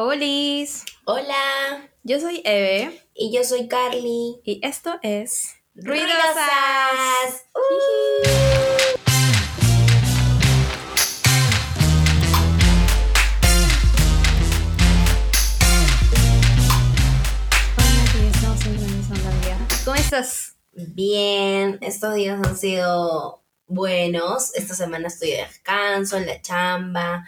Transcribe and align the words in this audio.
Olis, 0.00 0.84
Hola, 1.06 1.90
yo 2.04 2.20
soy 2.20 2.40
Eve 2.44 3.02
y 3.14 3.34
yo 3.34 3.42
soy 3.42 3.66
Carly. 3.66 4.40
y 4.44 4.60
esto 4.62 4.96
es 5.02 5.56
Ruidosas. 5.74 7.46
Uh. 7.52 8.68
Día. 19.42 19.58
¿Cómo 19.84 19.96
estás? 19.96 20.58
Bien, 20.74 21.78
estos 21.80 22.14
días 22.14 22.40
han 22.46 22.56
sido 22.56 23.42
buenos. 23.66 24.54
Esta 24.54 24.76
semana 24.76 25.08
estoy 25.08 25.30
de 25.30 25.38
descanso 25.38 26.18
en 26.18 26.26
la 26.26 26.40
chamba. 26.40 27.26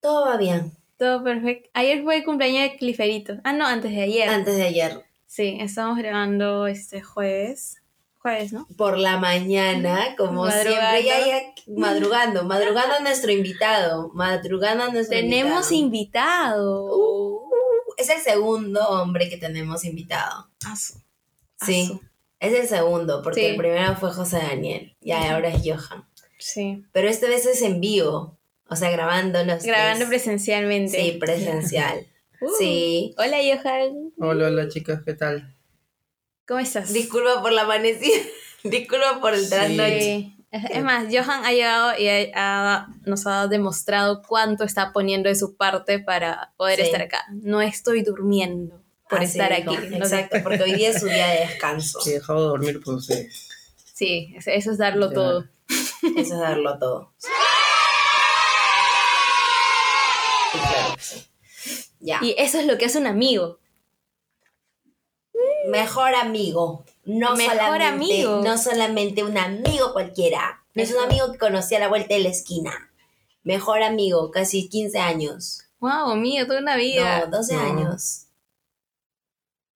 Todo 0.00 0.24
va 0.24 0.38
bien. 0.38 0.72
Todo 0.98 1.22
perfecto. 1.22 1.68
Ayer 1.74 2.02
fue 2.02 2.16
el 2.16 2.24
cumpleaños 2.24 2.70
de 2.72 2.76
Cliferito. 2.78 3.34
Ah, 3.44 3.52
no, 3.52 3.66
antes 3.66 3.90
de 3.92 4.02
ayer. 4.02 4.28
Antes 4.28 4.56
de 4.56 4.62
ayer, 4.64 5.02
Sí, 5.26 5.58
estamos 5.60 5.98
grabando 5.98 6.66
este 6.66 7.02
jueves. 7.02 7.82
Jueves, 8.18 8.52
¿no? 8.52 8.66
por 8.76 8.98
la 8.98 9.18
mañana, 9.18 10.16
como 10.16 10.50
siempre, 10.50 11.04
ya, 11.04 11.24
ya, 11.26 11.42
madrugando, 11.76 12.42
madrugando 12.42 12.94
a 12.96 13.00
nuestro 13.00 13.30
invitado, 13.30 14.10
madrugando 14.14 14.82
a 14.84 14.88
nuestro 14.88 15.16
Tenemos 15.16 15.70
invitado. 15.70 16.86
invitado. 16.90 16.96
Uh, 16.96 17.50
es 17.98 18.08
el 18.10 18.20
segundo 18.20 18.80
hombre 18.88 19.28
que 19.28 19.36
tenemos 19.36 19.84
invitado. 19.84 20.48
Sí, 21.60 22.00
es 22.40 22.52
el 22.52 22.66
segundo, 22.66 23.22
porque 23.22 23.40
Sí. 23.40 23.46
el 23.46 23.56
primero 23.56 23.94
fue 23.96 24.12
José 24.12 24.38
Daniel 24.38 24.96
y 25.00 25.12
ahora 25.12 25.48
es 25.50 25.62
Johan. 25.64 26.04
Sí. 26.38 26.84
Pero 26.92 27.08
esta 27.08 27.28
vez 27.28 27.46
es 27.46 27.62
en 27.62 27.80
vivo, 27.80 28.36
o 28.68 28.76
sea, 28.76 28.90
grabando 28.90 29.42
los 29.44 29.62
Grabando 29.64 29.98
tres. 30.06 30.08
presencialmente. 30.08 31.00
Sí, 31.00 31.12
presencial. 31.12 32.06
Uh. 32.38 32.50
Sí. 32.58 33.14
Hola, 33.16 33.38
Johan. 33.38 34.12
Hola, 34.18 34.48
hola 34.48 34.68
chicas, 34.68 35.00
¿qué 35.06 35.14
tal? 35.14 35.56
¿Cómo 36.46 36.60
estás? 36.60 36.92
Disculpa 36.92 37.40
por 37.40 37.50
la 37.50 37.62
amanecida, 37.62 38.14
disculpa 38.62 39.22
por 39.22 39.32
el 39.32 39.48
trasnoche. 39.48 40.00
Sí. 40.00 40.36
Es 40.70 40.84
más, 40.84 41.06
Johan 41.10 41.46
ha 41.46 41.52
llegado 41.52 41.98
y 41.98 42.08
ha- 42.08 42.30
ha- 42.34 42.88
nos 43.06 43.26
ha 43.26 43.46
demostrado 43.46 44.20
cuánto 44.20 44.64
está 44.64 44.92
poniendo 44.92 45.30
de 45.30 45.34
su 45.34 45.56
parte 45.56 45.98
para 45.98 46.52
poder 46.58 46.76
Sí. 46.80 46.82
estar 46.84 47.00
acá. 47.00 47.24
No 47.30 47.62
estoy 47.62 48.02
durmiendo 48.02 48.82
por 49.08 49.20
Así 49.20 49.38
estar 49.38 49.56
dijo, 49.56 49.72
aquí. 49.72 49.88
No 49.96 50.04
Exacto, 50.04 50.36
porque 50.42 50.62
hoy 50.62 50.74
día 50.74 50.90
es 50.90 51.00
su 51.00 51.06
día 51.06 51.28
de 51.28 51.40
descanso. 51.40 52.00
He 52.06 52.10
dejado 52.10 52.42
de 52.42 52.48
dormir 52.48 52.80
por 52.82 52.96
ustedes. 52.96 53.48
Sí, 53.94 54.34
eso- 54.36 54.50
es 54.50 54.76
darlo 54.78 55.10
todo. 55.10 55.46
Eso 55.70 56.34
es 56.34 56.38
darlo 56.38 56.78
todo. 56.78 57.14
Sí, 60.52 60.58
claro 60.58 60.94
que 60.96 61.02
sí. 61.02 61.26
Ya. 62.06 62.20
Y 62.22 62.36
eso 62.38 62.58
es 62.60 62.66
lo 62.66 62.78
que 62.78 62.84
hace 62.86 62.98
un 62.98 63.06
amigo. 63.06 63.58
Mejor 65.68 66.14
amigo. 66.14 66.84
No 67.04 67.34
Mejor 67.36 67.56
solamente, 67.56 67.84
amigo. 67.86 68.40
No 68.42 68.56
solamente 68.58 69.24
un 69.24 69.36
amigo 69.36 69.92
cualquiera. 69.92 70.64
No 70.74 70.82
es 70.82 70.92
un 70.92 71.00
amigo 71.02 71.32
que 71.32 71.38
conocí 71.38 71.74
a 71.74 71.80
la 71.80 71.88
vuelta 71.88 72.14
de 72.14 72.20
la 72.20 72.28
esquina. 72.28 72.90
Mejor 73.42 73.82
amigo, 73.82 74.30
casi 74.30 74.68
15 74.68 74.98
años. 74.98 75.62
Wow, 75.80 76.10
amigo, 76.12 76.46
toda 76.46 76.60
una 76.60 76.76
vida. 76.76 77.26
No, 77.26 77.36
12 77.38 77.54
No. 77.54 77.60
años. 77.60 78.26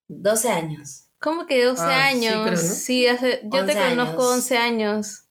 12 0.07 0.49
años. 0.49 1.03
¿Cómo 1.19 1.45
que 1.45 1.63
12 1.65 1.83
Ah, 1.85 2.09
sí, 2.11 2.17
años? 2.27 2.47
creo, 2.47 2.51
¿no? 2.55 2.75
Sí, 2.75 3.07
hace, 3.07 3.41
yo 3.43 3.65
te 3.65 3.73
11 3.73 3.89
conozco 3.89 4.21
años. 4.23 4.33
11 4.35 4.57
años. 4.57 5.23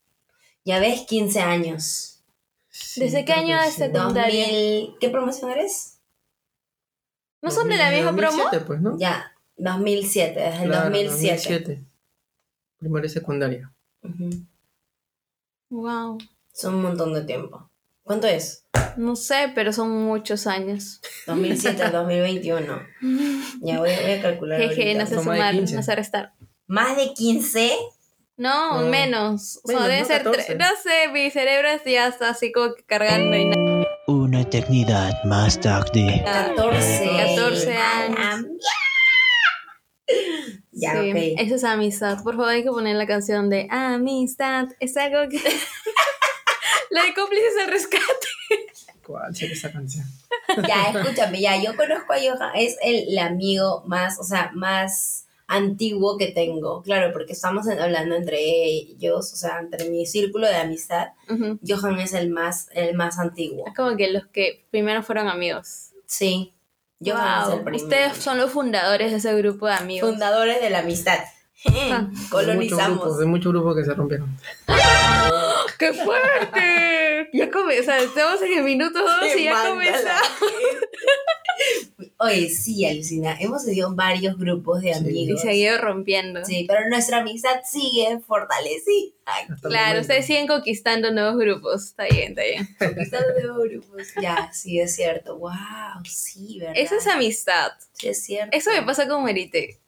Ya 0.65 0.78
ves, 0.78 1.01
15 1.06 1.41
años. 1.41 2.23
¿Desde 2.97 3.25
qué 3.25 3.33
año 3.33 3.61
es 3.61 3.75
secundaria? 3.75 4.45
Secundaria. 4.45 4.47
2000, 4.47 4.98
¿Qué 5.01 5.09
promoción 5.09 5.51
eres? 5.51 5.89
¿No 7.42 7.50
son 7.50 7.69
de 7.69 7.77
la 7.77 7.91
misma 7.91 8.14
promo? 8.14 8.36
2007, 8.44 8.64
pues, 8.66 8.80
¿no? 8.80 8.98
Ya, 8.98 9.33
2007, 9.56 10.38
desde 10.41 10.62
el 10.64 10.69
Claro, 10.70 10.84
2007. 10.91 11.36
2007. 11.36 11.84
Primaria 12.78 13.06
y 13.06 13.10
secundaria. 13.10 13.72
Ujú. 14.03 14.31
Wow. 15.70 16.19
Son 16.53 16.75
un 16.75 16.82
montón 16.82 17.15
de 17.15 17.22
tiempo. 17.22 17.70
¿Cuánto 18.03 18.26
es? 18.26 18.65
No 18.97 19.15
sé, 19.16 19.53
pero 19.54 19.72
son 19.72 19.91
muchos 20.04 20.47
años. 20.47 21.00
2007 21.26 21.82
al 21.82 21.92
2021. 21.92 22.81
Ya 23.62 23.78
voy, 23.78 23.91
voy 24.03 24.12
a 24.12 24.22
calcular. 24.22 24.59
Jeje, 24.59 24.82
ahorita. 24.82 24.98
no 25.00 25.06
sé 25.06 25.15
Son 25.16 25.25
más 25.26 25.34
de 25.36 25.41
sumar, 25.42 25.54
15. 25.54 25.75
no 25.76 25.82
sé 25.82 25.94
restar. 25.94 26.32
¿Más 26.66 26.97
de 26.97 27.12
15? 27.12 27.72
No, 28.38 28.81
No. 28.82 28.88
menos. 28.88 29.60
O 29.65 29.69
sea, 29.69 29.82
debe 29.82 30.00
¿no? 30.00 30.06
ser. 30.06 30.22
tre- 30.22 30.36
14. 30.36 30.54
No 30.56 30.65
sé, 30.82 31.09
mi 31.12 31.31
cerebro 31.31 31.69
ya 31.84 32.09
está 32.09 32.31
así 32.31 32.53
como 32.53 32.75
que 32.75 32.82
cargando 32.84 33.36
y 33.36 33.44
nada. 33.44 33.86
Una 34.41 34.49
eternidad 34.49 35.23
más 35.25 35.61
tarde. 35.61 36.23
14. 36.25 37.11
14 37.37 37.77
A 37.77 38.01
años. 38.05 38.47
Ya, 40.73 41.03
Sí. 41.03 41.34
Eso 41.37 41.56
es 41.56 41.65
amistad. 41.65 42.23
Por 42.23 42.37
favor, 42.37 42.49
hay 42.49 42.62
que 42.62 42.71
poner 42.71 42.97
la 42.97 43.06
canción 43.06 43.51
de 43.51 43.69
Amistad. 43.71 44.69
Es 44.81 44.97
algo 44.97 45.28
que. 45.28 45.37
la 46.91 47.03
de 47.03 47.12
cómplices 47.12 47.53
al 47.62 47.71
rescate. 47.71 48.05
¿Cuál 49.06 49.37
será 49.37 49.53
esa 49.53 49.73
canción? 49.73 50.06
Ya, 50.67 50.91
escúchame, 50.99 51.39
ya, 51.39 51.62
yo 51.62 51.77
conozco 51.77 52.15
a 52.15 52.17
Johan, 52.17 52.53
es 52.55 52.78
el, 52.83 53.11
el 53.11 53.19
amigo 53.19 53.83
más, 53.87 54.19
o 54.19 54.25
sea, 54.25 54.53
más 54.55 55.27
antiguo 55.53 56.16
que 56.16 56.28
tengo, 56.28 56.81
claro, 56.83 57.12
porque 57.12 57.33
estamos 57.33 57.66
hablando 57.69 58.15
entre 58.15 58.38
ellos, 58.38 59.33
o 59.33 59.37
sea, 59.37 59.59
entre 59.59 59.91
mi 59.91 60.06
círculo 60.06 60.47
de 60.47 60.55
amistad. 60.56 61.09
Johan 61.66 61.99
es 61.99 62.15
el 62.15 62.31
más, 62.31 62.69
el 62.72 62.94
más 62.94 63.19
antiguo. 63.19 63.66
Es 63.66 63.75
como 63.75 63.97
que 63.97 64.10
los 64.10 64.27
que 64.28 64.65
primero 64.71 65.03
fueron 65.03 65.28
amigos. 65.28 65.91
Sí, 66.06 66.55
Johan 67.05 67.41
es 67.43 67.47
Wow, 67.49 67.56
el 67.59 67.65
primero. 67.65 67.84
Ustedes 67.84 68.16
son 68.19 68.39
los 68.39 68.50
fundadores 68.53 69.10
de 69.10 69.19
ese 69.19 69.34
grupo 69.37 69.66
de 69.66 69.72
amigos. 69.75 70.09
fundadores 70.09 70.60
de 70.60 70.71
la 70.71 70.78
amistad. 70.81 71.19
Ah. 71.66 71.69
De 71.71 71.75
muchos 71.75 72.09
grupos, 72.09 72.31
Colonizamos. 72.31 73.19
de 73.19 73.27
muchos 73.27 73.53
grupos 73.53 73.77
que 73.77 73.84
se 73.84 73.93
rompieron. 73.93 74.34
¡Qué 75.78 75.93
fuerte! 75.93 77.28
ya 77.34 77.50
comenzamos, 77.50 77.81
o 77.81 77.84
sea, 77.84 77.99
estamos 77.99 78.43
en 78.43 78.59
el 78.59 78.65
minuto 78.65 78.99
2 78.99 79.37
y 79.37 79.44
ya 79.44 79.69
comenzamos. 79.69 80.28
Oye, 82.19 82.48
sí, 82.48 82.84
alucina. 82.87 83.37
Hemos 83.41 83.65
tenido 83.65 83.94
varios 83.94 84.37
grupos 84.38 84.81
de 84.82 84.94
Sí. 84.94 85.00
Y 85.04 85.09
amigos. 85.09 85.41
seguido 85.43 85.78
rompiendo. 85.78 86.44
Sí, 86.44 86.65
pero 86.69 86.88
nuestra 86.88 87.19
amistad 87.19 87.60
sigue 87.65 88.19
fortalecida. 88.26 89.15
Hasta 89.25 89.69
Claro, 89.69 90.00
ustedes 90.00 90.26
siguen 90.26 90.47
conquistando 90.47 91.10
nuevos 91.12 91.38
grupos. 91.38 91.84
Está 91.87 92.04
bien, 92.04 92.31
está 92.31 92.43
bien. 92.43 92.69
Conquistando 92.78 93.28
nuevos 93.43 93.69
grupos. 93.69 94.09
Ya, 94.21 94.50
sí, 94.53 94.81
es 94.81 94.94
cierto. 94.97 95.38
Wow, 95.38 95.50
sí, 96.04 96.59
¿verdad? 96.60 96.75
Esa 96.76 96.97
es 96.97 97.06
amistad. 97.06 97.72
Sí, 97.92 98.09
es 98.09 98.22
cierto. 98.22 98.56
Eso 98.56 98.71
me 98.72 98.82
pasa 98.82 99.06
con 99.06 99.25
Merite. 99.25 99.78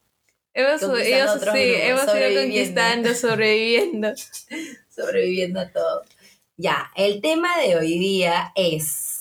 Hemos, 0.55 0.83
ellos, 0.83 1.31
otros 1.37 1.55
sí, 1.55 1.65
grupos, 1.65 1.83
hemos 2.05 2.17
ido 2.17 2.41
conquistando, 2.43 3.15
sobreviviendo. 3.15 4.13
Sobreviviendo 4.95 5.61
a 5.61 5.69
todo. 5.71 6.03
Ya, 6.59 6.91
el 6.95 7.21
tema 7.23 7.59
de 7.59 7.77
hoy 7.77 7.99
día 7.99 8.53
es 8.55 9.12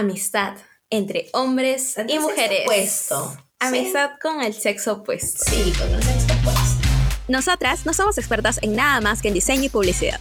Amistad 0.00 0.58
entre 0.90 1.30
hombres 1.32 1.96
Entre 1.96 2.16
y 2.16 2.18
mujeres. 2.18 2.60
opuesto. 2.64 3.34
Amistad 3.60 4.10
con 4.20 4.42
el 4.42 4.52
sexo 4.52 4.92
opuesto. 4.92 5.42
sí, 5.48 5.72
con 5.78 5.88
el 5.94 6.02
sexo 6.02 6.26
opuesto. 6.38 6.86
Nosotras 7.28 7.86
no 7.86 7.94
somos 7.94 8.18
expertas 8.18 8.58
en 8.60 8.76
nada 8.76 9.00
más 9.00 9.22
que 9.22 9.28
en 9.28 9.34
diseño 9.34 9.64
y 9.64 9.68
publicidad. 9.70 10.20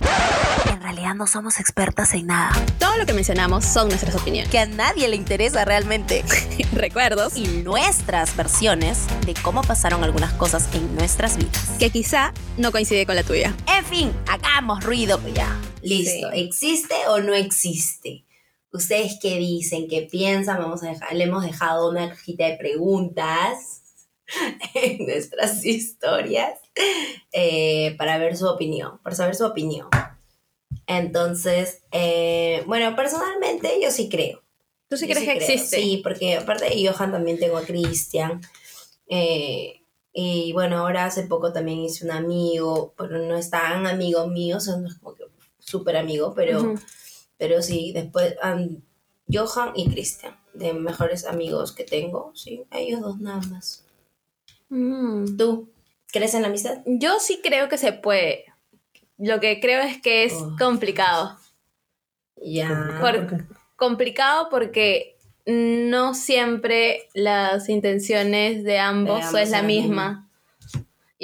En 0.71 0.81
realidad 0.81 1.13
no 1.13 1.27
somos 1.27 1.59
expertas 1.59 2.13
en 2.13 2.27
nada. 2.27 2.53
Todo 2.79 2.95
lo 2.97 3.05
que 3.05 3.11
mencionamos 3.13 3.65
son 3.65 3.89
nuestras 3.89 4.15
opiniones, 4.15 4.49
Que 4.49 4.59
a 4.59 4.65
nadie 4.65 5.09
le 5.09 5.17
interesa 5.17 5.65
realmente. 5.65 6.23
recuerdos 6.71 7.35
Y 7.35 7.45
nuestras 7.63 8.33
versiones 8.37 8.99
de 9.25 9.33
cómo 9.33 9.61
pasaron 9.61 10.05
algunas 10.05 10.31
cosas 10.33 10.69
en 10.73 10.95
nuestras 10.95 11.35
vidas. 11.35 11.71
que 11.77 11.89
quizá 11.89 12.33
no 12.57 12.71
coincide 12.71 13.05
con 13.05 13.17
la 13.17 13.23
tuya. 13.23 13.53
En 13.67 13.83
fin, 13.85 14.13
hagamos 14.29 14.85
ruido 14.85 15.19
pues 15.19 15.33
ya. 15.33 15.59
Listo. 15.81 16.31
Sí. 16.31 16.39
¿Existe 16.39 16.95
o 17.09 17.19
no 17.19 17.33
existe? 17.35 18.24
¿Ustedes 18.75 19.17
qué 19.21 19.37
dicen? 19.37 19.87
¿Qué 19.87 20.03
piensan? 20.03 20.57
Vamos 20.59 20.83
a 20.83 20.87
dejar, 20.89 21.13
le 21.13 21.23
hemos 21.25 21.43
dejado 21.43 21.89
una 21.89 22.09
cajita 22.09 22.45
de 22.47 22.57
preguntas 22.57 23.81
en 24.73 25.05
nuestras 25.05 25.63
historias 25.65 26.59
eh, 27.31 27.95
para 27.97 28.17
ver 28.17 28.35
su 28.37 28.47
opinión, 28.47 28.99
para 29.03 29.15
saber 29.15 29.35
su 29.35 29.45
opinión. 29.45 29.87
Entonces, 30.87 31.81
eh, 31.91 32.63
bueno, 32.67 32.95
personalmente 32.95 33.79
yo 33.81 33.91
sí 33.91 34.09
creo. 34.09 34.43
¿Tú 34.87 34.97
sí 34.97 35.07
Yo 35.07 35.15
crees 35.15 35.27
que 35.29 35.37
creo, 35.37 35.49
existe? 35.49 35.77
Sí, 35.77 36.01
porque 36.03 36.35
aparte 36.35 36.65
de 36.69 36.87
Johan 36.87 37.11
también 37.11 37.39
tengo 37.39 37.57
a 37.57 37.63
Cristian. 37.65 38.41
eh, 39.09 39.81
y 40.17 40.53
bueno, 40.53 40.77
ahora 40.77 41.05
hace 41.05 41.23
poco 41.23 41.51
también 41.51 41.79
hice 41.79 42.05
un 42.05 42.11
amigo, 42.11 42.93
pero 42.97 43.17
no 43.17 43.35
es 43.35 43.49
tan 43.49 43.85
amigo 43.85 44.27
mío, 44.27 44.57
es 44.57 44.69
como 45.01 45.13
que 45.13 45.25
súper 45.59 45.97
amigo, 45.97 46.33
pero. 46.33 46.75
Pero 47.37 47.61
sí, 47.61 47.91
después 47.93 48.35
um, 48.43 48.81
Johan 49.31 49.71
y 49.75 49.89
Cristian, 49.89 50.35
de 50.53 50.73
mejores 50.73 51.25
amigos 51.25 51.71
que 51.73 51.83
tengo, 51.83 52.31
sí, 52.35 52.63
ellos 52.71 53.01
dos 53.01 53.19
nada 53.19 53.41
más. 53.49 53.85
Mm. 54.69 55.37
¿Tú 55.37 55.69
crees 56.11 56.33
en 56.33 56.41
la 56.43 56.47
amistad? 56.47 56.81
Yo 56.85 57.19
sí 57.19 57.39
creo 57.43 57.69
que 57.69 57.77
se 57.77 57.91
puede. 57.93 58.45
Lo 59.17 59.39
que 59.39 59.59
creo 59.59 59.81
es 59.81 60.01
que 60.01 60.23
es 60.25 60.33
Oh. 60.33 60.55
complicado. 60.57 61.37
Ya. 62.41 62.97
Por- 63.01 63.27
¿Por 63.27 63.37
qué? 63.37 63.43
Complicado 63.75 64.47
porque 64.49 65.17
no 65.45 66.13
siempre 66.13 67.09
las 67.13 67.69
intenciones 67.69 68.63
de 68.63 68.79
ambos, 68.79 69.23
ambos 69.25 69.41
es 69.41 69.49
la 69.51 69.61
misma. 69.61 70.29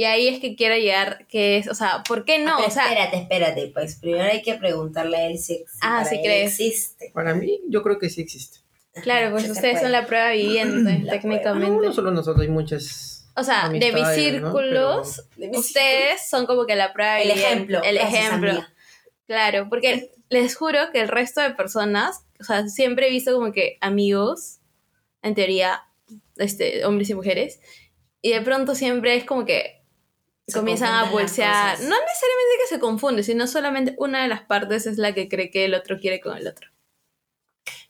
Y 0.01 0.05
ahí 0.05 0.27
es 0.29 0.39
que 0.39 0.55
quiero 0.55 0.75
llegar, 0.77 1.27
que 1.27 1.57
es, 1.57 1.67
o 1.67 1.75
sea, 1.75 2.01
¿por 2.07 2.25
qué 2.25 2.39
no? 2.39 2.53
Ah, 2.53 2.55
pero 2.57 2.69
o 2.69 2.71
sea, 2.71 2.85
espérate, 2.85 3.17
espérate, 3.17 3.67
pues 3.71 3.97
primero 3.97 4.23
hay 4.23 4.41
que 4.41 4.55
preguntarle 4.55 5.15
a 5.15 5.25
él 5.27 5.37
si, 5.37 5.57
si 5.57 5.63
Ah, 5.79 5.99
para 5.99 6.05
¿sí 6.05 6.15
él 6.15 6.21
crees? 6.23 6.51
existe. 6.59 7.11
Para 7.13 7.35
mí, 7.35 7.61
yo 7.69 7.83
creo 7.83 7.99
que 7.99 8.09
sí 8.09 8.21
existe. 8.21 8.61
claro, 9.03 9.29
pues 9.29 9.43
ustedes 9.51 9.73
puede. 9.73 9.83
son 9.83 9.91
la 9.91 10.07
prueba 10.07 10.31
viviente, 10.31 10.99
La 11.03 11.11
técnicamente. 11.13 11.85
No 11.85 11.93
solo 11.93 12.09
nosotros, 12.09 12.41
hay 12.41 12.49
muchas. 12.51 13.31
O 13.35 13.43
sea, 13.43 13.69
de 13.69 13.91
mis 13.91 14.07
círculos, 14.15 15.23
ustedes 15.53 16.27
son 16.27 16.47
como 16.47 16.65
que 16.65 16.75
la 16.75 16.93
prueba 16.93 17.19
El 17.21 17.27
viviente, 17.27 17.47
ejemplo. 17.53 17.83
El 17.83 17.97
ejemplo. 17.97 18.65
Claro, 19.27 19.67
porque 19.69 20.09
les 20.29 20.55
juro 20.55 20.79
que 20.91 21.01
el 21.01 21.09
resto 21.09 21.41
de 21.41 21.51
personas, 21.51 22.25
o 22.39 22.43
sea, 22.43 22.67
siempre 22.69 23.05
he 23.05 23.11
visto 23.11 23.33
como 23.33 23.51
que 23.51 23.77
amigos, 23.81 24.61
en 25.21 25.35
teoría, 25.35 25.83
este, 26.37 26.85
hombres 26.85 27.11
y 27.11 27.13
mujeres, 27.13 27.59
y 28.19 28.31
de 28.31 28.41
pronto 28.41 28.73
siempre 28.73 29.15
es 29.15 29.25
como 29.25 29.45
que 29.45 29.80
Se 30.51 30.59
comienzan 30.59 30.93
a 30.93 31.09
pulsear. 31.11 31.77
No 31.79 31.85
necesariamente 31.95 32.57
que 32.61 32.67
se 32.75 32.79
confunde, 32.79 33.23
sino 33.23 33.47
solamente 33.47 33.95
una 33.97 34.23
de 34.23 34.27
las 34.29 34.41
partes 34.41 34.85
es 34.85 34.97
la 34.97 35.13
que 35.13 35.27
cree 35.29 35.49
que 35.51 35.65
el 35.65 35.73
otro 35.73 35.99
quiere 35.99 36.19
con 36.21 36.37
el 36.37 36.47
otro. 36.47 36.69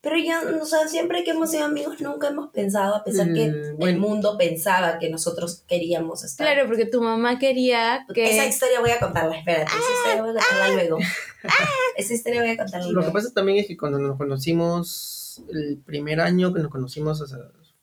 Pero 0.01 0.17
yo, 0.17 0.33
o 0.59 0.65
sea, 0.65 0.87
siempre 0.87 1.23
que 1.23 1.29
hemos 1.29 1.51
sido 1.51 1.65
amigos 1.65 2.01
nunca 2.01 2.29
hemos 2.29 2.49
pensado, 2.51 2.95
a 2.95 3.03
pesar 3.03 3.27
que 3.33 3.49
Mm, 3.49 3.53
el 3.53 3.73
bueno. 3.75 3.99
mundo 3.99 4.35
pensaba 4.35 4.97
que 4.97 5.11
nosotros 5.11 5.63
queríamos 5.67 6.23
estar. 6.23 6.47
Claro, 6.47 6.67
porque 6.67 6.85
tu 6.87 7.03
mamá 7.03 7.37
quería 7.37 8.07
que... 8.11 8.23
Esa 8.31 8.47
historia 8.47 8.79
voy 8.79 8.89
a 8.89 8.99
contarla, 8.99 9.37
espérate, 9.37 9.65
esa 9.71 9.93
historia 9.93 10.21
voy 10.23 10.31
a 10.31 10.33
contarla 10.33 10.73
luego. 10.73 10.97
Esa 11.97 12.13
historia 12.15 12.41
voy 12.41 12.49
a 12.51 12.57
contarla 12.57 12.87
Lo 12.87 12.93
luego. 12.93 13.09
que 13.09 13.13
pasa 13.13 13.31
también 13.33 13.59
es 13.59 13.67
que 13.67 13.77
cuando 13.77 13.99
nos 13.99 14.17
conocimos, 14.17 15.43
el 15.53 15.77
primer 15.85 16.19
año 16.19 16.51
que 16.53 16.61
nos 16.61 16.71
conocimos, 16.71 17.21
o 17.21 17.27
sea, 17.27 17.37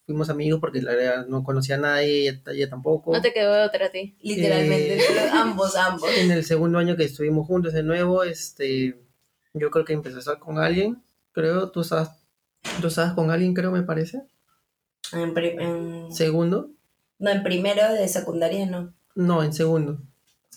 fuimos 0.08 0.31
amigos 0.31 0.58
porque 0.58 0.81
la 0.81 0.94
verdad 0.94 1.26
no 1.26 1.44
conocía 1.44 1.75
a 1.75 1.78
nadie, 1.78 2.22
ella, 2.31 2.40
ella 2.50 2.70
tampoco. 2.70 3.12
No 3.12 3.20
te 3.20 3.31
quedó 3.34 3.62
otra 3.62 3.87
a 3.87 3.90
ti. 3.90 4.16
Literalmente, 4.22 4.96
Eh, 4.96 5.02
pero 5.08 5.32
ambos, 5.34 5.76
ambos. 5.76 6.08
En 6.16 6.31
el 6.31 6.44
segundo 6.46 6.78
año 6.78 6.96
que 6.96 7.05
estuvimos 7.05 7.46
juntos 7.46 7.75
de 7.75 7.82
nuevo, 7.82 8.25
este, 8.25 8.99
yo 9.52 9.70
creo 9.70 9.84
que 9.84 9.93
empecé 9.93 10.16
a 10.16 10.20
estar 10.20 10.38
con 10.38 10.58
alguien, 10.58 11.02
creo, 11.32 11.70
tú 11.70 11.82
estabas, 11.82 12.19
tú 12.81 12.87
estabas 12.87 13.12
con 13.12 13.31
alguien, 13.31 13.52
creo, 13.52 13.70
me 13.70 13.82
parece. 13.82 14.22
En 15.12 15.37
en- 15.37 16.10
Segundo, 16.10 16.70
no, 17.19 17.31
en 17.31 17.43
primero 17.43 17.93
de 17.93 18.08
secundaria 18.08 18.64
no. 18.64 18.94
no, 19.14 19.43
en 19.43 19.52
segundo. 19.52 19.99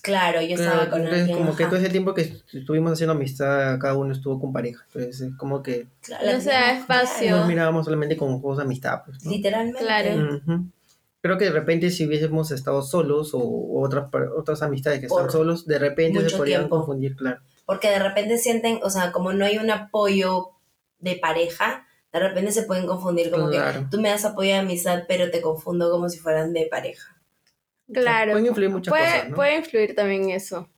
Claro, 0.02 0.40
yo 0.42 0.56
estaba 0.56 0.80
Creo- 0.80 0.90
con 0.90 0.98
entonces, 1.02 1.20
alguien. 1.22 1.38
como 1.38 1.56
que 1.56 1.64
todo 1.66 1.76
ese 1.76 1.88
tiempo 1.88 2.12
que 2.12 2.22
estuvimos 2.52 2.92
haciendo 2.92 3.12
amistad, 3.12 3.78
cada 3.78 3.94
uno 3.96 4.12
estuvo 4.12 4.40
con 4.40 4.52
pareja. 4.52 4.84
Entonces, 4.88 5.20
es 5.20 5.36
como 5.36 5.62
que 5.62 5.86
Claro, 6.02 6.32
No 6.32 6.40
se 6.40 6.50
da 6.50 6.60
claro, 6.60 6.80
espacio. 6.80 7.36
nos 7.36 7.46
mirábamos 7.46 7.84
solamente 7.84 8.16
como 8.16 8.40
juegos 8.40 8.58
de 8.58 8.64
amistad. 8.64 9.02
Pues, 9.06 9.24
¿no? 9.24 9.30
Literalmente. 9.30 9.78
Claro. 9.80 10.40
Creo 11.20 11.38
que 11.38 11.44
de 11.44 11.52
repente 11.52 11.90
si 11.90 12.04
hubiésemos 12.04 12.50
estado 12.50 12.82
solos 12.82 13.32
o, 13.32 13.38
o 13.38 13.80
otras, 13.84 14.06
otras 14.36 14.60
amistades 14.62 14.98
que 14.98 15.06
están 15.06 15.30
solos, 15.30 15.66
de 15.66 15.78
repente 15.78 16.28
se 16.28 16.36
podrían 16.36 16.62
tiempo. 16.62 16.78
confundir, 16.78 17.14
claro. 17.14 17.40
Porque 17.64 17.88
de 17.90 18.00
repente 18.00 18.38
sienten, 18.38 18.80
o 18.82 18.90
sea, 18.90 19.12
como 19.12 19.32
no 19.32 19.44
hay 19.44 19.58
un 19.58 19.70
apoyo 19.70 20.48
de 20.98 21.14
pareja, 21.14 21.86
de 22.12 22.18
repente 22.18 22.50
se 22.50 22.64
pueden 22.64 22.86
confundir 22.88 23.30
como 23.30 23.48
Claro. 23.50 23.82
que 23.82 23.86
tú 23.88 24.00
me 24.00 24.08
das 24.08 24.24
apoyo 24.24 24.48
de 24.50 24.56
amistad, 24.56 25.04
pero 25.06 25.30
te 25.30 25.40
confundo 25.40 25.92
como 25.92 26.08
si 26.08 26.18
fueran 26.18 26.52
de 26.52 26.66
pareja. 26.68 27.11
Claro. 27.92 28.32
Pueden 28.32 28.46
influir 28.46 28.70
muchas 28.70 28.92
puede, 28.92 29.04
cosas, 29.04 29.28
¿no? 29.28 29.36
puede 29.36 29.56
influir 29.56 29.94
también 29.94 30.30
eso. 30.30 30.68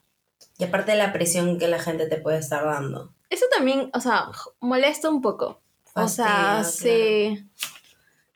Y 0.58 0.64
aparte 0.64 0.92
de 0.92 0.98
la 0.98 1.12
presión 1.12 1.58
que 1.58 1.68
la 1.68 1.78
gente 1.78 2.06
te 2.06 2.16
puede 2.16 2.38
estar 2.38 2.64
dando. 2.64 3.12
Eso 3.30 3.46
también, 3.54 3.90
o 3.92 4.00
sea, 4.00 4.30
molesta 4.60 5.08
un 5.08 5.20
poco. 5.20 5.60
O 5.94 6.08
sea, 6.08 6.64
sí. 6.64 7.48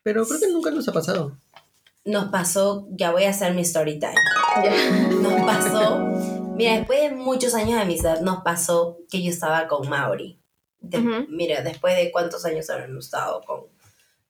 Pero 0.02 0.26
creo 0.26 0.40
que 0.40 0.48
nunca 0.48 0.70
nos 0.70 0.88
ha 0.88 0.92
pasado. 0.92 1.36
Nos 2.04 2.30
pasó, 2.30 2.86
ya 2.90 3.12
voy 3.12 3.24
a 3.24 3.30
hacer 3.30 3.54
mi 3.54 3.62
story 3.62 3.98
time. 3.98 4.14
Nos 5.20 5.42
pasó, 5.42 5.98
mira, 6.56 6.74
después 6.78 7.02
de 7.02 7.16
muchos 7.16 7.54
años 7.54 7.74
de 7.74 7.80
amistad, 7.82 8.20
nos 8.20 8.42
pasó 8.42 8.98
que 9.10 9.22
yo 9.22 9.30
estaba 9.30 9.68
con 9.68 9.88
Mauri. 9.88 10.40
De-. 10.80 11.26
Mira, 11.28 11.62
después 11.62 11.96
de 11.96 12.10
cuántos 12.10 12.44
años 12.44 12.70
habremos 12.70 13.06
estado 13.06 13.42
con. 13.42 13.64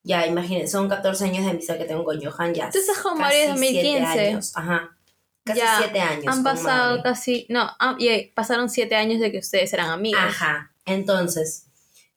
Ya, 0.02 0.26
imagínense, 0.26 0.68
son 0.72 0.88
14 0.88 1.24
años 1.24 1.44
de 1.44 1.50
amistad 1.50 1.76
que 1.76 1.84
tengo 1.84 2.04
con 2.04 2.20
Johan, 2.22 2.54
ya. 2.54 2.70
Con 3.02 3.18
casi 3.18 3.20
Mauri 3.20 3.36
desde 3.36 3.56
siete 3.56 4.00
2015. 4.00 4.28
años, 4.28 4.52
Ajá. 4.56 4.96
Casi 5.44 5.60
Ya, 5.60 5.74
7 5.78 6.00
años. 6.00 6.24
Han 6.28 6.44
pasado 6.44 7.02
casi, 7.02 7.46
no, 7.48 7.70
ah, 7.78 7.96
y, 7.98 8.08
eh, 8.08 8.32
pasaron 8.34 8.68
siete 8.68 8.96
años 8.96 9.20
de 9.20 9.32
que 9.32 9.38
ustedes 9.38 9.72
eran 9.72 9.90
amigos. 9.90 10.20
Ajá. 10.22 10.72
Entonces, 10.84 11.66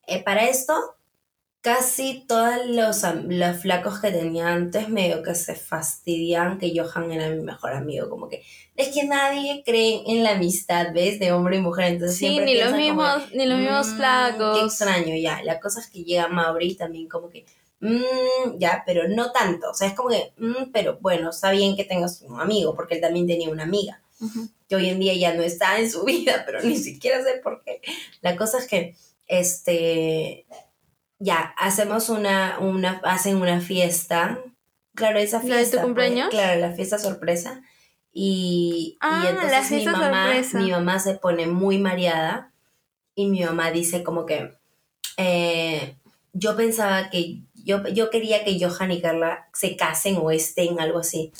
eh, 0.07 0.21
para 0.23 0.47
esto, 0.49 0.73
casi 1.61 2.25
todos 2.27 2.65
los, 2.65 3.03
los 3.27 3.57
flacos 3.61 3.99
que 3.99 4.11
tenía 4.11 4.47
antes 4.49 4.89
medio 4.89 5.21
que 5.23 5.35
se 5.35 5.55
fastidian 5.55 6.57
que 6.59 6.73
Johan 6.77 7.11
era 7.11 7.29
mi 7.29 7.41
mejor 7.41 7.73
amigo. 7.73 8.09
Como 8.09 8.27
que 8.27 8.43
es 8.75 8.89
que 8.89 9.03
nadie 9.05 9.63
cree 9.65 10.01
en 10.07 10.23
la 10.23 10.31
amistad, 10.31 10.87
¿ves? 10.93 11.19
De 11.19 11.31
hombre 11.31 11.57
y 11.57 11.61
mujer. 11.61 11.85
Entonces 11.93 12.17
Sí, 12.17 12.25
siempre 12.27 12.45
ni 12.45 12.55
los 12.55 12.65
como 12.71 12.77
mismos, 12.77 13.31
ni 13.33 13.45
los 13.45 13.59
mismos 13.59 13.87
"Mm, 13.89 13.95
flacos. 13.97 14.57
Qué 14.59 14.65
extraño, 14.65 15.15
ya. 15.15 15.41
La 15.43 15.59
cosa 15.59 15.79
es 15.81 15.87
que 15.87 16.03
llega 16.03 16.27
Mauri 16.27 16.75
también 16.75 17.07
como 17.07 17.29
que, 17.29 17.45
"Mm, 17.81 18.57
ya, 18.59 18.83
pero 18.85 19.07
no 19.09 19.31
tanto. 19.31 19.71
O 19.71 19.73
sea, 19.73 19.87
es 19.89 19.93
como 19.93 20.09
que, 20.09 20.33
"Mm, 20.37 20.71
pero 20.71 20.97
bueno, 21.01 21.31
está 21.31 21.51
bien 21.51 21.75
que 21.75 21.83
tengas 21.83 22.21
un 22.21 22.39
amigo, 22.39 22.73
porque 22.75 22.95
él 22.95 23.01
también 23.01 23.27
tenía 23.27 23.49
una 23.49 23.63
amiga 23.63 24.01
que 24.69 24.75
hoy 24.75 24.87
en 24.89 24.99
día 24.99 25.15
ya 25.15 25.33
no 25.33 25.41
está 25.43 25.79
en 25.79 25.89
su 25.91 26.03
vida, 26.05 26.43
pero 26.45 26.61
ni 26.61 26.77
siquiera 26.77 27.23
sé 27.23 27.39
por 27.43 27.63
qué. 27.63 27.81
La 28.21 28.35
cosa 28.37 28.59
es 28.59 28.67
que, 28.67 28.95
este, 29.27 30.45
ya, 31.19 31.53
hacemos 31.57 32.09
una, 32.09 32.59
una, 32.59 33.01
hacen 33.03 33.37
una 33.37 33.59
fiesta. 33.61 34.39
Claro, 34.93 35.17
esa 35.19 35.37
¿La 35.37 35.43
de 35.43 35.49
tu 35.49 35.55
fiesta. 35.57 35.77
pues, 35.77 35.85
cumpleaños? 35.85 36.29
claro, 36.29 36.59
la 36.59 36.71
fiesta 36.71 36.97
sorpresa. 36.99 37.61
Y, 38.13 38.97
Ah, 39.01 39.23
y 39.23 39.27
entonces 39.29 39.51
la 39.51 39.61
mi 39.61 39.67
fiesta 39.67 39.91
mamá, 39.93 40.25
sorpresa. 40.27 40.59
mi 40.59 40.71
mamá 40.71 40.99
se 40.99 41.15
pone 41.15 41.47
muy 41.47 41.77
mareada 41.77 42.51
y 43.15 43.27
mi 43.27 43.41
mamá 43.43 43.71
dice 43.71 44.03
como 44.03 44.25
que 44.25 44.51
eh, 45.17 45.95
yo 46.33 46.55
pensaba 46.57 47.09
que 47.09 47.41
yo, 47.63 47.87
yo 47.87 48.09
quería 48.09 48.43
que 48.43 48.57
Johan 48.59 48.91
y 48.91 49.01
Carla 49.01 49.47
se 49.53 49.75
casen 49.75 50.17
o 50.21 50.31
estén, 50.31 50.79
algo 50.79 50.99
así. 50.99 51.31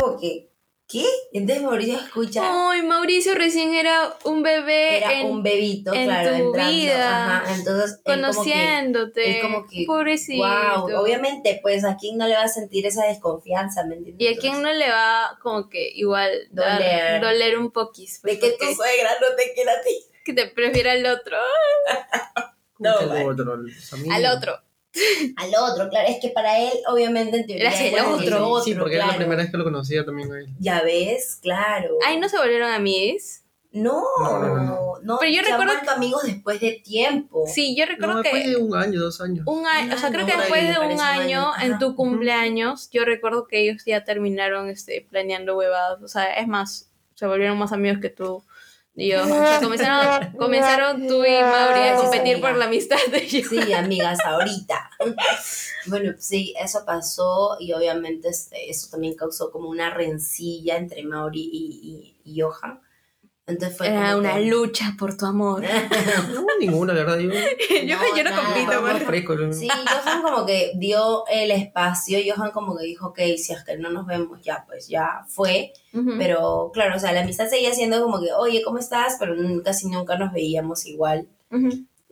Como 0.00 0.18
que, 0.18 0.48
¿qué? 0.88 1.04
Entonces 1.32 1.62
Mauricio 1.64 1.96
escucha 1.98 2.42
Ay, 2.70 2.82
Mauricio 2.82 3.34
recién 3.34 3.74
era 3.74 4.12
un 4.24 4.42
bebé 4.42 4.96
era 4.98 5.20
en- 5.20 5.26
un 5.28 5.42
bebito, 5.42 5.92
en 5.94 6.04
claro, 6.06 6.30
tu 6.30 6.34
entrando. 6.46 6.72
vida, 6.72 7.36
Ajá, 7.38 7.54
entonces 7.54 8.00
conociéndote. 8.04 9.36
él 9.36 9.42
como 9.42 9.66
que, 9.68 9.84
Pobrecito. 9.86 10.42
wow, 10.44 11.00
obviamente, 11.00 11.58
pues 11.62 11.84
a 11.84 11.96
quién 11.96 12.18
no 12.18 12.26
le 12.26 12.34
va 12.34 12.42
a 12.42 12.48
sentir 12.48 12.86
esa 12.86 13.06
desconfianza, 13.06 13.84
¿me 13.84 13.96
entiendes? 13.96 14.28
Y 14.28 14.34
a 14.34 14.36
quién 14.38 14.62
no 14.62 14.72
le 14.72 14.88
va 14.90 15.38
como 15.42 15.68
que 15.68 15.90
igual 15.94 16.30
dar- 16.50 16.78
Doler. 16.80 17.20
doler 17.20 17.58
un 17.58 17.70
poquis. 17.70 18.18
pues, 18.22 18.40
de 18.40 18.50
que 18.50 18.56
tu 18.56 18.74
suegra 18.74 19.10
no 19.20 19.36
te 19.36 19.52
quiera 19.54 19.72
a 19.72 19.80
ti. 19.82 19.96
que 20.24 20.32
te 20.34 20.46
prefiera 20.48 20.92
al 20.92 21.06
otro. 21.06 21.36
No, 22.82 22.94
vale. 23.08 23.26
otro. 23.26 23.58
Al 24.10 24.24
otro. 24.26 24.58
Al 25.36 25.50
otro, 25.54 25.88
claro, 25.88 26.08
es 26.08 26.18
que 26.20 26.30
para 26.30 26.58
él, 26.58 26.72
obviamente, 26.88 27.36
en 27.38 27.46
teoría, 27.46 27.68
Eras 27.68 27.80
el 27.80 27.94
era 27.94 28.08
otro. 28.08 28.60
Sí, 28.62 28.74
porque 28.74 28.96
era 28.96 29.06
la 29.06 29.16
primera 29.16 29.42
vez 29.42 29.50
que 29.50 29.56
lo 29.56 29.64
conocía 29.64 30.04
también 30.04 30.32
a 30.32 30.38
él. 30.40 30.46
Ya 30.58 30.82
ves, 30.82 31.38
claro. 31.40 31.96
Ay, 32.04 32.18
no 32.18 32.28
se 32.28 32.36
volvieron 32.38 32.70
amigos. 32.72 33.42
No, 33.72 34.02
No, 34.18 34.38
no, 34.40 34.56
no, 34.56 34.98
no. 35.00 35.18
Pero 35.20 35.30
yo 35.32 35.44
se 35.44 35.52
han 35.52 35.60
recuerdo 35.60 35.90
amigos 35.92 36.22
después 36.24 36.60
de 36.60 36.82
tiempo. 36.84 37.44
Sí, 37.46 37.76
yo 37.76 37.86
recuerdo 37.86 38.14
No, 38.16 38.22
que 38.22 38.30
después 38.32 38.50
de 38.50 38.56
un 38.56 38.74
año, 38.74 39.00
dos 39.00 39.20
años. 39.20 39.44
un 39.46 39.64
año, 39.64 39.94
o 39.94 39.96
sea, 39.98 40.08
Un 40.08 40.14
creo 40.14 40.26
que 40.26 40.36
después 40.36 40.62
de 40.68 40.78
un 40.92 41.00
año 41.00 41.52
en 41.62 41.70
Ajá. 41.74 41.78
tu 41.78 41.94
cumpleaños, 41.94 42.90
yo 42.90 43.04
recuerdo 43.04 43.46
que 43.46 43.60
ellos 43.62 43.84
ya 43.86 44.02
terminaron 44.02 44.68
este 44.68 45.06
planeando 45.08 45.56
huevadas, 45.56 46.02
o 46.02 46.08
sea, 46.08 46.34
es 46.34 46.48
más, 46.48 46.90
se 47.14 47.26
volvieron 47.28 47.56
más 47.58 47.70
amigos 47.70 48.00
que 48.02 48.08
tú 48.10 48.42
y 48.94 49.10
yo. 49.10 49.22
Comenzaron, 49.60 50.32
comenzaron 50.38 51.06
tú 51.06 51.24
y 51.24 51.42
Mauri 51.42 51.88
a 51.88 51.96
competir 51.96 52.40
por 52.40 52.56
la 52.56 52.66
amistad 52.66 52.98
de 53.10 53.24
ellos. 53.24 53.48
Sí, 53.48 53.72
amigas, 53.72 54.18
ahorita. 54.24 54.90
Bueno, 55.86 56.12
sí, 56.18 56.54
eso 56.60 56.84
pasó 56.84 57.56
y 57.58 57.72
obviamente 57.72 58.28
este, 58.28 58.70
eso 58.70 58.88
también 58.90 59.14
causó 59.14 59.50
como 59.50 59.68
una 59.68 59.90
rencilla 59.90 60.76
entre 60.76 61.04
Mauri 61.04 61.48
y, 61.52 62.16
y, 62.24 62.32
y 62.32 62.40
Johan. 62.40 62.80
Entonces 63.50 63.76
fue 63.76 63.88
Era 63.88 64.16
una 64.16 64.34
que- 64.34 64.46
lucha 64.46 64.94
por 64.98 65.16
tu 65.16 65.26
amor. 65.26 65.62
No, 66.34 66.46
ninguna, 66.58 66.92
la 66.94 67.04
verdad. 67.04 67.18
Yo, 67.18 67.30
yo, 67.84 67.96
No, 67.96 68.16
yo 68.16 68.24
no 68.24 68.30
compito, 68.36 68.82
más 68.82 68.92
por 68.92 69.00
fresco. 69.02 69.34
yo- 69.34 69.52
Sí, 69.52 69.68
Johan 69.68 70.22
como 70.22 70.46
que 70.46 70.72
dio 70.76 71.24
el 71.28 71.50
espacio, 71.50 72.18
Johan 72.26 72.50
como 72.52 72.76
que 72.76 72.84
dijo, 72.84 73.08
ok, 73.08 73.18
si 73.36 73.52
es 73.52 73.62
que 73.64 73.76
no 73.78 73.90
nos 73.90 74.06
vemos 74.06 74.40
ya, 74.42 74.64
pues 74.66 74.88
ya 74.88 75.24
fue. 75.28 75.72
Pero 76.18 76.70
claro, 76.72 76.96
o 76.96 76.98
sea, 76.98 77.12
la 77.12 77.20
amistad 77.22 77.48
seguía 77.48 77.74
siendo 77.74 78.00
como 78.02 78.20
que, 78.20 78.32
oye, 78.32 78.62
¿cómo 78.64 78.78
estás? 78.78 79.16
Pero 79.18 79.34
casi 79.64 79.88
nunca 79.88 80.16
nos 80.16 80.32
veíamos 80.32 80.86
igual. 80.86 81.26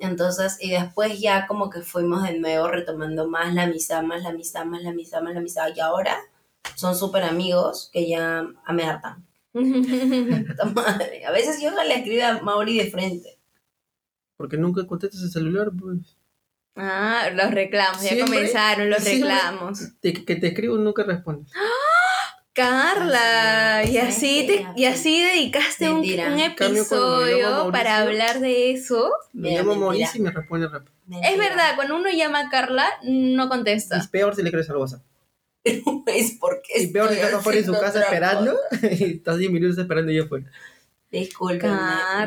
Entonces, 0.01 0.59
y 0.61 0.71
después 0.71 1.21
ya 1.21 1.47
como 1.47 1.71
que 1.71 1.81
fuimos 1.83 2.23
de 2.23 2.39
nuevo 2.39 2.69
retomando 2.69 3.29
más 3.29 3.53
la 3.55 3.65
amistad, 3.65 4.03
más 4.03 4.23
la 4.23 4.29
amistad, 4.31 4.65
más 4.65 4.83
la 4.83 4.91
amistad, 4.91 5.23
más 5.23 5.33
la 5.35 5.41
amistad. 5.41 5.69
Y 5.75 5.81
ahora 5.81 6.17
son 6.77 6.95
súper 6.97 7.25
amigos 7.25 7.91
que 7.93 8.09
ya 8.09 8.45
me 8.73 8.85
hartan. 8.85 9.25
Puta 10.47 10.65
madre. 10.67 11.25
A 11.27 11.31
veces 11.33 11.59
Johan 11.61 11.89
le 11.89 11.95
escribe 11.97 12.23
a 12.25 12.41
Mauri 12.43 12.79
de 12.79 12.91
frente. 12.91 13.39
Porque 14.37 14.57
nunca 14.57 14.87
contestas 14.87 15.23
el 15.23 15.31
celular, 15.31 15.71
pues. 15.79 16.17
Ah, 16.77 17.29
los 17.35 17.51
reclamos, 17.51 18.03
ya 18.03 18.11
Siempre- 18.11 18.27
comenzaron 18.37 18.89
los 18.91 19.03
siempre- 19.03 19.31
reclamos. 19.35 19.81
Te- 20.01 20.13
que 20.25 20.37
te 20.37 20.47
escribo 20.49 20.77
nunca 20.77 21.03
respondes. 21.03 21.53
Carla, 22.53 23.83
y 23.85 23.95
¿Sabes 23.97 24.17
así, 24.17 24.47
qué? 24.47 24.67
te, 24.75 24.81
y 24.81 24.85
así 24.87 25.23
dedicaste 25.23 25.89
un, 25.89 26.01
Mentira. 26.01 26.33
un 26.33 26.41
En 26.41 26.55
cambio, 26.57 26.85
cuando 26.89 27.07
me 27.21 27.27
llama 27.27 27.37
episodio 27.37 27.73
para 27.73 27.99
hablar 27.99 28.41
de 28.41 28.73
eso. 28.73 29.13
Me 29.33 29.51
Mira, 29.51 29.61
llamo 29.63 29.71
mentira. 29.75 29.87
Mauricio 29.87 30.21
y 30.21 30.25
me 30.25 30.31
responde 30.33 30.69
rápido. 30.69 30.93
Es 31.23 31.39
verdad, 31.39 31.77
cuando 31.77 31.97
uno 31.97 32.09
llama 32.11 32.41
a 32.41 32.51
Carla, 32.51 32.89
no 33.05 33.45
Y 33.45 33.49
contesta. 33.49 33.97
es 33.97 34.09
peor 34.09 34.35
si 34.35 34.43
le 34.43 34.51
crees 34.51 34.69
al 34.71 34.77
WhatsApp. 34.77 35.03
Es 36.07 36.37
porque 36.41 36.83
Y 36.83 36.87
peor 36.89 37.13
estoy 37.13 37.25
estás 37.25 37.41
afuera 37.41 37.59
de 37.59 37.65
su 37.67 37.73
casa 37.73 38.01
esperando. 38.05 38.57
Y 38.83 39.17
estás 39.17 39.39
10 39.39 39.51
minutos 39.53 39.79
esperando 39.79 40.11
y 40.13 40.17
ya 40.17 40.27
fue. 40.27 40.43
Discúlpenme. 41.11 41.77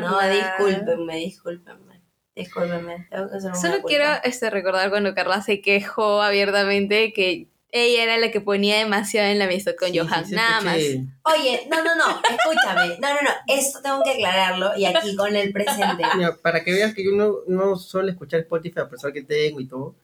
No, 0.00 0.18
discúlpenme, 0.28 1.16
discúlpenme. 1.16 2.00
Discúlpenme. 2.34 3.06
Tengo 3.10 3.28
que 3.30 3.36
hacer 3.36 3.50
una 3.50 3.60
Solo 3.60 3.72
culpa. 3.74 3.88
quiero 3.88 4.04
este, 4.24 4.50
recordar 4.50 4.90
cuando 4.90 5.14
Carla 5.14 5.42
se 5.42 5.60
quejó 5.60 6.22
abiertamente 6.22 7.12
que 7.12 7.48
ella 7.74 8.02
era 8.04 8.18
la 8.18 8.30
que 8.30 8.40
ponía 8.40 8.78
demasiado 8.78 9.28
en 9.28 9.38
la 9.38 9.46
amistad 9.46 9.72
con 9.78 9.90
Sí, 9.90 9.98
Johan, 9.98 10.26
sí, 10.26 10.34
nada 10.34 10.60
más. 10.60 10.76
Oye, 10.76 11.66
no, 11.70 11.82
no, 11.82 11.94
no, 11.96 12.20
escúchame. 12.28 12.98
No, 13.00 13.08
no, 13.14 13.22
no. 13.22 13.30
Esto 13.48 13.80
tengo 13.82 14.02
que 14.02 14.10
aclararlo 14.12 14.76
y 14.76 14.84
aquí 14.84 15.16
con 15.16 15.34
el 15.34 15.52
presente. 15.52 16.04
Mira, 16.16 16.36
para 16.36 16.62
que 16.64 16.72
veas 16.72 16.94
que 16.94 17.04
yo 17.04 17.12
no, 17.12 17.36
no 17.46 17.76
suelo 17.76 18.10
escuchar 18.10 18.40
Spotify 18.40 18.80
a 18.80 18.88
pesar 18.88 19.12
que 19.12 19.22
tengo 19.22 19.60
y 19.60 19.66
todo, 19.68 19.94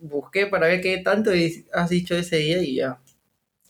busqué 0.00 0.46
para 0.46 0.66
ver 0.68 0.80
qué 0.80 0.98
tanto 0.98 1.30
has 1.72 1.88
dicho 1.88 2.14
ese 2.16 2.36
día 2.36 2.62
y 2.62 2.76
ya. 2.76 3.00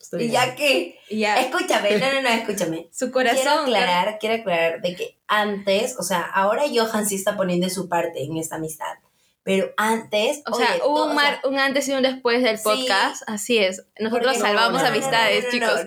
Estoy 0.00 0.24
Y 0.24 0.28
bien. 0.28 0.32
ya 0.32 0.54
que. 0.54 0.98
Y 1.10 1.18
ya, 1.20 1.40
Escúchame, 1.40 1.98
no, 1.98 2.12
no, 2.12 2.22
no, 2.22 2.28
escúchame. 2.28 2.88
su 2.92 3.10
Quiero 3.10 3.30
corazón. 3.30 3.64
aclarar, 3.64 4.18
quiero 4.18 4.36
aclarar 4.36 4.80
de 4.80 4.94
que 4.94 5.18
antes, 5.26 5.96
o 5.98 6.02
sea, 6.02 6.22
ahora 6.22 6.62
Johan 6.72 7.06
sí 7.06 7.16
está 7.16 7.36
poniendo 7.36 7.68
su 7.68 7.88
parte 7.88 8.22
en 8.22 8.36
esta 8.36 8.56
amistad. 8.56 8.94
Pero 9.42 9.72
antes. 9.76 10.42
O 10.46 10.54
sea, 10.54 10.72
oye, 10.74 10.80
hubo 10.84 10.94
todo- 10.96 11.04
un, 11.06 11.10
o 11.12 11.14
mar- 11.14 11.40
sea, 11.40 11.50
un 11.50 11.58
antes 11.58 11.88
y 11.88 11.92
un 11.92 12.02
después 12.02 12.42
del 12.42 12.58
Sí. 12.58 12.64
podcast, 12.64 13.22
así 13.26 13.58
es. 13.58 13.84
Nosotros 13.98 14.36
salvamos 14.38 14.82
no, 14.82 14.88
amistades, 14.88 15.44
no, 15.46 15.50
chicos. 15.50 15.86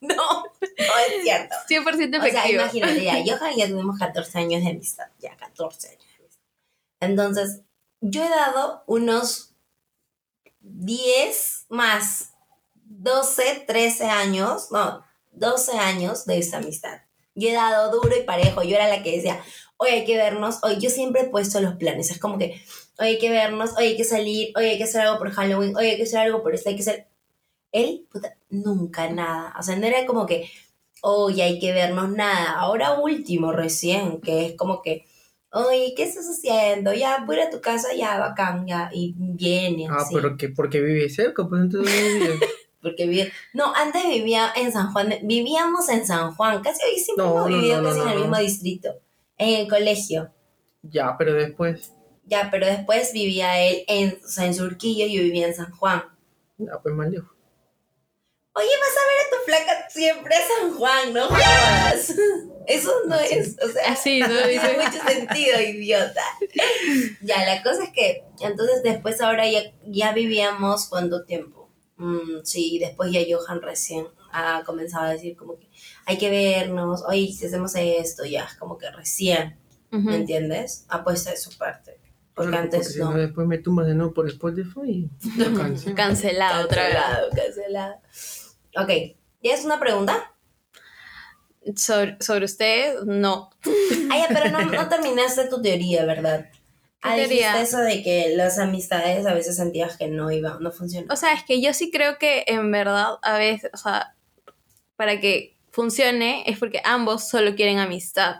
No, 0.00 0.14
no, 0.16 0.52
es 1.16 1.22
cierto. 1.22 1.54
100% 1.68 2.18
O 2.18 2.20
sea, 2.20 2.28
efectivo. 2.28 2.62
imagínate, 2.62 3.04
ya, 3.04 3.14
Johan 3.36 3.52
y 3.52 3.58
ya 3.58 3.66
tenemos 3.66 3.98
14 3.98 4.38
años 4.38 4.62
de 4.64 4.70
amistad, 4.70 5.06
ya 5.20 5.36
14 5.36 5.88
años 5.88 6.04
de 6.08 6.14
amistad. 6.24 6.42
Entonces, 7.00 7.60
yo 8.02 8.22
he 8.22 8.28
dado 8.28 8.82
unos 8.86 9.54
10 10.60 11.66
más 11.70 12.34
12, 12.84 13.64
13 13.66 14.04
años, 14.04 14.68
no, 14.70 15.02
12 15.30 15.78
años 15.78 16.26
de 16.26 16.38
esta 16.38 16.58
amistad. 16.58 17.00
Yo 17.34 17.48
he 17.48 17.52
dado 17.52 17.90
duro 17.90 18.14
y 18.14 18.24
parejo, 18.24 18.62
yo 18.62 18.76
era 18.76 18.88
la 18.88 19.02
que 19.02 19.16
decía, 19.16 19.42
hoy 19.78 19.90
hay 19.90 20.04
que 20.04 20.16
vernos, 20.16 20.58
hoy 20.62 20.78
yo 20.78 20.90
siempre 20.90 21.22
he 21.22 21.28
puesto 21.28 21.60
los 21.60 21.76
planes, 21.76 22.10
es 22.10 22.18
como 22.18 22.36
que, 22.36 22.60
hoy 22.98 23.06
hay 23.06 23.18
que 23.18 23.30
vernos, 23.30 23.70
hoy 23.78 23.86
hay 23.86 23.96
que 23.96 24.04
salir, 24.04 24.52
hoy 24.56 24.66
hay 24.66 24.76
que 24.76 24.84
hacer 24.84 25.00
algo 25.00 25.18
por 25.18 25.30
Halloween, 25.30 25.74
hoy 25.76 25.86
hay 25.86 25.96
que 25.96 26.02
hacer 26.02 26.20
algo 26.20 26.42
por 26.42 26.54
esto, 26.54 26.68
hay 26.68 26.76
que 26.76 26.82
hacer... 26.82 27.08
Él, 27.70 28.06
puta, 28.12 28.36
nunca 28.50 29.08
nada, 29.08 29.54
o 29.58 29.62
sea, 29.62 29.76
no 29.76 29.86
era 29.86 30.04
como 30.04 30.26
que, 30.26 30.50
hoy 31.02 31.40
hay 31.40 31.58
que 31.58 31.72
vernos 31.72 32.10
nada. 32.10 32.58
Ahora 32.58 32.98
último 33.00 33.52
recién, 33.52 34.20
que 34.20 34.46
es 34.46 34.56
como 34.56 34.82
que, 34.82 35.06
oye, 35.52 35.94
¿qué 35.96 36.04
estás 36.04 36.26
haciendo? 36.26 36.92
Ya, 36.94 37.24
voy 37.26 37.38
a 37.40 37.50
tu 37.50 37.60
casa, 37.60 37.88
ya, 37.96 38.18
bacán, 38.18 38.66
ya, 38.66 38.90
y 38.92 39.14
viene 39.16 39.86
Ah, 39.90 39.96
así. 40.00 40.14
pero 40.14 40.36
que 40.36 40.48
porque 40.50 40.80
vive 40.80 41.08
cerca, 41.10 41.46
pues 41.48 41.62
entonces 41.62 41.94
vive. 42.14 42.40
Porque 42.82 43.06
vive... 43.06 43.32
No, 43.54 43.72
antes 43.76 44.02
vivía 44.08 44.52
en 44.56 44.72
San 44.72 44.92
Juan, 44.92 45.14
vivíamos 45.22 45.88
en 45.88 46.04
San 46.04 46.34
Juan, 46.34 46.60
casi 46.64 46.80
hoy 46.84 46.98
siempre 46.98 47.24
No, 47.24 47.46
hemos 47.46 47.46
vivido 47.48 47.80
no, 47.80 47.88
casi 47.90 48.00
en 48.00 48.08
el 48.08 48.18
mismo 48.18 48.36
distrito, 48.38 48.94
en 49.38 49.60
el 49.60 49.68
colegio. 49.68 50.32
Ya, 50.82 51.14
pero 51.16 51.32
después, 51.34 51.92
Ya, 52.26 52.48
pero 52.50 52.66
después 52.66 53.12
vivía 53.12 53.60
él 53.62 53.84
en, 53.86 54.18
o 54.24 54.26
sea, 54.28 54.46
en 54.46 54.54
Surquillo 54.54 55.06
y 55.06 55.14
yo 55.16 55.22
vivía 55.22 55.46
en 55.46 55.54
San 55.54 55.70
Juan. 55.70 56.02
ya, 56.58 56.72
pues 56.82 56.92
más 56.92 57.08
lejos. 57.08 57.30
Oye, 58.54 58.68
vas 58.80 58.90
a 58.96 59.08
ver 59.08 59.18
a 59.26 59.30
tu 59.30 59.44
flaca 59.46 59.90
siempre 59.90 60.34
a 60.34 60.40
San 60.46 60.74
Juan, 60.74 61.12
no 61.14 61.26
jodas. 61.26 62.14
Eso 62.66 62.92
no 63.06 63.16
es, 63.16 63.56
o 63.60 63.68
sea, 63.68 63.92
Así, 63.92 64.20
¿no? 64.20 64.28
tiene 64.46 64.76
mucho 64.76 65.02
sentido, 65.06 65.60
idiota. 65.60 66.22
Ya, 67.22 67.44
la 67.44 67.62
cosa 67.62 67.84
es 67.84 67.90
que, 67.90 68.24
entonces 68.40 68.82
después 68.84 69.20
ahora 69.20 69.48
ya, 69.50 69.62
ya 69.86 70.12
vivíamos 70.12 70.86
cuánto 70.86 71.24
tiempo. 71.24 71.70
Mm, 71.96 72.42
sí, 72.44 72.78
después 72.78 73.10
ya 73.10 73.20
Johan 73.28 73.62
recién 73.62 74.06
ha 74.32 74.62
comenzado 74.64 75.06
a 75.06 75.10
decir 75.12 75.36
como 75.36 75.58
que 75.58 75.68
hay 76.06 76.18
que 76.18 76.30
vernos, 76.30 77.02
oye, 77.06 77.32
si 77.32 77.46
hacemos 77.46 77.72
esto, 77.74 78.24
ya, 78.24 78.48
como 78.58 78.78
que 78.78 78.90
recién. 78.90 79.58
¿me 79.90 80.16
entiendes? 80.16 80.86
Ha 80.88 81.04
puesto 81.04 81.28
de 81.28 81.36
su 81.36 81.56
parte. 81.58 82.00
Porque 82.34 82.48
Claro, 82.48 82.64
antes 82.64 82.80
porque 82.80 82.92
si 82.94 82.98
no. 83.00 83.12
después 83.12 83.46
me 83.46 83.58
tumbas 83.58 83.86
de 83.86 83.94
nuevo 83.94 84.14
por 84.14 84.26
Spotify 84.26 84.80
y 84.86 85.10
lo 85.38 85.52
cancelo. 85.58 85.94
Cancelado 85.94 86.64
otra 86.64 86.84
vez. 86.84 86.94
Cancelado, 86.94 87.28
cancelado. 87.36 87.94
Ok, 88.76 89.16
¿tienes 89.40 89.64
una 89.64 89.78
pregunta? 89.78 90.32
Sobre, 91.76 92.16
sobre 92.20 92.44
usted, 92.44 93.00
no. 93.04 93.50
Ah, 94.10 94.18
ya, 94.18 94.28
pero 94.28 94.50
no, 94.50 94.64
no 94.72 94.88
terminaste 94.88 95.46
tu 95.48 95.62
teoría, 95.62 96.04
¿verdad? 96.04 96.50
¿Qué 96.50 96.58
Ah, 97.08 97.14
teoría? 97.16 97.60
eso 97.60 97.78
de 97.78 98.02
que 98.02 98.34
las 98.36 98.58
amistades 98.58 99.26
a 99.26 99.34
veces 99.34 99.56
sentías 99.56 99.96
que 99.96 100.08
no 100.08 100.30
iba, 100.30 100.58
no 100.60 100.72
funcionaba. 100.72 101.12
O 101.12 101.16
sea, 101.16 101.32
es 101.34 101.44
que 101.44 101.60
yo 101.60 101.72
sí 101.72 101.90
creo 101.90 102.18
que 102.18 102.44
en 102.46 102.70
verdad 102.70 103.14
a 103.22 103.38
veces, 103.38 103.70
o 103.74 103.76
sea, 103.76 104.14
para 104.96 105.20
que 105.20 105.56
funcione 105.70 106.44
es 106.46 106.58
porque 106.58 106.80
ambos 106.84 107.28
solo 107.28 107.54
quieren 107.54 107.78
amistad. 107.78 108.36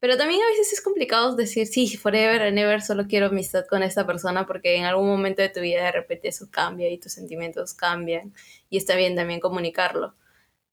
Pero 0.00 0.16
también 0.16 0.40
a 0.40 0.46
veces 0.50 0.72
es 0.72 0.80
complicado 0.80 1.36
decir, 1.36 1.66
sí, 1.66 1.96
forever 1.96 2.42
and 2.42 2.58
ever 2.58 2.80
solo 2.82 3.06
quiero 3.06 3.26
amistad 3.26 3.66
con 3.68 3.82
esta 3.82 4.06
persona 4.06 4.46
porque 4.46 4.76
en 4.76 4.84
algún 4.84 5.06
momento 5.08 5.42
de 5.42 5.50
tu 5.50 5.60
vida 5.60 5.84
de 5.84 5.92
repente 5.92 6.28
eso 6.28 6.48
cambia 6.50 6.88
y 6.88 6.98
tus 6.98 7.12
sentimientos 7.12 7.74
cambian 7.74 8.32
y 8.70 8.78
está 8.78 8.96
bien 8.96 9.16
también 9.16 9.40
comunicarlo. 9.40 10.14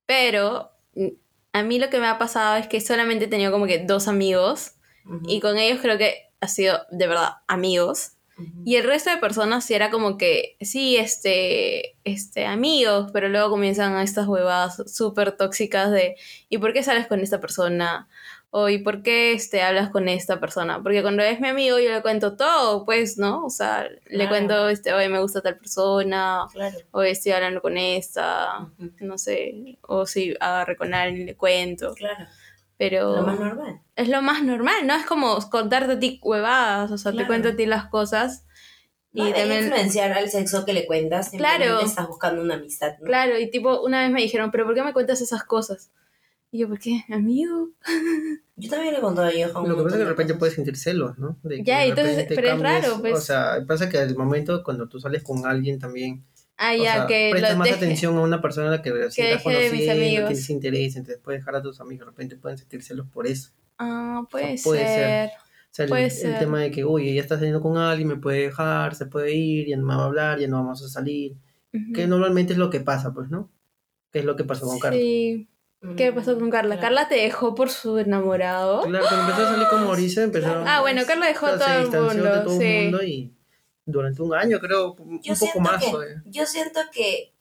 Pero 0.05 0.71
mm, 0.95 1.07
a 1.53 1.63
mí 1.63 1.79
lo 1.79 1.89
que 1.89 1.99
me 1.99 2.07
ha 2.07 2.17
pasado 2.17 2.55
es 2.55 2.67
que 2.67 2.79
solamente 2.79 3.25
he 3.25 3.27
tenido 3.27 3.51
como 3.51 3.65
que 3.65 3.79
dos 3.79 4.07
amigos 4.07 4.73
y 5.27 5.39
con 5.39 5.57
ellos 5.57 5.79
creo 5.81 5.97
que 5.97 6.31
ha 6.41 6.47
sido 6.47 6.79
de 6.91 7.07
verdad 7.07 7.37
amigos. 7.47 8.13
Y 8.63 8.75
el 8.75 8.83
resto 8.83 9.09
de 9.09 9.17
personas 9.17 9.65
sí 9.65 9.73
era 9.73 9.89
como 9.89 10.15
que, 10.15 10.57
sí, 10.61 10.95
este, 10.95 11.97
este, 12.03 12.45
amigos, 12.45 13.09
pero 13.11 13.29
luego 13.29 13.49
comienzan 13.49 13.97
estas 13.97 14.27
huevadas 14.27 14.83
súper 14.93 15.31
tóxicas 15.31 15.89
de, 15.89 16.17
¿y 16.47 16.59
por 16.59 16.71
qué 16.71 16.83
sales 16.83 17.07
con 17.07 17.21
esta 17.21 17.39
persona? 17.41 18.07
O 18.49 18.69
¿y 18.69 18.77
por 18.79 19.03
qué 19.03 19.33
este, 19.33 19.61
hablas 19.61 19.89
con 19.89 20.07
esta 20.07 20.39
persona? 20.39 20.81
Porque 20.81 21.01
cuando 21.01 21.21
es 21.21 21.39
mi 21.41 21.49
amigo 21.49 21.79
yo 21.79 21.91
le 21.91 22.01
cuento 22.01 22.37
todo, 22.37 22.85
pues, 22.85 23.17
¿no? 23.17 23.45
O 23.45 23.49
sea, 23.49 23.83
le 23.83 23.99
Claro. 24.09 24.29
cuento, 24.29 24.69
este, 24.69 24.93
oye, 24.93 25.09
me 25.09 25.19
gusta 25.19 25.41
tal 25.41 25.57
persona, 25.57 26.45
Claro. 26.53 26.77
o 26.91 27.01
estoy 27.03 27.33
hablando 27.33 27.61
con 27.61 27.77
esta, 27.77 28.59
Ujú. 28.79 28.91
no 29.01 29.17
sé, 29.17 29.77
o 29.81 30.05
si 30.05 30.33
agarré 30.39 30.77
con 30.77 30.93
alguien 30.93 31.23
y 31.23 31.25
le 31.25 31.35
cuento, 31.35 31.93
Claro. 31.95 32.25
pero 32.77 33.17
Lo 33.17 33.21
más 33.23 33.39
normal. 33.39 33.81
es 33.97 34.07
lo 34.07 34.21
más 34.21 34.41
normal, 34.43 34.87
¿no? 34.87 34.95
Es 34.95 35.05
como 35.05 35.37
contarte 35.49 35.93
a 35.93 35.99
ti 35.99 36.19
huevadas, 36.23 36.89
o 36.91 36.97
sea, 36.97 37.11
te 37.11 37.17
Claro. 37.17 37.27
cuento 37.27 37.49
a 37.49 37.55
ti 37.57 37.65
las 37.65 37.87
cosas. 37.89 38.45
Y 39.13 39.23
debe 39.23 39.39
también, 39.39 39.63
influenciar 39.65 40.11
al 40.13 40.29
sexo 40.29 40.63
que 40.63 40.73
le 40.73 40.85
cuentas. 40.85 41.31
Claro. 41.31 41.79
estás 41.81 42.07
buscando 42.07 42.41
una 42.41 42.53
amistad, 42.55 42.93
¿no? 42.99 43.05
claro, 43.07 43.37
y 43.39 43.49
tipo, 43.51 43.81
una 43.81 44.01
vez 44.03 44.11
me 44.11 44.21
dijeron, 44.21 44.51
¿pero 44.51 44.65
por 44.65 44.73
qué 44.75 44.83
me 44.83 44.93
cuentas 44.93 45.19
esas 45.21 45.43
cosas? 45.43 45.91
Y 46.51 46.59
yo, 46.59 46.69
¿por 46.69 46.79
qué? 46.79 47.03
¿Amigo? 47.09 47.69
Yo 48.59 48.69
también 48.71 48.93
le 48.93 48.99
he 48.99 49.01
contado 49.01 49.27
a 49.27 49.31
Johan 49.31 49.69
Lo 49.69 49.75
que 49.77 49.83
pasa 49.83 49.87
es 49.87 49.93
que 49.93 49.99
de 49.99 50.05
repente 50.09 50.33
cosas. 50.33 50.39
puedes 50.39 50.55
sentir 50.55 50.77
celos, 50.77 51.17
¿no? 51.19 51.37
De 51.43 51.61
Ya, 51.63 51.85
entonces, 51.85 52.25
pero 52.29 52.47
es 52.53 52.59
raro, 52.59 52.97
pues. 53.01 53.13
O 53.15 53.21
sea, 53.21 53.63
pasa 53.67 53.87
que 53.87 53.99
al 53.99 54.15
momento 54.15 54.63
cuando 54.63 54.87
tú 54.89 54.99
sales 54.99 55.21
con 55.23 55.45
alguien 55.45 55.77
también, 55.77 56.25
Ah, 56.57 56.71
o 56.73 56.83
ya, 56.83 56.93
sea, 56.95 57.05
que 57.07 57.27
prestas 57.31 57.55
más 57.55 57.67
deje- 57.67 57.77
atención 57.77 58.17
a 58.17 58.21
una 58.21 58.41
persona 58.41 58.69
a 58.69 58.71
la 58.71 58.81
que 58.81 58.91
recién 58.91 59.27
que 59.27 59.33
estás 59.33 59.43
deje 59.45 59.55
de 59.57 59.63
mis 59.71 59.81
conociendo, 59.81 60.03
amigos. 60.03 60.27
que 60.29 60.33
les 60.35 60.49
interesa, 60.49 60.97
entonces 60.99 61.21
puedes 61.23 61.41
dejar 61.41 61.55
a 61.57 61.61
tus 61.61 61.79
amigos, 61.81 62.07
de 62.07 62.11
repente 62.11 62.35
pueden 62.37 62.57
sentir 62.57 62.81
celos 62.81 63.05
por 63.13 63.27
eso. 63.27 63.51
Ah, 63.77 64.23
puede, 64.31 64.55
puede 64.63 64.87
ser. 64.87 64.87
ser. 64.87 65.29
O 65.29 65.69
sea, 65.77 65.83
el, 65.85 65.89
Puede 65.89 66.03
el 66.05 66.11
ser. 66.11 66.39
tema 66.39 66.59
de 66.61 66.71
que, 66.71 66.83
oye, 66.83 67.13
ya 67.13 67.21
estás 67.21 67.37
saliendo 67.37 67.61
con 67.61 67.77
alguien, 67.77 68.07
me 68.07 68.15
puede 68.15 68.39
dejar, 68.41 68.95
se 68.95 69.05
puede 69.05 69.35
ir, 69.35 69.67
ya 69.67 69.77
no 69.77 69.85
me 69.85 69.95
va 69.95 70.01
a 70.01 70.05
hablar, 70.05 70.39
ya 70.39 70.47
no 70.47 70.57
vamos 70.57 70.83
a 70.83 70.87
salir. 70.89 71.35
Ujú. 71.71 71.93
Que 71.93 72.07
normalmente 72.07 72.53
es 72.53 72.57
lo 72.57 72.71
que 72.71 72.79
pasa, 72.79 73.13
pues, 73.13 73.29
¿no? 73.29 73.51
Que 74.11 74.17
es 74.19 74.25
lo 74.25 74.35
que 74.35 74.45
pasó 74.45 74.65
con 74.65 74.79
Carlos. 74.79 74.99
Sí. 74.99 75.47
¿Qué 75.95 76.11
pasó 76.11 76.37
con 76.39 76.49
Carla? 76.49 76.75
Claro. 76.75 76.81
Carla 76.81 77.07
te 77.07 77.15
dejó 77.15 77.53
por 77.55 77.69
su 77.69 77.97
enamorado. 77.99 78.81
Claro, 78.81 79.05
cuando 79.07 79.25
empezó 79.31 79.47
a 79.47 79.51
salir 79.51 79.67
con 79.67 79.83
Mauricio, 79.85 80.23
empezaron. 80.23 80.67
Ah, 80.67 80.81
bueno, 80.81 81.03
Carla 81.05 81.27
dejó 81.27 81.45
a 81.45 81.57
todo 81.57 81.67
el 81.67 81.83
mundo, 81.83 82.23
de 82.23 82.39
todo 82.41 82.57
sí. 82.59 82.65
el 82.65 82.83
mundo 82.83 83.03
y 83.03 83.33
durante 83.85 84.21
un 84.21 84.33
año, 84.33 84.59
creo, 84.59 84.93
un 84.95 85.21
Yo 85.21 85.33
poco 85.33 85.51
siento 85.51 85.59
más. 85.59 85.83
que-. 85.83 85.91
Yo 86.25 86.45
siento 86.45 86.79
que 86.91 87.33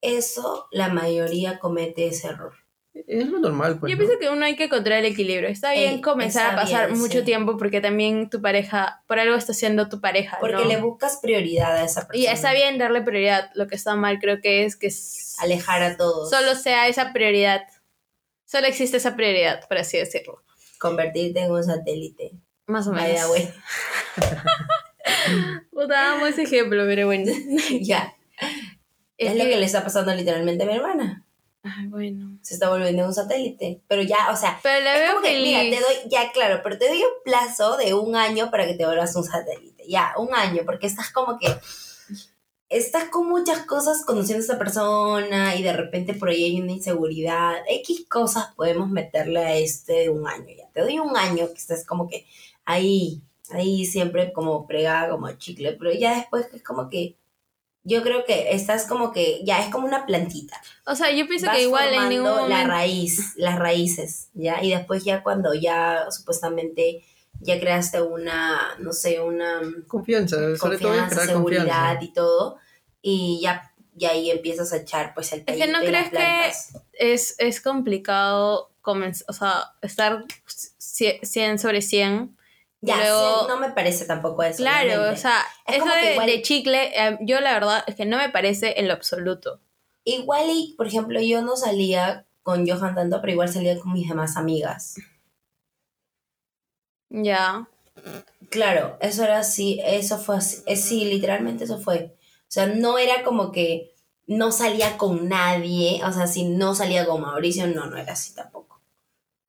eso 0.00 0.68
la 0.70 0.88
mayoría 0.88 1.58
comete 1.58 2.08
ese 2.08 2.28
error. 2.28 2.52
Es 2.94 3.26
lo 3.26 3.38
normal, 3.38 3.78
pues. 3.80 3.90
Yo 3.90 3.96
¿no? 3.96 4.00
pienso 4.04 4.18
que 4.20 4.28
uno 4.28 4.44
hay 4.44 4.54
que 4.54 4.64
encontrar 4.64 4.98
el 4.98 5.06
equilibrio. 5.06 5.48
Está 5.48 5.72
bien 5.72 5.94
Ey, 5.94 6.00
comenzar 6.02 6.50
está 6.50 6.60
a 6.60 6.62
pasar 6.64 6.86
bien, 6.88 7.00
mucho 7.00 7.20
sí. 7.20 7.24
tiempo 7.24 7.56
porque 7.56 7.80
también 7.80 8.28
tu 8.28 8.42
pareja, 8.42 9.02
por 9.06 9.18
algo 9.18 9.34
está 9.34 9.54
siendo 9.54 9.88
tu 9.88 10.00
pareja. 10.00 10.36
Porque 10.40 10.56
¿no? 10.56 10.64
le 10.66 10.76
buscas 10.76 11.18
prioridad 11.22 11.74
a 11.76 11.84
esa 11.84 12.06
persona. 12.06 12.18
Y 12.18 12.26
está 12.26 12.52
bien 12.52 12.76
darle 12.78 13.00
prioridad. 13.00 13.50
Lo 13.54 13.66
que 13.66 13.76
está 13.76 13.94
mal 13.96 14.18
creo 14.20 14.40
que 14.42 14.64
es 14.66 14.76
que 14.76 14.90
Alejar 15.38 15.82
a 15.82 15.96
todos. 15.96 16.28
solo 16.28 16.54
sea 16.54 16.86
esa 16.88 17.12
prioridad. 17.14 17.62
Solo 18.44 18.66
existe 18.66 18.98
esa 18.98 19.16
prioridad, 19.16 19.66
por 19.66 19.78
así 19.78 19.96
decirlo. 19.96 20.42
Convertirte 20.78 21.40
en 21.40 21.50
un 21.52 21.64
satélite. 21.64 22.32
Más 22.66 22.86
o 22.86 22.92
menos. 22.92 23.30
way. 23.30 23.48
Puta, 25.70 26.12
amo 26.12 26.26
ese 26.26 26.42
ejemplo, 26.42 26.84
pero 26.86 27.06
bueno. 27.06 27.32
ya. 27.80 28.14
Es, 29.16 29.30
Es 29.32 29.36
lo 29.38 29.44
que- 29.44 29.50
que 29.50 29.56
le 29.56 29.66
está 29.66 29.82
pasando 29.82 30.14
literalmente 30.14 30.64
a 30.64 30.66
mi 30.66 30.74
hermana. 30.74 31.21
Ay, 31.64 31.86
bueno. 31.86 32.38
Se 32.42 32.54
está 32.54 32.68
volviendo 32.68 33.06
un 33.06 33.14
satélite. 33.14 33.82
Pero 33.86 34.02
ya, 34.02 34.30
o 34.32 34.36
sea, 34.36 34.58
Pero 34.62 34.84
la 34.84 34.94
es 34.94 35.00
veo 35.00 35.10
como 35.12 35.22
que, 35.22 35.40
mira, 35.40 35.60
te 35.60 35.80
doy, 35.80 36.10
ya 36.10 36.32
claro, 36.32 36.60
pero 36.62 36.76
te 36.76 36.88
doy 36.88 36.98
un 36.98 37.22
plazo 37.24 37.76
de 37.76 37.94
un 37.94 38.16
año 38.16 38.50
para 38.50 38.66
que 38.66 38.74
te 38.74 38.84
vuelvas 38.84 39.14
un 39.14 39.24
satélite. 39.24 39.84
Ya, 39.88 40.14
un 40.18 40.34
año, 40.34 40.62
porque 40.64 40.86
estás 40.86 41.10
como 41.10 41.38
que. 41.38 41.46
Estás 42.68 43.10
con 43.10 43.28
muchas 43.28 43.66
cosas 43.66 44.02
conociendo 44.04 44.42
a 44.42 44.44
esa 44.46 44.58
persona 44.58 45.54
y 45.56 45.62
de 45.62 45.74
repente 45.74 46.14
por 46.14 46.30
ahí 46.30 46.44
hay 46.44 46.60
una 46.60 46.72
inseguridad. 46.72 47.56
X 47.68 48.06
cosas 48.08 48.54
podemos 48.56 48.88
meterle 48.88 49.40
a 49.40 49.54
este 49.56 49.92
de 49.92 50.08
un 50.08 50.26
año 50.26 50.48
ya. 50.56 50.70
Te 50.72 50.80
doy 50.80 50.98
un 50.98 51.14
año 51.14 51.48
que 51.48 51.58
estés 51.58 51.84
como 51.84 52.08
que 52.08 52.26
ahí, 52.64 53.20
ahí 53.50 53.84
siempre 53.84 54.32
como 54.32 54.66
pregada 54.66 55.10
como 55.10 55.30
chicle, 55.32 55.74
pero 55.74 55.92
ya 55.92 56.16
después 56.16 56.46
es 56.54 56.62
como 56.62 56.88
que. 56.88 57.18
Yo 57.84 58.02
creo 58.02 58.24
que 58.24 58.52
estás 58.54 58.86
como 58.86 59.12
que 59.12 59.40
ya 59.44 59.60
es 59.60 59.68
como 59.72 59.86
una 59.86 60.06
plantita 60.06 60.60
O 60.86 60.94
sea, 60.94 61.10
yo 61.10 61.26
pienso 61.26 61.46
vas 61.46 61.56
que 61.56 61.62
igual 61.64 61.92
en 61.92 62.08
ningún 62.08 62.26
formando 62.28 62.48
la 62.48 62.54
momento... 62.58 62.70
raíz, 62.72 63.32
las 63.36 63.58
raíces, 63.58 64.28
¿ya? 64.34 64.62
Y 64.62 64.70
después 64.70 65.04
ya 65.04 65.22
cuando 65.24 65.52
ya 65.54 66.06
supuestamente 66.10 67.04
ya 67.40 67.58
creaste 67.58 68.00
una, 68.00 68.76
no 68.78 68.92
sé, 68.92 69.20
una 69.20 69.60
Confianza, 69.88 70.36
sobre 70.56 70.78
todo 70.78 70.90
confianza, 70.92 71.26
seguridad 71.26 71.64
confianza. 71.64 72.04
y 72.04 72.12
todo, 72.12 72.56
y 73.02 73.40
ya, 73.42 73.72
y 73.98 74.04
ahí 74.04 74.30
empiezas 74.30 74.72
a 74.72 74.76
echar 74.76 75.12
pues 75.12 75.32
el 75.32 75.42
Es 75.44 75.56
que 75.56 75.66
no 75.66 75.80
crees 75.80 76.04
que- 76.04 76.10
plantas. 76.10 76.78
es, 76.92 77.34
es 77.38 77.60
complicado 77.60 78.70
comenzar, 78.80 79.26
o 79.28 79.32
sea, 79.32 79.72
estar 79.82 80.24
cie- 80.78 81.18
100 81.24 81.58
sobre 81.58 81.82
100. 81.82 82.36
Ya, 82.84 82.96
luego- 82.98 83.40
sí, 83.42 83.46
no 83.48 83.58
me 83.58 83.70
parece 83.70 84.04
tampoco 84.06 84.42
eso. 84.42 84.56
Claro, 84.58 85.10
o 85.12 85.16
sea, 85.16 85.38
Es 85.66 85.76
eso 85.76 85.84
como 85.84 85.94
que 85.94 86.00
de, 86.06 86.12
igual- 86.12 86.26
de 86.26 86.42
chicle, 86.42 86.92
eh, 87.08 87.16
yo 87.20 87.40
la 87.40 87.52
verdad 87.54 87.84
es 87.86 87.94
que 87.94 88.04
no 88.04 88.18
me 88.18 88.28
parece 88.28 88.78
en 88.80 88.88
lo 88.88 88.94
absoluto. 88.94 89.60
Igual 90.04 90.46
y, 90.50 90.74
por 90.76 90.88
ejemplo, 90.88 91.20
yo 91.20 91.42
no 91.42 91.56
salía 91.56 92.26
con 92.42 92.68
Johan 92.68 92.96
tanto, 92.96 93.20
pero 93.20 93.32
igual 93.32 93.48
salía 93.48 93.78
con 93.78 93.92
mis 93.92 94.08
demás 94.08 94.36
amigas. 94.36 94.96
Ya. 97.10 97.68
Claro, 98.50 98.96
eso 99.00 99.22
era 99.24 99.38
así, 99.38 99.80
eso 99.84 100.18
fue 100.18 100.36
así, 100.38 100.62
eh, 100.66 100.76
sí, 100.76 101.04
literalmente 101.04 101.64
eso 101.64 101.78
fue. 101.78 102.16
O 102.18 102.48
sea, 102.48 102.66
no 102.66 102.98
era 102.98 103.22
como 103.22 103.52
que 103.52 103.94
no 104.26 104.50
salía 104.50 104.96
con 104.98 105.28
nadie, 105.28 106.02
o 106.04 106.12
sea, 106.12 106.26
si 106.26 106.44
no 106.44 106.74
salía 106.74 107.06
con 107.06 107.20
Mauricio, 107.20 107.66
no, 107.66 107.86
no 107.86 107.96
era 107.96 108.14
así 108.14 108.34
tampoco. 108.34 108.71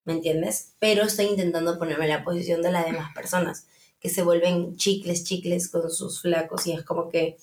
¿Me 0.05 0.13
entiendes? 0.13 0.74
Pero 0.79 1.03
estoy 1.03 1.25
intentando 1.25 1.79
ponerme 1.79 2.05
en 2.05 2.12
la 2.12 2.24
posición 2.24 2.62
de 2.62 2.72
las 2.72 2.86
demás 2.86 3.13
personas, 3.13 3.67
que 4.00 4.10
se 4.10 4.24
vuelven 4.24 4.75
chicles, 4.75 5.24
chicles 5.24 5.69
con 5.69 5.89
sus 5.89 6.22
flacos 6.22 6.67
y 6.67 6.74
es 6.74 6.83
como 6.83 7.10
que... 7.10 7.38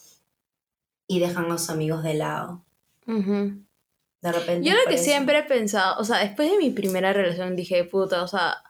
y 1.06 1.20
dejan 1.20 1.50
a 1.50 1.58
sus 1.58 1.70
amigos 1.70 2.02
de 2.02 2.14
lado. 2.14 2.64
Ujú. 3.06 3.64
De 4.20 4.32
repente... 4.32 4.68
Yo 4.68 4.74
lo 4.74 4.90
que 4.90 4.98
siempre 4.98 5.38
he 5.38 5.42
pensado, 5.44 5.98
o 5.98 6.04
sea, 6.04 6.18
después 6.18 6.50
de 6.50 6.58
mi 6.58 6.70
primera 6.70 7.12
relación 7.12 7.56
dije, 7.56 7.84
puta, 7.84 8.22
o 8.22 8.28
sea, 8.28 8.62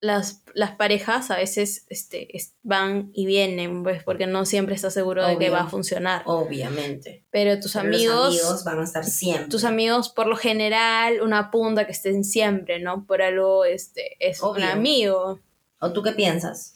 las, 0.00 0.42
las 0.54 0.72
parejas 0.76 1.30
a 1.32 1.36
veces 1.36 1.84
este, 1.88 2.36
es- 2.36 2.54
van 2.62 3.10
y 3.14 3.26
vienen, 3.26 3.82
pues, 3.82 4.02
porque 4.04 4.26
no 4.26 4.44
siempre 4.46 4.74
estás 4.76 4.94
seguro 4.94 5.26
de 5.26 5.36
que 5.38 5.50
va 5.50 5.62
a 5.62 5.68
funcionar. 5.68 6.22
Obviamente. 6.26 7.24
Pero 7.30 7.58
tus 7.60 7.72
Pero 7.72 7.86
los 7.88 7.94
amigos, 7.96 8.64
van 8.64 8.78
a 8.80 8.84
estar 8.84 9.04
siempre. 9.04 9.48
tus 9.48 9.64
amigos, 9.64 10.08
por 10.08 10.26
lo 10.28 10.36
general, 10.36 11.20
una 11.22 11.50
punta 11.50 11.84
que 11.86 11.92
estén 11.92 12.22
siempre, 12.24 12.78
¿no? 12.78 13.06
Por 13.06 13.22
algo, 13.22 13.64
este, 13.64 14.16
es 14.20 14.40
un 14.42 14.62
amigo. 14.62 15.40
¿O 15.80 15.92
tú 15.92 16.02
qué 16.02 16.12
piensas? 16.12 16.74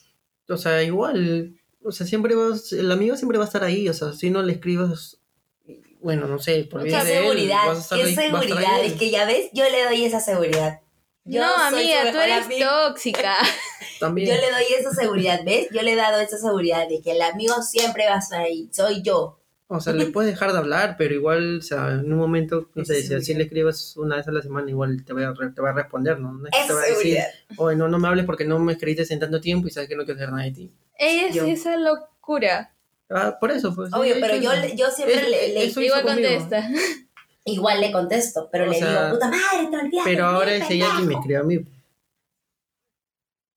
O 0.48 0.56
sea, 0.56 0.82
igual, 0.82 1.54
o 1.84 1.92
sea, 1.92 2.06
siempre 2.06 2.34
vas, 2.34 2.72
el 2.72 2.90
amigo 2.90 3.16
siempre 3.16 3.38
va 3.38 3.44
a 3.44 3.46
estar 3.46 3.62
ahí, 3.64 3.88
o 3.88 3.94
sea, 3.94 4.12
si 4.12 4.30
no 4.30 4.42
le 4.42 4.52
escribes, 4.54 5.18
bueno, 6.00 6.26
no 6.26 6.38
sé, 6.40 6.64
por 6.64 6.82
de 6.82 6.90
él, 6.90 7.00
seguridad, 7.00 7.66
vas 7.68 7.78
a 7.78 7.80
estar 7.80 7.98
qué 7.98 8.04
ahí- 8.04 8.14
va 8.16 8.22
a 8.22 8.24
estar 8.42 8.42
seguridad. 8.48 8.74
ahí. 8.80 8.86
Es 8.88 8.92
que 8.94 9.10
ya 9.10 9.24
ves, 9.24 9.48
yo 9.52 9.64
le 9.70 9.84
doy 9.84 10.04
esa 10.04 10.20
seguridad. 10.20 10.80
Yo 11.24 11.40
no, 11.40 11.54
amiga, 11.56 12.10
tú 12.10 12.18
eres 12.18 12.46
tóxica. 12.58 13.34
También. 14.00 14.28
Yo 14.28 14.34
le 14.34 14.50
doy 14.50 14.64
esa 14.78 14.90
seguridad, 14.92 15.40
¿ves? 15.44 15.68
Yo 15.72 15.82
le 15.82 15.92
he 15.92 15.96
dado 15.96 16.20
esa 16.20 16.36
seguridad 16.38 16.88
de 16.88 17.00
que 17.00 17.12
el 17.12 17.22
amigo 17.22 17.62
siempre 17.62 18.06
va 18.06 18.16
a 18.16 18.18
estar 18.18 18.40
ahí. 18.40 18.68
Soy 18.72 19.02
yo. 19.02 19.38
O 19.68 19.80
sea, 19.80 19.94
le 19.94 20.06
puedes 20.06 20.30
dejar 20.32 20.52
de 20.52 20.58
hablar, 20.58 20.96
pero 20.98 21.14
igual, 21.14 21.58
o 21.60 21.62
sea, 21.62 21.92
en 21.92 22.12
un 22.12 22.18
momento, 22.18 22.68
no 22.74 22.84
sé, 22.84 23.00
si 23.02 23.14
así 23.14 23.32
le 23.32 23.44
escribes 23.44 23.96
una 23.96 24.16
vez 24.16 24.28
a 24.28 24.32
la 24.32 24.42
semana, 24.42 24.68
igual 24.68 25.02
te 25.02 25.14
va 25.14 25.28
a, 25.28 25.32
re- 25.32 25.50
te 25.50 25.62
va 25.62 25.70
a 25.70 25.72
responder, 25.72 26.18
¿no? 26.20 26.32
No 26.32 26.46
es 26.46 26.50
que 26.52 26.58
te 26.58 26.64
Esa 26.64 26.74
va 26.74 26.80
a 26.80 26.82
decir, 26.82 26.96
seguridad. 26.98 27.26
oye, 27.56 27.76
no, 27.76 27.88
no 27.88 27.98
me 27.98 28.08
hables 28.08 28.26
porque 28.26 28.44
no 28.44 28.58
me 28.58 28.72
escribiste 28.72 29.14
en 29.14 29.20
tanto 29.20 29.40
tiempo 29.40 29.68
y 29.68 29.70
sabes 29.70 29.88
que 29.88 29.96
no 29.96 30.04
quiero 30.04 30.18
saber 30.18 30.32
nada 30.34 30.44
de 30.44 30.50
ti. 30.50 30.72
Ella 30.98 31.28
es 31.28 31.34
Yo. 31.36 31.46
esa 31.46 31.76
locura. 31.78 32.74
Ah, 33.08 33.38
por 33.40 33.50
eso, 33.50 33.74
pues. 33.74 33.90
Obvio, 33.94 34.14
sí, 34.14 34.20
pero 34.20 34.36
yo, 34.36 34.50
yo 34.76 34.90
siempre 34.90 35.16
Es- 35.22 35.28
le, 35.30 35.48
le- 35.54 35.64
eso 35.64 35.80
hizo 35.80 35.96
Igual 35.96 36.02
conmigo. 36.02 36.28
contesta. 36.38 36.68
Igual 37.44 37.80
le 37.80 37.90
contesto, 37.92 38.48
pero 38.52 38.64
O 38.64 38.68
le 38.68 38.78
sea, 38.78 39.04
digo, 39.06 39.14
puta 39.14 39.28
madre, 39.28 39.68
te 39.70 39.76
olvidaste. 39.76 40.10
Pero 40.10 40.26
ahora 40.26 40.54
es 40.54 40.70
ella 40.70 40.86
quien 40.96 41.06
me 41.08 41.14
pendejo". 41.14 41.20
escribe 41.20 41.38
a 41.38 41.42
mí. 41.42 41.58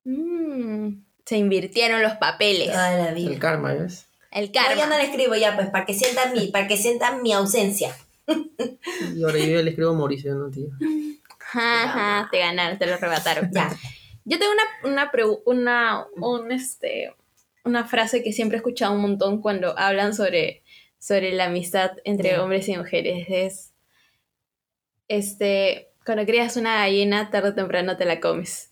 Mm, 0.06 1.04
se 1.26 1.38
invirtieron 1.38 2.02
los 2.02 2.14
papeles. 2.14 2.68
Toda 2.72 2.96
la 2.98 3.12
vida. 3.14 3.32
El 3.32 3.40
karma, 3.40 3.74
¿ves? 3.74 4.08
El 4.32 4.48
No, 4.48 4.52
karma. 4.54 4.82
yo 4.82 4.88
no 4.88 4.98
le 4.98 5.04
escribo 5.06 5.36
ya, 5.36 5.56
pues, 5.56 5.68
para 5.70 5.86
que 5.86 5.94
sientan 5.94 6.34
mi, 6.34 6.48
para 6.48 6.68
que 6.68 6.78
sientan 6.78 7.22
mi 7.24 7.34
ausencia. 7.34 7.96
Y 9.16 9.24
ahora 9.24 9.38
yo 9.40 9.46
ya 9.46 9.62
le 9.62 9.70
escribo 9.70 9.92
a 9.92 9.94
Mauricio, 9.94 10.34
¿no, 10.36 10.50
tío? 10.50 10.68
Ajá, 11.54 12.28
te 12.32 12.40
ganaron, 12.40 12.78
te 12.78 12.86
lo 12.88 12.96
arrebataron. 12.96 13.50
Ya. 13.52 13.70
Yo 14.26 14.40
tengo 14.40 14.52
una, 14.52 14.92
una, 14.92 15.12
pregu- 15.12 15.42
una, 15.46 16.06
un, 16.18 16.52
este, 16.52 17.14
una 17.64 17.86
frase 17.86 18.24
que 18.24 18.34
siempre 18.34 18.58
he 18.58 18.60
escuchado 18.60 18.94
un 18.94 19.02
montón 19.02 19.42
cuando 19.42 19.78
hablan 19.78 20.14
sobre, 20.16 20.64
sobre 21.00 21.32
la 21.34 21.46
amistad 21.46 21.92
entre 22.04 22.40
hombres 22.40 22.68
y 22.68 22.76
mujeres. 22.78 23.26
Es, 23.30 23.72
este, 25.08 25.92
cuando 26.06 26.26
crías 26.26 26.58
una 26.58 26.76
gallina, 26.76 27.30
tarde 27.32 27.50
o 27.50 27.54
temprano 27.56 27.98
te 27.98 28.06
la 28.06 28.20
comes. 28.20 28.72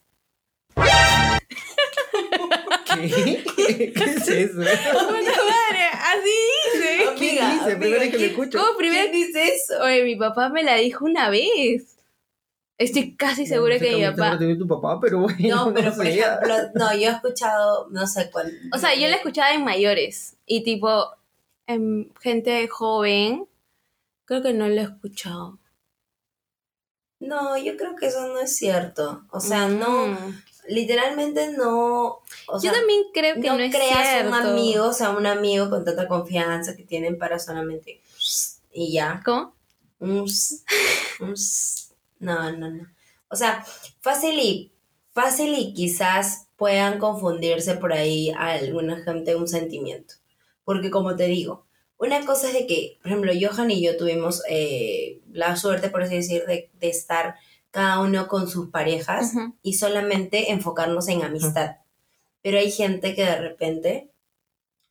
¿Qué? 2.96 3.43
¿Qué 3.56 3.93
es 3.96 4.28
eso? 4.28 4.58
madre! 4.58 5.86
Así 5.93 6.36
dice. 6.74 7.08
Amiga, 7.08 7.15
¿Quién 7.17 7.52
dice? 7.60 7.72
amiga, 7.74 8.00
vez 8.00 8.00
que 8.00 8.12
lo 8.12 8.17
¿quién- 8.17 8.30
escucho. 8.32 8.60
¿Cómo 8.60 8.78
primero? 8.78 9.10
¿Quién 9.12 9.28
dice 9.28 9.48
eso? 9.48 9.82
Oye, 9.84 10.04
mi 10.04 10.15
papá 10.15 10.50
me 10.50 10.63
la 10.63 10.76
dijo 10.76 11.06
una 11.06 11.30
vez. 11.30 11.98
Estoy 12.78 13.15
casi 13.15 13.46
segura 13.46 13.76
No 13.76 13.80
sé 13.80 13.86
que 13.86 13.96
mi 13.96 14.02
te 14.02 14.12
papá... 14.12 14.38
tu 14.58 14.67
papá, 14.67 15.00
pero 15.00 15.19
bueno. 15.19 15.38
No, 15.67 15.74
pero 15.74 15.93
por 15.96 16.06
sé. 16.06 16.19
ejemplo, 16.19 16.56
no, 16.74 16.93
yo 16.96 17.10
he 17.10 17.13
escuchado, 17.13 17.88
no 17.91 18.08
sé 18.08 18.30
cuándo. 18.32 18.52
O 18.74 18.78
sea, 18.78 18.96
yo 18.96 19.08
la 19.08 19.15
escuchaba 19.15 19.54
en 19.54 19.63
mayores 19.63 20.36
y 20.46 20.63
tipo 20.63 21.08
en 21.67 22.12
gente 22.22 22.67
joven, 22.67 23.48
creo 24.26 24.41
que 24.41 24.54
no 24.54 24.67
la 24.67 24.82
he 24.82 24.86
escuchado. 24.86 25.60
No, 27.27 27.57
yo 27.57 27.77
creo 27.77 27.95
que 27.95 28.07
eso 28.07 28.27
no 28.27 28.39
es 28.39 28.55
cierto. 28.55 29.23
O 29.31 29.39
sea, 29.39 29.67
no, 29.67 30.07
Mm. 30.07 30.41
literalmente 30.67 31.51
no. 31.57 32.19
O 32.47 32.59
sea, 32.59 32.71
yo 32.71 32.77
también 32.77 33.01
creo 33.13 33.36
que 33.36 33.47
no, 33.47 33.57
no, 33.57 33.63
es 33.63 33.73
creas 33.75 34.07
cierto. 34.09 34.29
un 34.29 34.33
amigo, 34.36 34.86
o 34.88 34.93
sea, 34.93 35.09
un 35.12 35.25
amigo 35.25 35.69
con 35.69 35.86
tanta 35.86 36.07
confianza 36.07 36.75
que 36.75 36.83
tienen 36.83 37.17
para 37.17 37.39
solamente 37.39 38.01
y 38.73 38.93
ya. 38.93 39.21
¿Cómo? 39.25 39.53
Un 39.99 40.25
un 41.19 41.36
No, 42.19 42.51
no, 42.51 42.69
no. 42.69 42.88
O 43.29 43.36
sea, 43.36 43.65
fácil 44.01 44.39
y 44.39 44.71
fácil 45.12 45.53
y 45.57 45.73
quizás 45.73 46.47
puedan 46.57 46.99
confundirse 46.99 47.75
por 47.75 47.93
ahí 47.93 48.31
a 48.31 48.51
alguna 48.51 49.01
gente 49.03 49.36
un 49.36 49.47
sentimiento. 49.47 50.15
Porque 50.63 50.89
como 50.91 51.15
te 51.15 51.25
digo, 51.27 51.65
una 51.97 52.25
cosa 52.25 52.47
es 52.47 52.53
de 52.53 52.67
que, 52.67 52.97
por 53.01 53.12
ejemplo, 53.12 53.32
Johan 53.39 53.71
y 53.71 53.82
yo 53.82 53.97
tuvimos 53.97 54.41
eh, 54.49 55.21
la 55.32 55.56
suerte, 55.56 55.89
por 55.89 56.03
así 56.03 56.15
decir, 56.15 56.45
de, 56.45 56.69
de 56.79 56.89
estar 56.89 57.36
cada 57.71 58.01
uno 58.01 58.27
con 58.27 58.47
sus 58.47 58.69
parejas 58.69 59.34
y 59.63 59.73
solamente 59.73 60.51
enfocarnos 60.51 61.08
en 61.08 61.23
amistad. 61.23 61.77
Pero 62.41 62.60
hay 62.60 62.71
gente 62.71 63.15
que 63.15 63.23
de 63.23 63.38
repente 63.38 64.12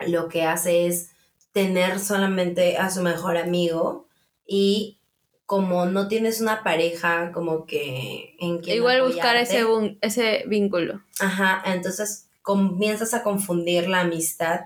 lo 0.01 0.29
que 0.29 0.43
hace 0.43 0.87
es 0.87 1.11
tener 1.53 2.01
solamente 2.01 2.79
a 2.79 2.91
su 2.91 3.03
mejor 3.03 3.37
amigo 3.37 4.09
y 4.47 4.99
como 5.47 5.87
no 5.87 6.09
tienes 6.09 6.41
una 6.41 6.65
pareja 6.65 7.31
como 7.31 7.67
que 7.67 8.35
en 8.41 8.59
quien 8.59 8.79
Igual 8.79 9.03
buscar 9.03 9.37
ese, 9.37 9.65
ese 10.01 10.45
vínculo. 10.49 11.03
ajá, 11.21 11.63
entonces 11.67 12.29
comienzas 12.41 13.15
a 13.15 13.23
confundir 13.23 13.89
la 13.89 14.01
amistad 14.01 14.61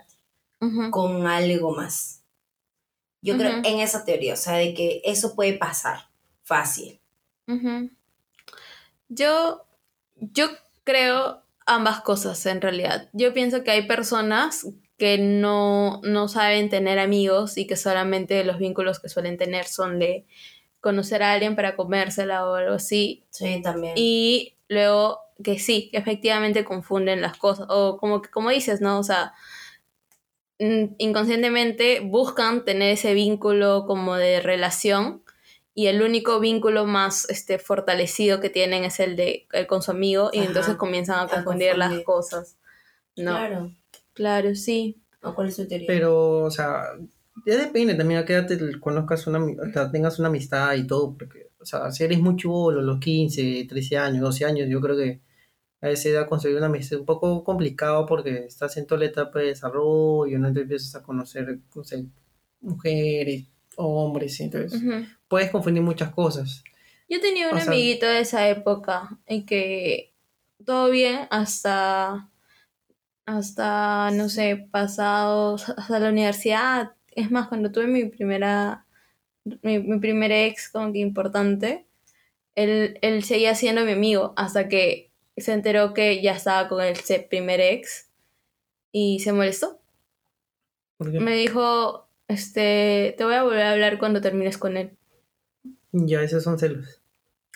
con 0.91 1.27
algo 1.27 1.75
más. 1.75 2.16
Yo 3.27 3.37
creo 3.37 3.57
en 3.65 3.81
esa 3.81 4.05
teoría, 4.05 4.35
o 4.35 4.37
sea, 4.37 4.55
de 4.55 4.73
que 4.75 5.03
eso 5.05 5.35
puede 5.35 5.55
pasar 5.55 6.09
fácil. 6.43 7.01
Ujú. 7.49 7.91
Yo, 9.09 9.65
yo 10.17 10.49
creo 10.85 11.43
ambas 11.67 12.01
cosas 12.01 12.45
en 12.47 12.61
realidad. 12.61 13.09
Yo 13.13 13.33
pienso 13.35 13.63
que 13.65 13.71
hay 13.73 13.87
personas 13.87 14.67
que 14.99 15.19
no, 15.19 16.01
no 16.05 16.29
saben 16.29 16.69
tener 16.71 16.99
amigos 16.99 17.59
y 17.59 17.67
que 17.67 17.77
solamente 17.77 18.43
los 18.45 18.59
vínculos 18.59 18.99
que 19.01 19.09
suelen 19.09 19.37
tener 19.37 19.67
son 19.67 19.99
de 19.99 20.27
conocer 20.81 21.23
a 21.23 21.33
alguien 21.33 21.57
para 21.57 21.77
comérsela 21.77 22.47
o 22.49 22.55
algo 22.55 22.75
así. 22.75 23.25
Sí, 23.31 23.61
también. 23.63 23.95
Y 23.97 24.57
luego 24.69 25.21
que 25.43 25.59
sí, 25.59 25.89
que 25.91 25.99
efectivamente 25.99 26.65
confunden 26.65 27.21
las 27.21 27.37
cosas. 27.37 27.67
O 27.69 27.99
como, 27.99 28.23
que- 28.23 28.31
como 28.31 28.51
dices, 28.51 28.81
¿no? 28.81 28.99
O 28.99 29.03
sea, 29.03 29.35
inconscientemente 30.59 32.01
buscan 32.01 32.65
tener 32.65 32.93
ese 32.93 33.15
vínculo 33.15 33.85
como 33.87 34.17
de 34.17 34.41
relación 34.41 35.23
y 35.75 35.89
el 35.89 36.01
único 36.03 36.41
vínculo 36.41 36.87
más 36.87 37.29
este, 37.29 37.59
fortalecido 37.59 38.41
que 38.41 38.49
tienen 38.49 38.85
es 38.85 38.99
el 39.01 39.17
de 39.17 39.47
el 39.53 39.67
con 39.67 39.83
su 39.83 39.91
amigo 39.91 40.31
y 40.33 40.39
Ajá, 40.39 40.47
entonces 40.49 40.77
comienzan 40.77 41.19
a 41.19 41.23
a 41.23 41.29
confundir 41.29 41.77
las 41.77 42.01
cosas. 42.05 42.57
No, 43.17 43.33
claro, 43.33 43.73
Claro. 44.15 44.55
sí. 44.55 44.97
¿O 45.23 45.35
cuál 45.35 45.49
es 45.49 45.57
tu 45.57 45.67
teoría? 45.67 45.87
Pero, 45.87 46.45
o 46.45 46.51
sea, 46.51 46.85
ya 47.47 47.57
depende 47.57 47.95
también 47.95 48.21
a 48.21 48.25
qué 48.25 48.35
edad 48.35 48.47
te 48.47 48.81
conozcas 48.81 49.27
una, 49.27 49.39
ami- 49.39 49.59
o 49.61 49.73
sea, 49.73 49.91
tengas 49.91 50.19
una 50.19 50.29
amistad 50.29 50.75
y 50.75 50.87
todo, 50.87 51.15
porque, 51.19 51.49
o 51.61 51.67
sea, 51.67 51.91
si 51.91 52.05
eres 52.05 52.19
muy 52.21 52.37
chivolo, 52.37 52.81
los 52.81 52.99
15, 53.01 53.67
13 53.69 53.99
años, 53.99 54.21
12 54.23 54.45
años, 54.47 54.69
yo 54.71 54.81
creo 54.81 54.97
que 54.97 55.21
a 55.81 55.91
esa 55.91 56.09
edad 56.09 56.29
conseguir 56.29 56.57
una 56.57 56.67
amistad 56.67 56.95
es 56.95 57.01
un 57.01 57.07
poco 57.07 57.45
complicado 57.45 58.07
porque 58.07 58.45
estás 58.47 58.77
en 58.77 58.87
toda 58.87 59.01
la 59.01 59.07
etapa 59.07 59.39
de 59.41 59.47
desarrollo, 59.47 60.39
no 60.39 60.53
te 60.53 60.61
empiezas 60.63 60.95
a 60.95 61.03
conocer, 61.03 61.59
mujeres, 62.61 63.45
hombres, 63.77 64.41
entonces 64.41 64.83
puedes 65.29 65.51
confundir 65.51 65.83
muchas 65.83 66.11
cosas. 66.11 66.65
Yo 67.09 67.21
tenía 67.21 67.49
un 67.49 67.57
O 67.57 67.61
sea- 67.61 67.67
amiguito 67.69 68.07
de 68.07 68.21
esa 68.21 68.49
época 68.49 69.19
en 69.27 69.45
que 69.47 70.13
todo 70.65 70.91
bien 70.91 71.29
hasta, 71.31 72.29
hasta, 73.27 74.11
no 74.13 74.29
sé, 74.29 74.69
pasados, 74.71 75.69
hasta 75.69 75.99
la 76.01 76.09
universidad. 76.11 76.93
Es 77.15 77.31
más, 77.31 77.49
cuando 77.49 77.71
tuve 77.71 77.87
mi 77.87 78.07
primera, 78.07 78.87
mi, 79.63 79.79
mi 79.79 79.99
primer 79.99 80.33
ex 80.33 80.69
como 80.69 80.93
que 80.93 80.99
importante, 81.01 81.87
él, 82.55 82.99
él 83.03 83.23
seguía 83.25 83.55
siendo 83.55 83.85
mi 83.85 83.93
amigo 83.93 84.33
hasta 84.37 84.69
que 84.69 85.11
se 85.37 85.53
enteró 85.53 85.95
que 85.95 86.23
ya 86.23 86.33
estaba 86.33 86.69
con 86.69 86.83
el 86.85 86.97
primer 87.29 87.61
ex 87.61 88.09
y 88.93 89.21
se 89.21 89.33
molestó. 89.33 89.81
Porque 90.97 91.21
Me 91.21 91.37
dijo, 91.37 92.09
este, 92.29 93.15
te 93.19 93.25
voy 93.25 93.35
a 93.35 93.43
volver 93.43 93.63
a 93.63 93.73
hablar 93.73 93.99
cuando 93.99 94.21
termines 94.21 94.57
con 94.59 94.77
él. 94.77 94.97
ya 95.93 96.23
esos 96.23 96.43
son 96.45 96.59
celos. 96.59 97.01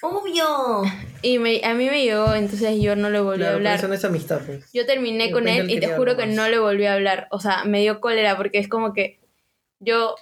¡Obvio! 0.02 0.82
Y 1.22 1.38
me, 1.38 1.60
a 1.64 1.74
mí 1.74 1.84
me 1.90 2.02
llegó, 2.02 2.32
entonces 2.34 2.80
yo 2.80 2.96
no 2.96 3.10
le 3.10 3.20
volví 3.20 3.38
Claro, 3.40 3.56
a 3.56 3.58
pero 3.58 3.68
hablar. 3.68 3.78
eso 3.78 3.88
no 3.88 3.94
es 3.94 4.04
amistad, 4.06 4.40
pues. 4.46 4.72
Yo 4.72 4.86
terminé 4.86 5.30
con 5.30 5.48
él 5.48 5.70
y 5.70 5.78
te 5.80 5.88
juro 5.88 6.16
que 6.16 6.26
no 6.26 6.48
le 6.48 6.58
volví 6.58 6.86
a 6.86 6.94
hablar. 6.94 7.28
O 7.30 7.40
sea, 7.40 7.64
me 7.64 7.80
dio 7.82 8.00
cólera 8.00 8.38
porque 8.38 8.58
es 8.58 8.68
como 8.68 8.94
que 8.94 9.20
yo 9.80 10.14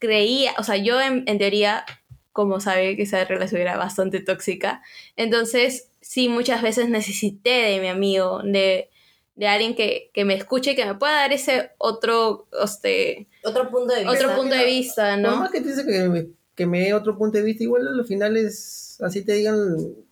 creía, 0.00 0.52
o 0.58 0.64
sea, 0.64 0.76
yo 0.76 1.00
en, 1.00 1.22
en 1.28 1.38
teoría, 1.38 1.84
como 2.32 2.58
sabe 2.58 2.96
que 2.96 3.02
esa 3.04 3.24
relación 3.24 3.60
era 3.60 3.76
bastante 3.76 4.18
tóxica, 4.20 4.82
entonces 5.14 5.88
sí 6.14 6.28
muchas 6.28 6.62
veces 6.62 6.88
necesité 6.88 7.50
de 7.50 7.80
mi 7.80 7.88
amigo, 7.88 8.40
de, 8.44 8.88
de 9.34 9.48
alguien 9.48 9.74
que, 9.74 10.10
que 10.14 10.24
me 10.24 10.34
escuche 10.34 10.70
y 10.70 10.76
que 10.76 10.86
me 10.86 10.94
pueda 10.94 11.12
dar 11.12 11.32
ese 11.32 11.72
otro, 11.78 12.46
este, 12.64 13.26
Otro 13.42 13.68
punto 13.68 13.92
de 13.92 14.04
vista. 14.04 14.12
otro 14.12 14.36
punto 14.36 14.54
de 14.54 14.64
vista, 14.64 15.10
Por 15.14 15.22
¿no? 15.22 15.36
más 15.38 15.50
que 15.50 15.60
te 15.60 15.70
dice 15.70 15.84
que 15.84 16.08
me, 16.08 16.26
que 16.54 16.66
me 16.66 16.82
dé 16.82 16.94
otro 16.94 17.18
punto 17.18 17.36
de 17.38 17.42
vista, 17.42 17.64
igual 17.64 17.88
a 17.88 17.90
los 17.90 18.06
finales, 18.06 18.96
así 19.00 19.24
te 19.24 19.32
digan, 19.32 19.58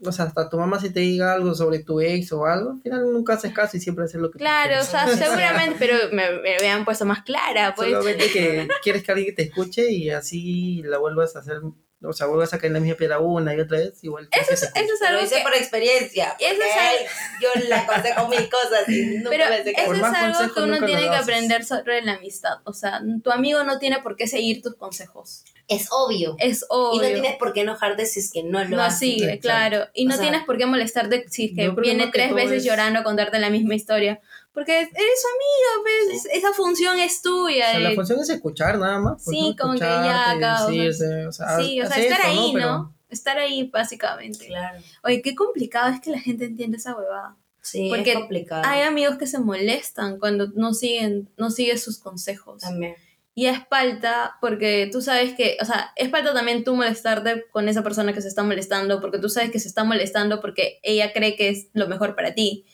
o 0.04 0.10
sea, 0.10 0.24
hasta 0.24 0.48
tu 0.50 0.56
mamá 0.58 0.80
si 0.80 0.90
te 0.90 0.98
diga 0.98 1.34
algo 1.34 1.54
sobre 1.54 1.78
tu 1.84 2.00
ex 2.00 2.32
o 2.32 2.46
algo, 2.46 2.72
al 2.72 2.82
final 2.82 3.12
nunca 3.12 3.34
haces 3.34 3.52
caso 3.52 3.76
y 3.76 3.80
siempre 3.80 4.04
haces 4.04 4.20
lo 4.20 4.28
que 4.28 4.38
tú 4.38 4.44
Claro, 4.44 4.80
o 4.80 4.84
sea, 4.90 5.06
seguramente, 5.06 5.76
pero 5.78 5.94
me, 6.10 6.40
me 6.40 6.56
habían 6.56 6.84
puesto 6.84 7.04
más 7.04 7.22
clara, 7.22 7.74
pues. 7.76 7.90
Solamente 7.90 8.26
que 8.32 8.66
quieres 8.82 9.04
que 9.04 9.12
alguien 9.12 9.36
te 9.36 9.42
escuche 9.42 9.88
y 9.92 10.10
así 10.10 10.82
la 10.82 10.98
vuelvas 10.98 11.36
a 11.36 11.38
hacer, 11.38 11.60
o 12.04 12.12
sea, 12.12 12.26
vuelvas 12.26 12.52
a 12.54 12.58
caer 12.58 12.68
en 12.68 12.74
la 12.74 12.80
misma 12.80 12.96
piedra 12.96 13.18
una 13.20 13.54
y 13.54 13.60
otra 13.60 13.78
vez, 13.78 14.02
igual. 14.02 14.28
Eso 14.32 14.52
es, 14.54 14.62
eso 14.62 14.70
es 14.74 15.00
Lo 15.00 15.06
algo 15.08 15.22
hice 15.24 15.36
que... 15.36 15.42
por 15.42 15.54
experiencia. 15.54 16.36
Eso 16.38 16.60
es 16.62 16.76
algo- 16.76 17.10
Yo 17.40 17.68
le 17.68 17.74
aconsejo 17.74 18.28
mil 18.28 18.48
cosas 18.50 18.88
y 18.88 19.02
nunca 19.06 19.30
Pero 19.30 19.44
me 19.48 19.54
hace 19.56 19.70
eso 19.70 19.92
es 19.94 20.02
algo 20.02 20.54
que 20.54 20.60
uno 20.62 20.86
tiene 20.86 21.02
lo 21.02 21.10
que 21.10 21.16
aprender 21.16 21.64
sobre 21.64 22.02
la 22.02 22.14
amistad. 22.14 22.58
O 22.64 22.72
sea, 22.72 23.00
tu 23.22 23.30
amigo 23.30 23.62
no 23.64 23.78
tiene 23.78 24.00
por 24.02 24.16
qué 24.16 24.26
seguir 24.26 24.62
tus 24.62 24.74
consejos. 24.76 25.44
Es 25.68 25.88
obvio. 25.92 26.34
Es 26.38 26.62
Y 26.62 26.64
obvio. 26.70 27.02
no 27.02 27.08
tienes 27.20 27.36
por 27.36 27.52
qué 27.52 27.60
enojarte 27.60 28.04
si 28.04 28.20
es 28.20 28.30
que 28.32 28.42
no 28.42 28.62
lo 28.64 28.76
No 28.76 28.82
haces. 28.82 28.98
sigue, 28.98 29.24
Exacto. 29.32 29.40
claro. 29.42 29.86
Y 29.94 30.04
no 30.06 30.14
O 30.14 30.16
sea, 30.16 30.22
tienes 30.28 30.44
por 30.44 30.58
qué 30.58 30.66
molestarte 30.66 31.24
si 31.30 31.44
es 31.46 31.50
que 31.56 31.74
que 31.74 31.80
viene 31.80 32.06
que 32.06 32.10
tres 32.12 32.26
todo 32.28 32.36
veces 32.36 32.58
es- 32.58 32.64
llorando 32.64 32.98
a 32.98 33.02
contarte 33.04 33.38
la 33.38 33.48
misma 33.48 33.74
historia. 33.74 34.20
Porque 34.52 34.80
eres 34.80 34.92
su 34.92 35.28
amigo, 35.28 35.82
pues, 36.10 36.26
esa 36.32 36.52
función 36.52 36.98
es 36.98 37.22
tuya. 37.22 37.68
O 37.68 37.70
sea, 37.70 37.80
la 37.80 37.92
eh. 37.92 37.94
función 37.94 38.20
es 38.20 38.28
escuchar 38.28 38.78
nada 38.78 38.98
más. 38.98 39.22
pues, 39.24 39.36
Sí, 39.36 39.50
¿no? 39.50 39.56
como 39.56 39.72
que 39.74 39.80
ya, 39.80 40.30
acá, 40.30 40.66
o 40.66 40.70
sea, 40.70 41.28
o 41.28 41.32
sea, 41.32 41.58
sí, 41.58 41.80
o 41.80 41.86
sea, 41.86 41.96
estar 41.96 42.20
eso, 42.20 42.28
ahí, 42.28 42.50
Pero- 42.52 42.66
¿no? 42.66 42.94
Estar 43.08 43.38
ahí, 43.38 43.68
básicamente. 43.70 44.46
Claro. 44.46 44.78
Oye, 45.04 45.20
qué 45.20 45.34
complicado 45.34 45.92
es 45.92 46.00
que 46.00 46.10
la 46.10 46.18
gente 46.18 46.46
entienda 46.46 46.78
esa 46.78 46.96
huevada. 46.96 47.36
Sí, 47.60 47.88
Porque 47.88 48.12
es 48.12 48.18
complicado. 48.18 48.62
Hay 48.66 48.82
amigos 48.82 49.16
que 49.18 49.26
se 49.26 49.38
molestan 49.38 50.18
cuando 50.18 50.48
no 50.54 50.74
siguen, 50.74 51.30
no 51.36 51.50
sigues 51.50 51.82
sus 51.82 51.98
consejos. 51.98 52.62
También. 52.62 52.96
Y 53.34 53.46
es 53.46 53.58
falta 53.70 54.36
porque 54.40 54.88
tú 54.92 55.00
sabes 55.00 55.34
que, 55.34 55.56
o 55.60 55.64
sea, 55.64 55.92
es 55.96 56.10
falta 56.10 56.34
también 56.34 56.64
tú 56.64 56.74
molestarte 56.74 57.44
con 57.50 57.68
esa 57.68 57.82
persona 57.82 58.12
que 58.12 58.20
se 58.20 58.28
está 58.28 58.42
molestando, 58.42 59.00
porque 59.00 59.18
tú 59.18 59.30
sabes 59.30 59.50
que 59.50 59.58
se 59.58 59.68
está 59.68 59.84
molestando 59.84 60.40
porque 60.40 60.80
ella 60.82 61.12
cree 61.12 61.36
que 61.36 61.48
es 61.48 61.68
lo 61.72 61.88
mejor 61.88 62.14
para 62.14 62.34
ti. 62.34 62.66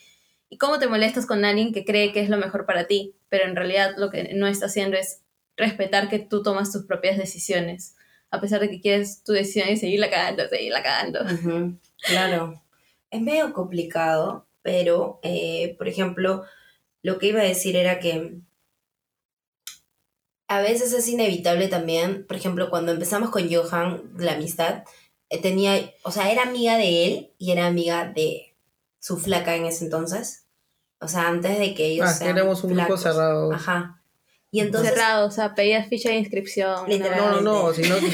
¿Y 0.49 0.57
cómo 0.57 0.79
te 0.79 0.87
molestas 0.87 1.25
con 1.25 1.45
alguien 1.45 1.71
que 1.73 1.85
cree 1.85 2.11
que 2.11 2.21
es 2.21 2.29
lo 2.29 2.37
mejor 2.37 2.65
para 2.65 2.87
ti? 2.87 3.15
Pero 3.29 3.45
en 3.45 3.55
realidad 3.55 3.93
lo 3.97 4.09
que 4.09 4.33
no 4.33 4.47
está 4.47 4.65
haciendo 4.65 4.97
es 4.97 5.21
respetar 5.55 6.09
que 6.09 6.19
tú 6.19 6.41
tomas 6.41 6.71
tus 6.71 6.85
propias 6.85 7.17
decisiones, 7.17 7.95
a 8.31 8.41
pesar 8.41 8.59
de 8.59 8.69
que 8.69 8.81
quieres 8.81 9.23
tu 9.23 9.33
decisión 9.33 9.69
y 9.69 9.77
seguirla 9.77 10.09
cagando, 10.09 10.47
seguirla 10.47 10.81
cagando. 10.81 11.19
Claro. 12.01 12.63
Es 13.11 13.21
medio 13.21 13.53
complicado, 13.53 14.47
pero, 14.61 15.19
eh, 15.23 15.75
por 15.77 15.87
ejemplo, 15.87 16.43
lo 17.01 17.19
que 17.19 17.27
iba 17.27 17.41
a 17.41 17.43
decir 17.43 17.75
era 17.75 17.99
que 17.99 18.39
a 20.47 20.61
veces 20.61 20.93
es 20.93 21.07
inevitable 21.07 21.67
también, 21.67 22.25
por 22.25 22.37
ejemplo, 22.37 22.69
cuando 22.69 22.91
empezamos 22.91 23.29
con 23.29 23.53
Johan, 23.53 24.11
la 24.17 24.33
amistad, 24.33 24.83
eh, 25.29 25.39
tenía, 25.41 25.91
o 26.03 26.11
sea, 26.11 26.31
era 26.31 26.43
amiga 26.43 26.77
de 26.77 27.05
él 27.05 27.33
y 27.37 27.51
era 27.51 27.67
amiga 27.67 28.05
de 28.05 28.48
su 28.99 29.17
flaca 29.17 29.55
en 29.55 29.65
ese 29.65 29.85
entonces. 29.85 30.45
O 30.99 31.07
sea, 31.07 31.27
antes 31.29 31.57
de 31.57 31.73
que 31.73 31.85
ellos 31.87 32.07
Ah, 32.07 32.11
que 32.13 32.25
sean 32.25 32.37
éramos 32.37 32.63
un 32.63 32.75
grupo 32.75 32.97
cerrado. 32.97 33.53
Ajá. 33.53 33.95
Y 34.51 34.61
entonces... 34.61 34.91
Cerrado, 34.91 35.27
o 35.27 35.31
sea, 35.31 35.53
pedías 35.53 35.87
ficha 35.87 36.09
de 36.09 36.15
inscripción. 36.17 36.89
No, 36.89 37.41
no, 37.41 37.41
no, 37.41 37.73
sino 37.73 37.95
que, 37.99 38.05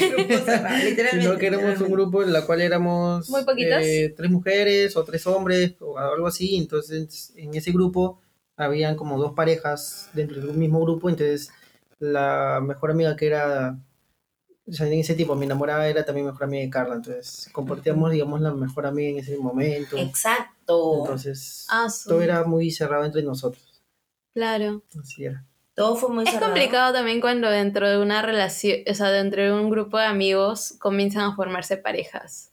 Literalmente, 0.84 1.20
sino 1.22 1.38
que 1.38 1.46
éramos 1.46 1.80
un 1.80 1.90
grupo 1.90 2.22
en 2.22 2.32
la 2.32 2.44
cual 2.44 2.60
éramos 2.60 3.28
Muy 3.30 3.42
poquitos. 3.44 3.82
eh, 3.82 4.12
tres 4.16 4.30
mujeres 4.30 4.96
o 4.96 5.04
tres 5.04 5.26
hombres 5.26 5.74
o 5.80 5.98
algo 5.98 6.26
así. 6.26 6.56
Entonces, 6.56 7.32
en 7.36 7.54
ese 7.54 7.72
grupo 7.72 8.20
habían 8.56 8.96
como 8.96 9.18
dos 9.18 9.32
parejas 9.32 10.10
dentro 10.12 10.40
del 10.40 10.56
mismo 10.56 10.80
grupo. 10.82 11.08
Entonces, 11.08 11.50
la 11.98 12.60
mejor 12.62 12.90
amiga 12.90 13.16
que 13.16 13.26
era, 13.28 13.78
o 14.68 14.72
sea, 14.72 14.86
en 14.86 14.92
ese 15.00 15.14
tiempo 15.14 15.34
mi 15.36 15.46
enamorada 15.46 15.88
era 15.88 16.04
también 16.04 16.26
mejor 16.26 16.44
amiga 16.44 16.62
de 16.64 16.70
Carla. 16.70 16.96
Entonces, 16.96 17.48
compartíamos, 17.52 18.12
digamos, 18.12 18.42
la 18.42 18.52
mejor 18.52 18.86
amiga 18.86 19.08
en 19.08 19.18
ese 19.18 19.38
momento. 19.38 19.96
Exacto. 19.96 20.54
Entonces, 20.68 21.66
Ah, 21.70 21.86
todo 22.06 22.20
era 22.22 22.44
muy 22.44 22.70
cerrado 22.70 23.04
entre 23.04 23.22
nosotros. 23.22 23.82
Claro. 24.34 24.82
Así 25.00 25.24
era. 25.24 25.44
Todo 25.74 25.96
fue 25.96 26.08
muy 26.10 26.24
Es 26.24 26.30
cerrado. 26.30 26.52
complicado 26.52 26.92
también 26.94 27.20
cuando 27.20 27.48
dentro 27.50 27.88
de 27.88 27.98
una 27.98 28.22
relación, 28.22 28.78
o 28.90 28.94
sea, 28.94 29.10
dentro 29.10 29.42
de 29.42 29.52
un 29.52 29.70
grupo 29.70 29.98
de 29.98 30.04
amigos 30.06 30.74
comienzan 30.78 31.22
a 31.24 31.36
formarse 31.36 31.76
parejas. 31.76 32.50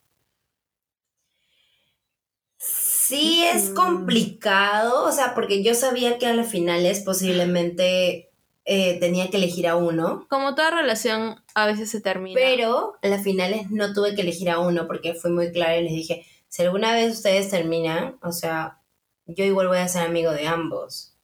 Sí, 2.57 3.43
es 3.43 3.71
Mm. 3.71 3.75
complicado, 3.75 5.05
o 5.05 5.11
sea, 5.11 5.33
porque 5.35 5.63
yo 5.63 5.73
sabía 5.75 6.17
que 6.17 6.25
a 6.27 6.33
las 6.33 6.49
finales 6.49 7.01
posiblemente 7.01 8.29
eh, 8.65 8.97
tenía 9.01 9.29
que 9.29 9.35
elegir 9.35 9.67
a 9.67 9.75
uno, 9.75 10.25
Como 10.29 10.55
toda 10.55 10.71
relación, 10.71 11.35
a 11.53 11.65
veces 11.67 11.91
se 11.91 11.99
termina. 11.99 12.39
pero 12.39 12.93
a 13.01 13.07
las 13.09 13.21
finales 13.21 13.69
no 13.71 13.91
tuve 13.93 14.15
que 14.15 14.21
elegir 14.21 14.49
a 14.49 14.59
uno 14.59 14.87
porque 14.87 15.13
fui 15.15 15.31
muy 15.31 15.51
clara 15.51 15.75
y 15.77 15.83
les 15.83 15.91
dije, 15.91 16.25
si 16.53 16.61
alguna 16.61 16.93
vez 16.93 17.15
ustedes 17.15 17.49
terminan, 17.49 18.19
o 18.21 18.31
sea, 18.31 18.77
yo 19.25 19.43
igual 19.43 19.69
voy 19.69 19.79
a 19.79 19.87
ser 19.87 20.05
amigo 20.05 20.31
de 20.33 20.45
ambos, 20.45 21.17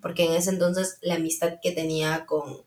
porque 0.00 0.24
en 0.24 0.32
ese 0.32 0.48
entonces 0.48 0.96
la 1.02 1.16
amistad 1.16 1.58
que 1.60 1.72
tenía 1.72 2.24
con... 2.24 2.62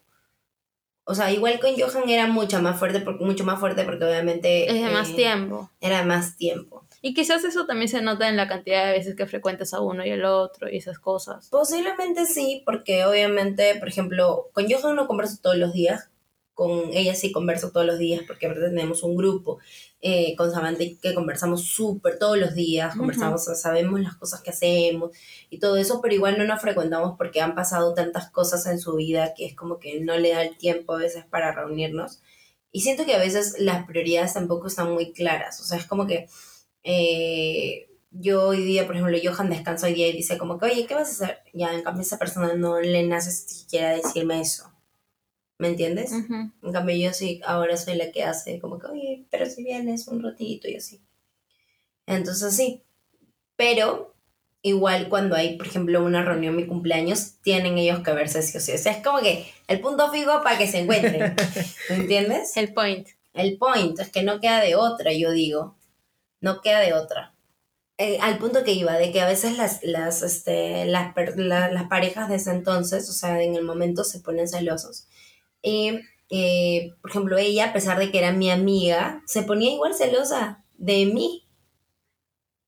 O 1.06 1.15
sea, 1.15 1.32
igual 1.32 1.60
con 1.60 1.71
Johan 1.76 2.08
era 2.08 2.28
mucho 2.28 2.62
más 2.62 2.78
fuerte, 2.78 2.99
porque, 2.99 3.26
mucho 3.26 3.43
más 3.43 3.60
fuerte 3.60 3.84
porque 3.84 4.06
obviamente... 4.06 4.69
Es 4.69 4.86
de 4.86 4.91
más 4.91 5.10
eh, 5.10 5.15
tiempo. 5.15 5.71
Era 5.82 6.06
más 6.06 6.38
tiempo. 6.38 6.86
Y 7.02 7.15
quizás 7.15 7.43
eso 7.45 7.65
también 7.65 7.89
se 7.89 8.04
nota 8.04 8.30
en 8.30 8.38
la 8.38 8.47
cantidad 8.47 8.86
de 8.86 8.91
veces 8.91 9.15
que 9.15 9.26
frecuentas 9.26 9.73
a 9.73 9.82
uno 9.82 10.06
y 10.06 10.12
al 10.12 10.23
otro 10.23 10.69
y 10.69 10.78
esas 10.78 10.99
cosas. 10.99 11.49
Posiblemente 11.49 12.28
sí, 12.28 12.62
porque 12.63 13.06
obviamente, 13.06 13.73
por 13.80 13.88
ejemplo, 13.88 14.52
con 14.54 14.71
Johan 14.71 14.95
no 14.95 15.08
converso 15.08 15.39
todos 15.41 15.58
los 15.58 15.73
días, 15.73 16.12
con 16.54 16.94
ella 16.94 17.16
sí 17.16 17.32
converso 17.32 17.72
todos 17.72 17.86
los 17.86 17.98
días, 17.98 18.22
porque 18.28 18.48
tenemos 18.48 19.04
un 19.04 19.16
grupo, 19.16 19.60
eh, 20.02 20.36
con 20.36 20.52
Samantha 20.52 20.84
que 21.02 21.13
conversamos 21.13 21.63
súper 21.63 22.20
todos 22.20 22.38
los 22.38 22.54
días, 22.54 22.96
conversamos, 22.96 23.46
sabemos 23.60 24.02
las 24.02 24.16
cosas 24.18 24.42
que 24.42 24.52
hacemos 24.52 25.12
y 25.50 25.60
todo 25.60 25.78
eso, 25.78 26.00
pero 26.02 26.13
igual 26.16 26.38
no 26.38 26.46
nos 26.46 26.62
frecuentamos 26.62 27.16
porque 27.18 27.42
han 27.42 27.56
pasado 27.56 27.94
tantas 27.94 28.30
cosas 28.32 28.66
en 28.68 28.80
su 28.80 28.96
vida 28.96 29.34
que 29.36 29.46
es 29.46 29.56
como 29.56 29.80
que 29.80 30.00
no 30.02 30.18
le 30.18 30.32
da 30.32 30.44
el 30.44 30.58
tiempo 30.58 30.94
a 30.94 30.98
veces 30.98 31.26
para 31.26 31.54
reunirnos. 31.54 32.22
Y 32.72 32.82
siento 32.82 33.06
que 33.06 33.13
a 33.16 33.20
veces 33.20 33.56
las 33.60 33.86
prioridades 33.86 34.34
tampoco 34.34 34.68
están 34.68 34.92
muy 34.92 35.13
claras, 35.13 35.60
o 35.62 35.63
sea, 35.63 35.78
es 35.78 35.86
como 35.86 36.08
que... 36.08 36.28
eh, 36.84 37.89
yo 38.16 38.48
hoy 38.50 38.63
día, 38.63 38.86
por 38.86 38.96
ejemplo, 38.96 39.18
Johan 39.24 39.50
descansa 39.50 39.88
hoy 39.88 39.96
día 39.96 40.08
y 40.08 40.13
dice 40.13 40.38
como 40.38 40.60
que, 40.60 40.66
oye, 40.68 40.86
¿qué 40.86 40.94
vas 40.94 41.10
a 41.10 41.26
hacer? 41.26 41.39
Ya, 41.54 41.74
en 41.74 41.82
cambio, 41.84 42.04
esa 42.04 42.20
persona 42.20 42.54
no 42.54 42.80
le 42.80 43.04
nace 43.08 43.32
siquiera 43.32 43.96
decirme 43.96 44.39
eso. 44.42 44.73
¿Me 45.58 45.70
entiendes? 45.70 46.12
Ujú. 46.12 46.52
En 46.63 46.72
cambio, 46.74 46.96
yo 46.96 47.13
sí, 47.13 47.42
ahora 47.46 47.78
soy 47.78 47.96
la 47.96 48.12
que 48.12 48.24
hace 48.24 48.60
como 48.60 48.80
que, 48.80 48.88
oye, 48.88 49.26
pero 49.32 49.46
si 49.48 49.63
vienes 49.63 50.08
un 50.08 50.22
ratito 50.24 50.68
y 50.70 50.76
así. 50.76 51.02
Entonces, 52.06 52.56
sí. 52.56 52.84
Pero, 53.58 54.16
igual 54.63 55.10
cuando 55.10 55.36
hay, 55.36 55.58
por 55.58 55.68
ejemplo, 55.68 56.04
una 56.04 56.24
reunión, 56.24 56.56
mi 56.56 56.68
cumpleaños, 56.68 57.36
tienen 57.44 57.78
ellos 57.78 58.02
que 58.04 58.13
verse 58.13 58.42
sí 58.44 58.58
o 58.58 58.62
sí. 58.62 58.74
O 58.74 58.80
sea, 58.80 58.94
es 58.94 59.04
como 59.04 59.20
que 59.22 59.48
el 59.68 59.82
punto 59.82 60.12
fijo 60.12 60.42
para 60.44 60.58
que 60.58 60.68
se 60.68 60.80
encuentren. 60.82 61.36
¿Me 61.89 61.96
entiendes? 61.98 62.58
El 62.58 62.74
point. 62.74 63.08
El 63.34 63.58
point 63.58 64.00
es 64.00 64.12
que 64.12 64.24
no 64.24 64.39
queda 64.39 64.62
de 64.62 64.76
otra, 64.76 65.13
yo 65.13 65.32
digo. 65.32 65.78
No 66.42 66.62
queda 66.62 66.82
de 66.82 66.94
otra. 66.94 67.36
Eh, 67.98 68.20
al 68.22 68.39
punto 68.39 68.63
que 68.63 68.74
iba, 68.74 68.94
de 68.98 69.12
que 69.12 69.22
a 69.22 69.28
veces 69.28 69.58
las, 69.58 69.84
las, 69.84 70.24
este, 70.24 70.86
las, 70.86 71.16
la- 71.38 71.72
las 71.72 71.86
parejas 71.89 72.30
de 72.30 72.36
ese 72.38 72.52
entonces, 72.52 73.10
o 73.10 73.13
sea, 73.13 73.42
en 73.44 73.56
el 73.56 73.63
momento 73.63 74.04
se 74.04 74.20
ponen 74.20 74.48
celosos. 74.48 75.08
Y, 75.63 76.02
eh, 76.30 76.93
por 77.02 77.10
ejemplo, 77.10 77.38
ella, 77.38 77.65
a 77.69 77.73
pesar 77.73 77.97
de 77.97 78.12
que 78.12 78.19
era 78.19 78.32
mi 78.32 78.52
amiga, 78.52 79.23
se 79.26 79.43
ponía 79.43 79.71
igual 79.71 79.95
celosa 79.95 80.63
de 80.78 81.06
mí. 81.08 81.47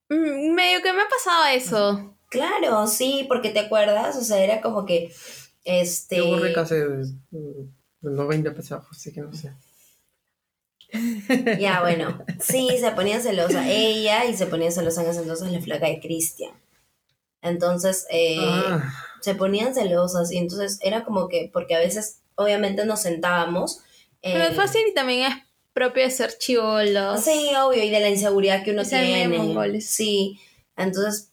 Mm, 0.10 0.54
Medio 0.54 0.82
que 0.82 0.94
me 0.94 1.02
ha 1.02 1.08
pasado 1.08 1.46
eso. 1.54 2.18
Claro, 2.30 2.88
sí, 2.88 3.26
porque 3.28 3.50
te 3.50 3.60
acuerdas, 3.60 4.16
o 4.18 4.22
sea, 4.22 4.44
era 4.44 4.62
como 4.62 4.86
que, 4.86 5.14
este... 5.64 6.18
Yo 6.18 6.28
borré 6.28 6.54
casi 6.54 6.76
mm, 6.76 7.70
los 8.02 8.28
20 8.28 8.52
pesos, 8.52 8.84
así 8.90 9.14
que 9.14 9.22
no 9.22 9.34
sé. 9.34 9.54
Ya, 11.60 11.82
bueno, 11.82 12.24
sí, 12.40 12.70
se 12.80 12.92
ponía 12.92 13.20
celosa 13.20 13.70
ella 13.70 14.26
y 14.26 14.36
se 14.38 14.46
ponía 14.46 14.72
celosa 14.72 15.04
en 15.04 15.10
ese 15.10 15.22
entonces 15.22 15.52
la 15.52 15.62
flaca 15.62 15.88
de 15.88 16.00
Cristian. 16.00 16.54
Entonces, 17.42 18.06
eh, 18.10 18.38
Ah, 18.40 18.94
se 19.22 19.36
ponían 19.36 19.74
celosas 19.74 20.32
y 20.32 20.38
entonces 20.38 20.80
era 20.82 21.04
como 21.04 21.28
que, 21.28 21.50
porque 21.52 21.76
a 21.76 21.80
veces 21.80 22.22
obviamente 22.36 22.86
nos 22.86 23.02
sentábamos. 23.02 23.80
eh, 24.22 24.32
Pero 24.34 24.44
es 24.46 24.56
fácil 24.56 24.82
y 24.90 24.94
también 24.94 25.32
es 25.32 25.36
propio 25.74 26.04
de 26.04 26.12
ser 26.12 26.38
chivolos. 26.38 27.22
Sí, 27.24 27.52
obvio, 27.62 27.84
y 27.84 27.90
de 27.90 28.00
la 28.00 28.10
inseguridad 28.10 28.64
que 28.64 28.72
uno 28.72 28.84
Y 28.84 28.86
tiene. 28.86 29.28
mongoles. 29.28 29.86
Sí, 29.88 30.40
entonces, 30.78 31.32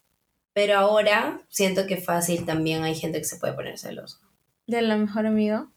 pero 0.52 0.76
ahora 0.78 1.40
siento 1.48 1.86
que 1.86 1.96
fácil 1.96 2.44
también 2.44 2.82
hay 2.84 2.94
gente 2.94 3.18
que 3.18 3.24
se 3.24 3.36
puede 3.36 3.52
poner 3.54 3.78
celosa. 3.78 4.18
De 4.66 4.82
la 4.82 4.96
mejor 4.96 5.26
amiga. 5.26 5.68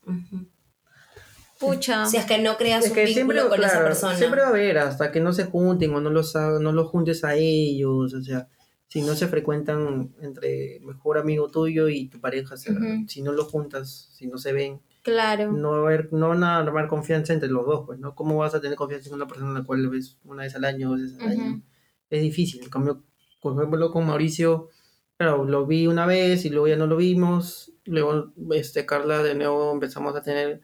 Pucha. 1.59 2.05
Si 2.05 2.17
es 2.17 2.25
que 2.25 2.37
no 2.37 2.57
creas 2.57 2.83
es 2.83 2.89
un 2.91 2.95
que 2.95 3.05
vínculo 3.05 3.41
siempre, 3.43 3.49
con 3.49 3.63
esa 3.65 3.81
persona. 3.83 4.15
siempre 4.17 4.41
va 4.41 4.47
a 4.47 4.49
haber 4.49 4.77
hasta 4.77 5.11
que 5.11 5.21
no 5.21 5.31
se 5.31 5.45
junten 5.45 5.93
o 5.95 6.01
no 6.01 6.09
los, 6.09 6.35
no 6.35 6.71
los 6.73 6.87
juntes 6.89 7.23
a 7.23 7.35
ellos, 7.35 8.13
o 8.13 8.21
sea, 8.21 8.49
si 8.89 9.01
no 9.01 9.15
se 9.15 9.27
frecuentan 9.27 10.13
entre 10.21 10.79
mejor 10.81 11.17
amigo 11.17 11.49
tuyo 11.49 11.87
y 11.87 12.07
tu 12.09 12.19
pareja, 12.19 12.55
o 12.55 12.57
sea, 12.57 12.73
Ujú. 12.73 13.07
si 13.07 13.21
no 13.21 13.31
los 13.31 13.47
juntas, 13.47 14.09
si 14.13 14.27
no 14.27 14.37
se 14.37 14.51
ven, 14.51 14.81
Claro. 15.05 15.51
no 15.51 15.69
va 15.69 15.77
a 15.77 15.81
haber, 15.81 16.11
no 16.11 16.29
van 16.29 16.43
a 16.43 16.57
armar 16.57 16.87
confianza 16.87 17.31
entre 17.31 17.47
los 17.47 17.63
dos, 17.65 17.83
pues, 17.85 17.99
¿no? 17.99 18.15
¿Cómo 18.15 18.37
vas 18.37 18.55
a 18.55 18.59
tener 18.59 18.75
confianza 18.75 19.07
en 19.09 19.15
una 19.15 19.27
persona 19.27 19.51
a 19.51 19.59
la 19.59 19.63
cual 19.63 19.87
ves 19.87 20.17
una 20.25 20.41
vez 20.43 20.55
al 20.55 20.65
año, 20.65 20.89
dos 20.89 21.01
veces 21.01 21.19
al 21.21 21.27
año? 21.29 21.43
Ujú. 21.51 21.61
Es 22.09 22.21
difícil. 22.23 22.63
En 22.63 22.69
cambio, 22.69 23.03
por 23.39 23.53
ejemplo, 23.53 23.91
con 23.91 24.07
Mauricio, 24.07 24.69
claro, 25.17 25.45
lo 25.45 25.67
vi 25.67 25.85
una 25.85 26.07
vez 26.07 26.43
y 26.45 26.49
luego 26.49 26.67
ya 26.67 26.75
no 26.75 26.87
lo 26.87 26.97
vimos. 26.97 27.71
Luego, 27.85 28.33
este, 28.51 28.87
Carla, 28.87 29.21
de 29.21 29.35
nuevo 29.35 29.71
empezamos 29.73 30.15
a 30.15 30.23
tener 30.23 30.61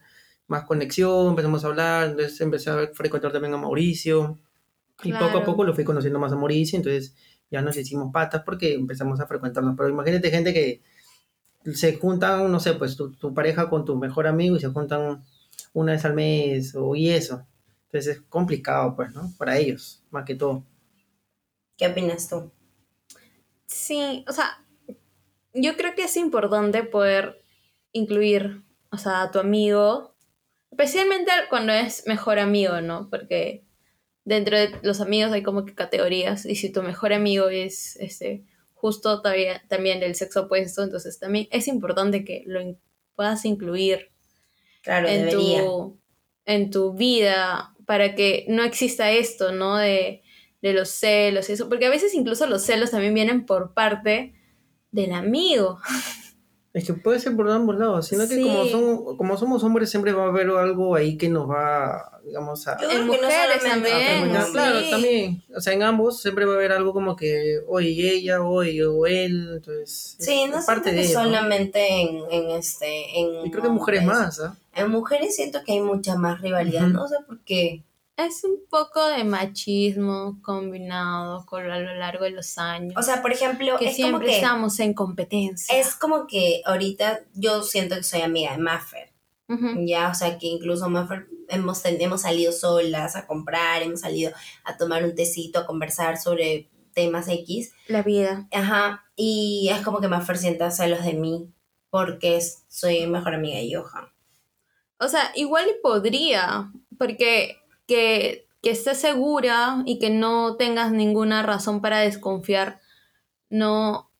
más 0.48 0.64
conexión, 0.64 1.28
empezamos 1.28 1.64
a 1.64 1.68
hablar, 1.68 2.08
entonces 2.10 2.40
empecé 2.40 2.70
a 2.70 2.88
frecuentar 2.92 3.30
también 3.32 3.54
a 3.54 3.58
Mauricio. 3.58 4.40
Y 5.04 5.12
poco 5.12 5.24
a 5.24 5.30
Claro. 5.30 5.44
poco 5.46 5.64
lo 5.64 5.72
fui 5.74 5.84
conociendo 5.84 6.18
más 6.18 6.32
a 6.32 6.36
Mauricio, 6.36 6.76
entonces 6.76 7.14
ya 7.50 7.62
nos 7.62 7.76
hicimos 7.76 8.12
patas 8.12 8.42
porque 8.44 8.74
empezamos 8.74 9.20
a 9.20 9.26
frecuentarnos. 9.28 9.74
Pero 9.76 9.88
imagínate 9.88 10.30
gente 10.32 10.52
que 10.52 10.82
se 11.74 11.96
juntan, 11.96 12.50
no 12.50 12.60
sé, 12.60 12.74
pues 12.74 12.96
tu, 12.96 13.12
tu 13.12 13.34
pareja 13.34 13.68
con 13.70 13.84
tu 13.84 13.96
mejor 13.96 14.26
amigo 14.26 14.56
y 14.56 14.60
se 14.60 14.68
juntan 14.68 15.24
una 15.72 15.92
vez 15.92 16.04
al 16.04 16.14
mes 16.14 16.74
o 16.74 16.94
y 16.94 17.10
eso. 17.10 17.46
Entonces 17.86 18.16
es 18.16 18.22
complicado, 18.22 18.96
pues, 18.96 19.12
¿no? 19.12 19.32
Para 19.38 19.58
ellos, 19.58 20.02
más 20.10 20.24
que 20.24 20.34
todo. 20.34 20.64
¿Qué 21.76 21.86
opinas 21.86 22.28
tú? 22.28 22.50
Sí, 23.66 24.24
o 24.28 24.32
sea, 24.32 24.64
yo 25.54 25.76
creo 25.76 25.94
que 25.94 26.04
es 26.04 26.16
importante 26.16 26.84
poder 26.84 27.42
incluir, 27.92 28.62
o 28.90 28.98
sea, 28.98 29.22
a 29.22 29.30
tu 29.30 29.38
amigo, 29.38 30.14
especialmente 30.70 31.30
cuando 31.50 31.72
es 31.72 32.06
mejor 32.06 32.38
amigo, 32.38 32.80
¿no? 32.80 33.08
Porque 33.10 33.64
dentro 34.24 34.56
de 34.56 34.78
los 34.82 35.00
amigos 35.00 35.32
hay 35.32 35.42
como 35.42 35.64
que 35.64 35.74
categorías, 35.74 36.46
y 36.46 36.54
si 36.54 36.70
tu 36.70 36.82
mejor 36.82 37.12
amigo 37.12 37.48
es 37.48 37.96
este 37.96 38.44
justo 38.82 39.22
todavía 39.22 39.62
también 39.68 40.00
del 40.00 40.16
sexo 40.16 40.42
opuesto, 40.42 40.82
entonces 40.82 41.20
también 41.20 41.46
es 41.52 41.68
importante 41.68 42.24
que 42.24 42.42
lo 42.46 42.60
in- 42.60 42.78
puedas 43.14 43.44
incluir 43.44 44.10
Claro, 44.82 45.08
en 45.08 45.20
debería. 45.28 45.62
tu, 45.62 45.98
en 46.44 46.70
tu 46.70 46.92
vida 46.94 47.74
para 47.86 48.16
que 48.16 48.44
no 48.48 48.64
exista 48.64 49.12
esto, 49.12 49.52
¿no? 49.52 49.76
De, 49.76 50.22
de 50.62 50.72
los 50.72 50.88
celos 50.90 51.48
eso, 51.48 51.68
porque 51.68 51.86
a 51.86 51.90
veces 51.90 52.12
incluso 52.14 52.46
los 52.48 52.62
celos 52.62 52.90
también 52.90 53.14
vienen 53.14 53.46
por 53.46 53.72
parte 53.72 54.34
del 54.90 55.12
amigo. 55.12 55.78
Es 56.74 56.86
que 56.86 56.94
puede 56.94 57.20
ser 57.20 57.36
por 57.36 57.50
ambos 57.50 57.76
lados, 57.76 58.06
sino 58.06 58.26
que 58.26 58.36
Sí. 58.36 58.42
como, 58.42 58.64
son, 58.64 59.16
como 59.18 59.36
somos 59.36 59.62
hombres 59.62 59.90
siempre 59.90 60.12
va 60.14 60.24
a 60.24 60.28
haber 60.28 60.48
algo 60.48 60.94
ahí 60.94 61.18
que 61.18 61.28
nos 61.28 61.46
va, 61.48 62.18
digamos, 62.24 62.66
a... 62.66 62.80
Yo 62.80 62.90
En 62.90 63.06
no 63.06 63.12
mujeres 63.12 63.62
también, 63.62 64.34
a 64.36 64.46
sí. 64.46 64.52
Claro, 64.52 64.78
también. 64.90 65.42
O 65.54 65.60
sea, 65.60 65.74
en 65.74 65.82
ambos 65.82 66.22
siempre 66.22 66.46
va 66.46 66.52
a 66.52 66.56
haber 66.56 66.72
algo 66.72 66.94
como 66.94 67.14
que, 67.14 67.58
oye, 67.68 68.14
ella, 68.14 68.40
oye, 68.42 68.86
o 68.86 69.04
él, 69.04 69.50
entonces... 69.56 70.16
es- 70.18 70.24
Sí, 70.24 70.46
no 70.50 70.64
parte 70.64 70.92
de 70.92 71.02
que 71.02 71.08
solamente 71.08 71.86
en, 72.00 72.20
en 72.30 72.50
este 72.52 73.18
en 73.20 73.44
Y 73.46 73.50
creo 73.50 73.64
que 73.64 73.68
mujeres 73.68 74.00
hombres. 74.00 74.18
más, 74.18 74.40
¿ah? 74.40 74.56
En 74.74 74.90
mujeres 74.90 75.36
siento 75.36 75.60
que 75.66 75.72
hay 75.72 75.80
mucha 75.80 76.14
más 76.16 76.40
rivalidad, 76.40 76.86
no 76.86 77.06
sé 77.06 77.16
por 77.26 77.38
qué. 77.40 77.82
Es 78.16 78.44
un 78.44 78.64
poco 78.68 79.04
de 79.06 79.24
machismo 79.24 80.38
combinado 80.42 81.46
con 81.46 81.70
a 81.70 81.78
lo 81.78 81.94
largo 81.94 82.24
de 82.24 82.30
los 82.30 82.58
años. 82.58 82.94
O 82.96 83.02
sea, 83.02 83.22
por 83.22 83.32
ejemplo, 83.32 83.76
que 83.78 83.88
es 83.88 83.96
como 83.96 84.08
siempre 84.08 84.26
que 84.28 84.34
estamos 84.36 84.80
en 84.80 84.94
competencia. 84.94 85.78
es 85.78 85.94
como 85.94 86.26
que 86.26 86.62
ahorita 86.66 87.20
yo 87.34 87.62
siento 87.62 87.96
que 87.96 88.02
soy 88.02 88.20
amiga 88.20 88.52
de 88.52 88.58
Maffer, 88.58 89.12
ya, 89.86 90.08
o 90.08 90.14
sea, 90.14 90.38
que 90.38 90.46
incluso 90.46 90.88
Maffer 90.88 91.26
hemos, 91.48 91.84
hemos 91.84 92.22
salido 92.22 92.52
solas 92.52 93.16
a 93.16 93.26
comprar, 93.26 93.82
hemos 93.82 94.00
salido 94.00 94.32
a 94.64 94.78
tomar 94.78 95.04
un 95.04 95.14
tecito, 95.14 95.58
a 95.58 95.66
conversar 95.66 96.16
sobre 96.16 96.70
temas 96.94 97.28
X, 97.28 97.72
La 97.86 98.02
vida. 98.02 98.48
ajá, 98.50 99.04
y 99.16 99.68
es 99.70 99.82
como 99.82 100.00
que 100.00 100.08
Maffer 100.08 100.38
sienta 100.38 100.70
celos 100.70 101.04
de 101.04 101.14
mí 101.14 101.52
porque 101.90 102.40
soy 102.68 103.06
mejor 103.06 103.34
amiga 103.34 103.58
de 103.58 103.70
Johan. 103.74 104.06
O 104.98 105.08
sea, 105.08 105.32
igual 105.34 105.66
y 105.68 105.82
podría, 105.82 106.72
porque 106.96 107.61
que, 107.86 108.46
que 108.62 108.70
estés 108.70 108.98
segura 108.98 109.82
y 109.86 109.98
que 109.98 110.10
no 110.10 110.56
tengas 110.56 110.92
ninguna 110.92 111.42
razón 111.42 111.80
para 111.80 112.00
desconfiar, 112.00 112.80
no, 113.50 114.12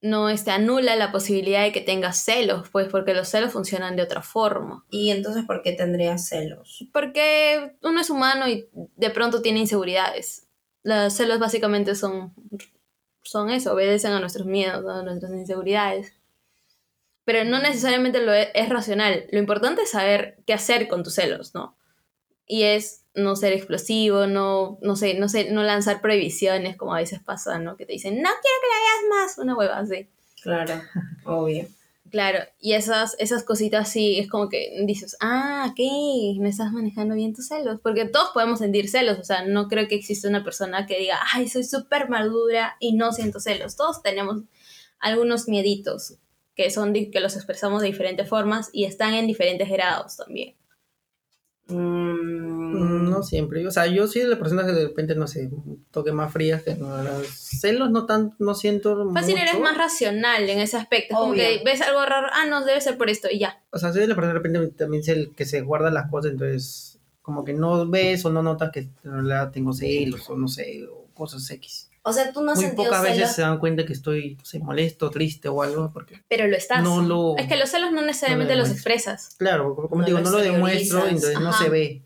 no 0.00 0.28
este, 0.28 0.50
anula 0.50 0.96
la 0.96 1.10
posibilidad 1.10 1.62
de 1.62 1.72
que 1.72 1.80
tengas 1.80 2.24
celos, 2.24 2.68
pues 2.70 2.88
porque 2.88 3.14
los 3.14 3.28
celos 3.28 3.52
funcionan 3.52 3.96
de 3.96 4.02
otra 4.02 4.22
forma. 4.22 4.84
Y 4.90 5.10
entonces, 5.10 5.44
¿por 5.44 5.62
qué 5.62 5.72
tendría 5.72 6.16
celos? 6.18 6.86
Porque 6.92 7.76
uno 7.82 8.00
es 8.00 8.10
humano 8.10 8.48
y 8.48 8.68
de 8.96 9.10
pronto 9.10 9.42
tiene 9.42 9.58
inseguridades. 9.60 10.46
Los 10.84 11.14
celos 11.14 11.40
básicamente 11.40 11.94
son, 11.96 12.32
son 13.22 13.50
eso, 13.50 13.72
obedecen 13.72 14.12
a 14.12 14.20
nuestros 14.20 14.46
miedos, 14.46 14.84
a 14.86 15.02
nuestras 15.02 15.32
inseguridades. 15.32 16.14
Pero 17.24 17.44
no 17.44 17.58
necesariamente 17.58 18.22
lo 18.22 18.32
es, 18.32 18.48
es 18.54 18.68
racional. 18.68 19.26
Lo 19.32 19.38
importante 19.38 19.82
es 19.82 19.90
saber 19.90 20.38
qué 20.46 20.54
hacer 20.54 20.88
con 20.88 21.02
tus 21.02 21.14
celos, 21.14 21.54
¿no? 21.54 21.76
Y 22.46 22.62
es 22.62 23.04
no 23.18 23.36
ser 23.36 23.52
explosivo, 23.52 24.26
no, 24.26 24.78
no 24.80 24.96
sé, 24.96 25.14
no 25.14 25.28
sé, 25.28 25.50
no 25.50 25.62
lanzar 25.62 26.00
prohibiciones 26.00 26.76
como 26.76 26.94
a 26.94 26.98
veces 26.98 27.20
pasa, 27.20 27.58
¿no? 27.58 27.76
Que 27.76 27.86
te 27.86 27.92
dicen, 27.92 28.16
no 28.16 28.28
quiero 28.28 28.58
que 28.60 28.68
la 28.68 28.80
veas 28.80 29.28
más, 29.28 29.38
una 29.38 29.56
hueva 29.56 29.78
así. 29.78 30.08
Claro, 30.42 30.80
obvio. 31.24 31.66
Claro, 32.10 32.38
y 32.58 32.72
esas, 32.72 33.16
esas 33.18 33.42
cositas 33.42 33.90
sí, 33.90 34.18
es 34.18 34.30
como 34.30 34.48
que 34.48 34.72
dices, 34.86 35.16
ah, 35.20 35.72
¿qué? 35.76 36.34
No 36.38 36.48
estás 36.48 36.72
manejando 36.72 37.14
bien 37.14 37.34
tus 37.34 37.48
celos. 37.48 37.80
Porque 37.82 38.06
todos 38.06 38.30
podemos 38.32 38.60
sentir 38.60 38.88
celos, 38.88 39.18
o 39.18 39.24
sea, 39.24 39.44
no 39.44 39.68
creo 39.68 39.88
que 39.88 39.94
exista 39.94 40.28
una 40.28 40.42
persona 40.42 40.86
que 40.86 40.98
diga, 40.98 41.18
ay, 41.34 41.48
soy 41.48 41.64
súper 41.64 42.08
madura 42.08 42.76
y 42.80 42.94
no 42.94 43.12
siento 43.12 43.40
celos. 43.40 43.76
Todos 43.76 44.02
tenemos 44.02 44.42
algunos 45.00 45.48
mieditos 45.48 46.14
que, 46.54 46.70
son, 46.70 46.92
que 46.94 47.20
los 47.20 47.36
expresamos 47.36 47.82
de 47.82 47.88
diferentes 47.88 48.28
formas 48.28 48.70
y 48.72 48.84
están 48.84 49.14
en 49.14 49.26
diferentes 49.26 49.68
grados 49.68 50.16
también. 50.16 50.54
Mm, 51.68 53.10
No 53.10 53.22
siempre. 53.22 53.66
O 53.66 53.70
sea, 53.70 53.86
yo 53.86 54.06
soy 54.06 54.22
de 54.22 54.28
la 54.28 54.38
persona 54.38 54.64
que 54.64 54.72
de 54.72 54.86
repente, 54.88 55.14
no 55.14 55.26
sé, 55.26 55.50
toque 55.90 56.12
más 56.12 56.32
frías 56.32 56.62
que 56.62 56.74
no. 56.74 57.02
las 57.02 57.26
Celos 57.60 57.90
no 57.90 58.06
tan, 58.06 58.34
no 58.38 58.54
siento 58.54 59.10
Fácil 59.12 59.34
mucho. 59.36 59.48
eres 59.48 59.60
más 59.60 59.76
racional 59.76 60.48
en 60.48 60.58
ese 60.60 60.76
aspecto. 60.76 61.14
Es 61.14 61.18
como 61.18 61.32
Obvio. 61.32 61.42
que 61.42 61.62
ves 61.64 61.80
algo 61.82 62.04
raro, 62.04 62.28
ah, 62.32 62.46
no, 62.46 62.64
debe 62.64 62.80
ser 62.80 62.96
por 62.98 63.10
esto 63.10 63.28
y 63.30 63.38
ya. 63.40 63.62
O 63.70 63.78
sea, 63.78 63.92
soy 63.92 64.02
de 64.02 64.08
la 64.08 64.14
persona 64.14 64.32
de 64.34 64.38
repente 64.40 64.68
también 64.76 65.02
sé 65.02 65.12
el 65.12 65.34
que 65.34 65.44
se 65.44 65.60
guarda 65.62 65.90
las 65.90 66.10
cosas, 66.10 66.32
entonces 66.32 66.98
como 67.22 67.44
que 67.44 67.52
no 67.52 67.86
ves 67.88 68.24
o 68.24 68.30
no 68.30 68.42
notas 68.42 68.70
que 68.72 68.80
en 68.80 68.90
realidad 69.04 69.50
tengo 69.50 69.72
celos 69.74 70.28
o 70.30 70.36
no 70.36 70.48
sé, 70.48 70.84
o 70.90 71.06
cosas 71.14 71.50
X. 71.50 71.87
O 72.08 72.12
sea, 72.12 72.32
tú 72.32 72.42
no 72.42 72.52
has 72.52 72.58
Muy 72.58 72.66
sentido 72.66 72.84
pocas 72.90 73.02
celos. 73.02 73.18
veces 73.18 73.34
se 73.36 73.42
dan 73.42 73.58
cuenta 73.58 73.84
que 73.86 73.92
estoy 73.92 74.36
no 74.36 74.44
sé, 74.44 74.58
molesto, 74.58 75.10
triste 75.10 75.48
o 75.48 75.62
algo, 75.62 75.90
porque 75.92 76.22
Pero 76.28 76.46
lo 76.46 76.56
estás. 76.56 76.82
No 76.82 77.02
lo- 77.02 77.36
Es 77.36 77.46
que 77.46 77.56
los 77.56 77.68
celos 77.68 77.92
no 77.92 78.00
necesariamente 78.02 78.54
no 78.54 78.58
lo 78.60 78.64
los 78.66 78.72
expresas. 78.74 79.36
Claro, 79.38 79.74
como 79.76 80.00
No 80.02 80.06
digo, 80.06 80.18
lo 80.18 80.24
no 80.24 80.30
lo 80.30 80.38
demuestro, 80.38 81.06
entonces 81.06 81.38
no 81.40 81.50
Ajá. 81.50 81.64
se 81.64 81.70
ve. 81.70 82.02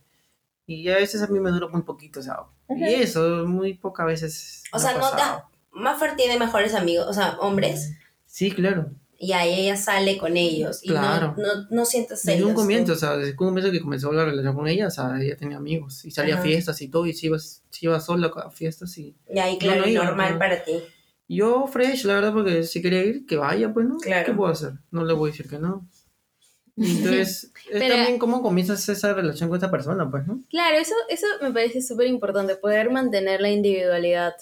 Y 0.66 0.88
a 0.88 0.96
veces 0.96 1.22
a 1.22 1.26
mí 1.26 1.40
me 1.40 1.50
dura 1.50 1.68
muy 1.68 1.82
poquito, 1.82 2.20
o 2.20 2.22
sea, 2.22 2.36
y 2.68 2.84
eso, 2.94 3.44
muy 3.46 3.74
pocas 3.74 4.06
veces. 4.06 4.62
O 4.72 4.76
me 4.76 4.82
sea, 4.82 4.90
ha 4.92 4.98
no. 4.98 5.50
Maffer 5.72 6.16
tiene 6.16 6.38
mejores 6.38 6.74
amigos, 6.74 7.06
o 7.08 7.12
sea, 7.12 7.36
hombres, 7.40 7.92
Sí, 8.26 8.50
claro. 8.50 8.90
Y 9.24 9.32
ahí 9.34 9.54
ella 9.60 9.76
sale 9.76 10.18
con 10.18 10.36
ellos. 10.36 10.80
Y 10.82 10.88
Claro. 10.88 11.34
no, 11.38 11.42
no, 11.46 11.66
no 11.70 11.84
sientes 11.84 12.24
Desde 12.24 12.44
un 12.44 12.54
comienzo, 12.54 12.94
o 12.94 12.96
sea, 12.96 13.16
desde 13.16 13.30
un 13.30 13.36
comienzo 13.36 13.70
que 13.70 13.80
comenzó 13.80 14.10
la 14.12 14.24
relación 14.24 14.54
con 14.56 14.66
ella, 14.66 14.88
o 14.88 14.90
sea, 14.90 15.14
ella 15.20 15.36
tenía 15.36 15.58
amigos 15.58 16.04
y 16.04 16.10
salía 16.10 16.34
Ajá. 16.34 16.42
a 16.42 16.46
fiestas 16.46 16.82
y 16.82 16.88
todo, 16.88 17.06
y 17.06 17.12
se 17.12 17.26
iba, 17.26 17.38
se 17.38 17.60
iba 17.82 18.00
sola 18.00 18.32
a 18.44 18.50
fiestas 18.50 18.98
y 18.98 19.14
Y 19.32 19.38
ahí, 19.38 19.58
claro, 19.58 19.82
no 19.82 19.86
iba, 19.88 20.04
normal 20.04 20.32
¿no? 20.32 20.38
para 20.40 20.64
ti. 20.64 20.72
yo 21.28 21.68
fresh, 21.68 22.04
la 22.04 22.14
verdad, 22.14 22.32
porque 22.32 22.64
si 22.64 22.82
quería 22.82 23.04
ir, 23.04 23.24
que 23.24 23.36
vaya, 23.36 23.72
pues, 23.72 23.86
¿no? 23.86 23.96
Claro. 23.98 24.26
¿Qué 24.26 24.32
puedo 24.34 24.50
hacer? 24.50 24.72
No 24.90 25.04
le 25.04 25.14
voy 25.14 25.30
a 25.30 25.32
decir 25.32 25.48
que 25.48 25.58
no. 25.60 25.88
Entonces, 26.76 27.44
es 27.44 27.52
Pero- 27.70 27.94
también 27.94 28.18
cómo 28.18 28.42
comienzas 28.42 28.88
esa 28.88 29.14
relación 29.14 29.48
con 29.48 29.56
esta 29.56 29.70
persona, 29.70 30.10
pues, 30.10 30.26
¿no? 30.26 30.40
Claro, 30.50 30.78
eso, 30.78 30.94
eso 31.08 31.26
me 31.42 31.52
parece 31.52 31.80
súper 31.80 32.08
importante, 32.08 32.56
poder 32.56 32.90
mantener 32.90 33.40
la 33.40 33.50
individualidad 33.50 34.34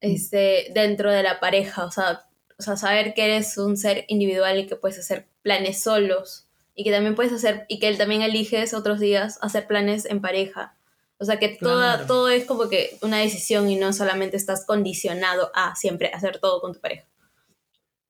este, 0.00 0.70
dentro 0.72 1.10
de 1.12 1.22
la 1.24 1.40
pareja, 1.40 1.84
o 1.84 1.90
sea, 1.90 2.24
o 2.58 2.62
sea, 2.62 2.76
saber 2.76 3.14
que 3.14 3.24
eres 3.24 3.56
un 3.58 3.76
ser 3.76 4.04
individual 4.08 4.58
y 4.58 4.66
que 4.66 4.76
puedes 4.76 4.98
hacer 4.98 5.26
planes 5.42 5.80
solos 5.82 6.46
y 6.74 6.84
que 6.84 6.90
también 6.92 7.14
puedes 7.14 7.32
hacer, 7.32 7.64
y 7.68 7.78
que 7.80 7.88
él 7.88 7.98
también 7.98 8.22
eliges 8.22 8.72
otros 8.74 9.00
días 9.00 9.38
hacer 9.42 9.66
planes 9.66 10.04
en 10.04 10.20
pareja. 10.20 10.76
O 11.18 11.24
sea, 11.24 11.38
que 11.40 11.48
toda, 11.48 11.94
Claro. 11.94 12.06
todo 12.06 12.28
es 12.28 12.44
como 12.44 12.68
que 12.68 12.96
una 13.02 13.18
decisión 13.18 13.68
y 13.68 13.74
no 13.76 13.92
solamente 13.92 14.36
estás 14.36 14.64
condicionado 14.64 15.50
a 15.54 15.74
siempre 15.74 16.12
hacer 16.14 16.38
todo 16.38 16.60
con 16.60 16.74
tu 16.74 16.80
pareja. 16.80 17.06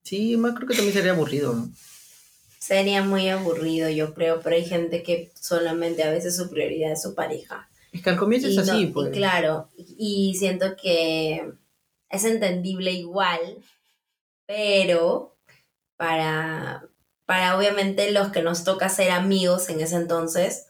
Sí, 0.03 0.37
más 0.37 0.55
creo 0.55 0.69
que 0.69 0.75
también 0.75 0.95
sería 0.95 1.13
aburrido, 1.13 1.55
¿no? 1.55 1.71
Sería 2.59 3.03
muy 3.03 3.29
aburrido, 3.29 3.89
yo 3.89 4.13
creo, 4.15 4.41
pero 4.43 4.57
hay 4.57 4.65
gente 4.65 5.03
que 5.03 5.31
solamente 5.41 6.03
a 6.03 6.11
veces 6.11 6.37
su 6.37 6.51
prioridad 6.51 6.93
es 6.93 7.01
su 7.03 7.15
pareja. 7.15 7.69
Es 7.93 8.03
que 8.03 8.11
al 8.11 8.19
comienzo 8.19 8.49
Y 8.49 8.59
es 8.59 8.67
no- 8.67 8.73
así, 8.75 8.83
y 8.83 8.87
pues. 8.89 9.11
claro, 9.11 9.69
y 9.77 10.35
siento 10.39 10.77
que 10.77 11.51
es 12.11 12.25
entendible 12.25 12.91
igual, 12.93 13.41
pero 14.49 15.37
para, 15.99 16.89
para 17.27 17.57
obviamente 17.57 18.11
los 18.11 18.29
que 18.33 18.43
nos 18.43 18.65
toca 18.65 18.89
ser 18.89 19.11
amigos 19.11 19.69
en 19.69 19.81
ese 19.81 19.97
entonces, 19.97 20.65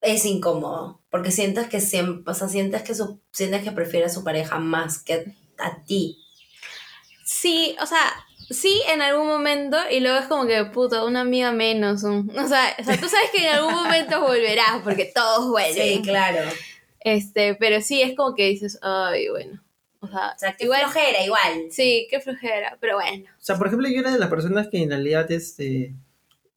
es 0.00 0.24
incómodo, 0.24 1.02
porque 1.10 1.30
sientes 1.30 1.68
que 1.68 1.80
siempre, 1.80 2.30
o 2.30 2.34
sea, 2.34 2.48
sientes 2.48 2.82
que 2.82 2.94
su, 2.94 3.20
sientes 3.32 3.62
que 3.62 3.72
prefiere 3.72 4.06
a 4.06 4.10
su 4.10 4.24
pareja 4.24 4.58
más 4.58 4.98
que 5.02 5.34
a 5.58 5.82
ti. 5.84 6.18
Sí, 7.24 7.76
o 7.82 7.86
sea, 7.86 8.00
sí 8.50 8.80
en 8.88 9.02
algún 9.02 9.26
momento 9.26 9.76
y 9.90 10.00
luego 10.00 10.18
es 10.18 10.26
como 10.26 10.46
que, 10.46 10.64
puta, 10.64 11.04
una 11.04 11.20
amiga 11.20 11.52
menos. 11.52 12.02
un- 12.02 12.30
o, 12.38 12.48
sea, 12.48 12.74
o 12.78 12.84
sea, 12.84 12.96
tú 12.98 13.08
sabes 13.08 13.30
que 13.30 13.46
en 13.46 13.54
algún 13.54 13.74
momento 13.74 14.20
volverás 14.22 14.80
porque 14.82 15.10
todos 15.14 15.50
vuelven. 15.50 15.98
Sí, 15.98 16.02
claro. 16.02 16.48
Este, 17.00 17.54
pero 17.56 17.80
sí 17.82 18.00
es 18.00 18.16
como 18.16 18.34
que 18.34 18.46
dices, 18.48 18.78
ay, 18.82 19.28
bueno. 19.28 19.60
O 20.06 20.10
sea, 20.10 20.32
O 20.34 20.38
sea, 20.38 20.52
que 20.56 20.64
igual, 20.64 20.82
flojera, 20.82 21.24
igual. 21.24 21.66
sí, 21.70 22.06
qué 22.10 22.20
flojera, 22.20 22.76
pero 22.80 22.96
bueno. 22.96 23.24
O 23.38 23.42
sea, 23.44 23.56
por 23.56 23.66
ejemplo, 23.66 23.88
yo 23.88 24.00
era 24.00 24.12
de 24.12 24.18
las 24.18 24.28
personas 24.30 24.68
que 24.68 24.82
en 24.82 24.90
realidad 24.90 25.30
este, 25.30 25.94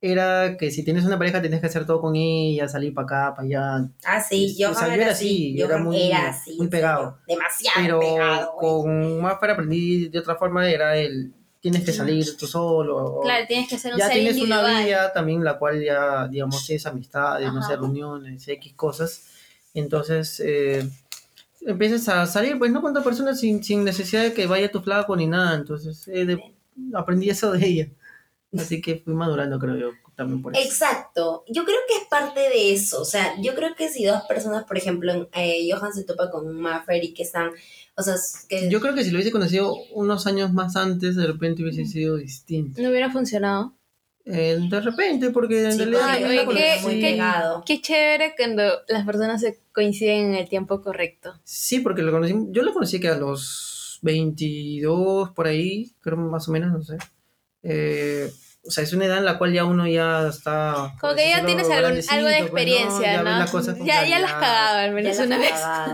era 0.02 0.56
que 0.58 0.72
si 0.72 0.84
tienes 0.84 1.04
una 1.06 1.18
pareja 1.18 1.42
tienes 1.42 1.60
que 1.60 1.68
hacer 1.68 1.86
todo 1.86 2.00
con 2.00 2.16
ella, 2.16 2.68
salir 2.70 2.94
para 2.94 3.06
acá, 3.06 3.34
para 3.36 3.46
allá. 3.48 3.90
Ah, 4.06 4.22
sí, 4.22 4.56
O 4.64 4.74
sea, 4.74 4.88
yo 4.88 4.94
era 5.02 5.12
así, 5.12 5.54
así, 5.58 5.62
era 5.62 5.78
muy- 5.78 6.02
era 6.08 6.30
así, 6.30 6.56
muy 6.58 6.68
pegado. 6.68 7.18
serio, 7.26 7.38
Demasiado 7.40 7.82
Pero 7.82 8.00
pegado. 8.00 8.54
güey. 8.54 8.68
con 8.84 9.22
más 9.22 9.36
para 9.40 9.54
aprendí 9.54 10.08
de 10.08 10.20
otra 10.20 10.36
forma 10.36 10.70
era 10.70 10.96
el 10.96 11.34
tienes 11.62 11.84
que 11.84 11.92
salir 11.92 12.38
tú 12.38 12.48
solo. 12.48 13.20
Claro, 13.22 13.46
tienes 13.46 13.68
que 13.68 13.78
ser 13.78 13.92
un 13.92 14.00
ya 14.00 14.06
ser 14.06 14.14
tienes 14.14 14.36
individual. 14.38 14.64
una 14.72 14.86
vida 14.86 15.12
también 15.12 15.44
la 15.44 15.58
cual 15.60 15.84
ya, 15.84 16.26
digamos, 16.30 16.66
tienes 16.66 16.86
amistades, 16.86 17.52
no 17.52 17.62
sé, 17.62 17.76
reuniones, 17.76 18.48
X 18.48 18.74
cosas. 18.76 19.26
Entonces, 19.74 20.42
eh, 20.46 20.90
empiezas 21.66 22.08
a 22.10 22.26
salir, 22.26 22.58
pues, 22.58 22.72
no 22.72 22.82
con 22.82 22.92
otra 22.92 23.04
persona 23.04 23.36
sin, 23.36 23.64
sin 23.64 23.84
necesidad 23.84 24.24
de 24.24 24.34
que 24.34 24.48
vaya 24.48 24.72
tu 24.72 24.82
flaco 24.82 25.16
ni 25.16 25.28
nada. 25.28 25.56
Entonces, 25.56 26.08
eh, 26.08 26.26
de- 26.26 26.54
aprendí 26.94 27.30
eso 27.30 27.52
de 27.52 27.66
ella. 27.66 27.90
Así 28.58 28.82
que 28.82 28.96
fui 28.98 29.14
madurando, 29.14 29.60
creo 29.60 29.78
yo, 29.78 29.90
también 30.16 30.42
por 30.42 30.56
eso. 30.56 30.66
Exacto, 30.66 31.44
yo 31.48 31.66
creo 31.66 31.78
que 31.88 31.98
es 31.98 32.08
parte 32.10 32.40
de 32.40 32.74
eso, 32.74 33.00
o 33.02 33.06
sea, 33.06 33.40
yo 33.40 33.54
creo 33.54 33.76
que 33.76 33.90
si 33.90 34.06
dos 34.06 34.24
personas, 34.24 34.64
por 34.64 34.76
ejemplo, 34.76 35.30
eh, 35.34 35.70
Johan 35.72 35.94
se 35.94 36.04
topa 36.04 36.32
con 36.32 36.48
un 36.48 36.60
Maffer 36.60 37.04
y 37.04 37.14
que 37.14 37.22
están, 37.22 37.52
o 37.96 38.02
sea, 38.02 38.16
que 38.48 38.68
Yo 38.68 38.82
creo 38.82 38.96
que 38.96 39.04
si 39.04 39.12
lo 39.12 39.18
hubiese 39.18 39.32
conocido 39.32 39.76
unos 39.94 40.26
años 40.26 40.52
más 40.52 40.76
antes, 40.76 41.16
de 41.16 41.28
repente 41.28 41.62
hubiese 41.62 41.86
sido 41.86 42.18
distinto. 42.18 42.82
No 42.82 42.90
hubiera 42.90 43.12
funcionado. 43.12 43.76
Eh, 44.26 44.58
de 44.70 44.82
repente, 44.82 45.32
porque 45.32 45.66
en 45.66 45.72
Sí, 45.74 45.78
realidad 45.80 46.02
Ay, 46.06 46.24
oye, 46.24 46.46
qué- 46.56 47.00
qué-. 47.00 47.64
Qué 47.66 47.82
chévere 47.82 48.34
cuando 48.38 48.64
las 48.88 49.06
personas 49.06 49.42
se 49.42 49.60
coinciden 49.72 50.28
en 50.28 50.36
el 50.36 50.48
tiempo 50.50 50.82
correcto. 50.82 51.40
Sí, 51.44 51.80
porque 51.80 52.02
lo 52.04 52.12
conocí, 52.12 52.36
yo 52.50 52.62
lo 52.64 52.74
conocí 52.74 53.00
que 53.00 53.08
a 53.08 53.18
los 53.18 54.00
22, 54.02 55.32
por 55.32 55.48
ahí, 55.48 55.92
creo 56.02 56.18
más 56.18 56.48
o 56.48 56.52
menos, 56.52 56.72
no 56.72 56.82
sé. 56.84 56.98
Eh, 57.64 58.32
o 58.62 58.72
sea, 58.72 58.84
es 58.84 58.92
una 58.94 59.06
edad 59.06 59.18
en 59.20 59.26
la 59.26 59.38
cual 59.38 59.54
ya 59.54 59.64
uno 59.66 59.88
ya 59.88 60.28
está... 60.28 60.94
Como 61.00 61.16
que 61.16 61.30
ya 61.30 61.42
decirlo, 61.42 61.46
tienes 61.48 61.70
algún- 61.70 61.86
algo 62.10 62.28
de 62.28 62.34
pues, 62.36 62.42
experiencia, 62.44 63.14
Ya 63.14 63.18
¿no? 63.24 63.30
ves 63.30 63.40
las 63.40 63.52
cosas 63.52 63.78
con 63.78 63.88
Ya, 63.88 64.06
ya 64.06 64.20
las 64.20 64.34
cagado 64.34 64.78
al 64.80 64.92
menos 64.92 65.18
Ya 65.18 65.26
la 65.26 65.28
una 65.28 65.38
vez. 65.38 65.54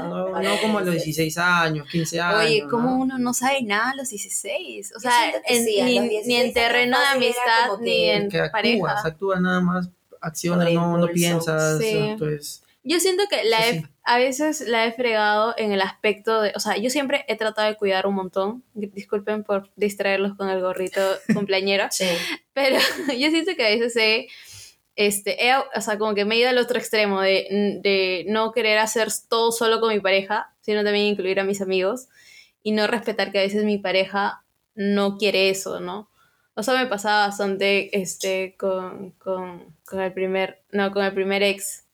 No, 0.09 0.41
no 0.41 0.57
como 0.61 0.77
a 0.79 0.81
los 0.81 0.91
16 0.95 1.37
años, 1.37 1.87
15 1.89 2.19
años. 2.19 2.39
Oye, 2.41 2.63
¿cómo 2.69 2.89
¿no? 2.89 2.95
uno 2.97 3.17
no 3.19 3.33
sabe 3.33 3.61
nada 3.63 3.91
a 3.91 3.95
los 3.95 4.09
16? 4.09 4.93
O 4.95 4.99
sea, 4.99 5.11
que 5.47 5.55
en- 5.55 5.63
sí, 5.65 5.81
ni, 5.83 5.95
los 5.95 6.03
ni 6.03 6.09
16 6.09 6.43
en 6.45 6.53
terreno 6.53 6.99
de 6.99 7.05
amistad, 7.05 7.67
como 7.69 7.81
ni 7.83 7.89
que- 7.91 8.13
en 8.15 8.29
que 8.29 8.37
actúas, 8.39 8.51
pareja. 8.51 9.01
actúas 9.07 9.41
nada 9.41 9.61
más, 9.61 9.89
accionas, 10.19 10.71
no, 10.73 10.97
no 10.97 11.07
piensas, 11.07 11.77
Sí. 11.79 11.89
entonces... 11.97 12.63
Yo 12.87 12.99
siento 12.99 13.23
que 13.29 13.43
la 13.43 13.57
Sí, 13.63 13.69
he- 13.69 13.81
sí. 13.81 13.85
a 14.03 14.17
veces 14.17 14.61
la 14.61 14.85
he 14.85 14.91
fregado 14.91 15.55
en 15.57 15.71
el 15.71 15.81
aspecto 15.81 16.41
de, 16.41 16.53
o 16.55 16.59
sea, 16.59 16.77
yo 16.77 16.89
siempre 16.91 17.25
he 17.27 17.35
tratado 17.35 17.67
de 17.67 17.75
cuidar 17.77 18.05
un 18.05 18.13
montón. 18.15 18.63
Disculpen 18.75 19.43
por 19.43 19.71
distraerlos 19.75 20.35
con 20.37 20.49
el 20.49 20.61
gorrito 20.61 21.01
cumpleañero, 21.33 21.87
Sí, 21.91 22.05
pero 22.53 22.77
yo 23.17 23.29
siento 23.31 23.55
que 23.57 23.65
a 23.65 23.69
veces 23.69 23.95
he, 23.97 24.27
este, 24.95 25.47
he- 25.47 25.55
o 25.57 25.81
sea, 25.81 25.97
como 25.97 26.13
que 26.13 26.25
me 26.25 26.35
he 26.35 26.39
ido 26.39 26.49
al 26.49 26.57
otro 26.59 26.77
extremo 26.77 27.21
de, 27.21 27.79
de 27.81 28.25
no 28.29 28.51
querer 28.51 28.77
hacer 28.77 29.09
todo 29.29 29.51
solo 29.51 29.79
con 29.81 29.93
mi 29.93 29.99
pareja, 29.99 30.53
sino 30.61 30.83
también 30.83 31.07
incluir 31.07 31.39
a 31.39 31.43
mis 31.43 31.61
amigos 31.61 32.07
y 32.63 32.71
no 32.71 32.87
respetar 32.87 33.31
que 33.31 33.39
a 33.39 33.43
veces 33.43 33.63
mi 33.65 33.77
pareja 33.79 34.43
no 34.75 35.17
quiere 35.17 35.49
eso, 35.49 35.79
¿no? 35.79 36.09
O 36.53 36.63
sea, 36.63 36.75
me 36.75 36.85
pasaba 36.87 37.27
bastante 37.27 37.97
este, 37.99 38.55
con, 38.57 39.11
con, 39.13 39.75
con 39.85 40.01
el 40.01 40.13
primer, 40.13 40.61
no, 40.71 40.91
con 40.91 41.03
el 41.03 41.13
primer 41.13 41.41
ex. 41.43 41.84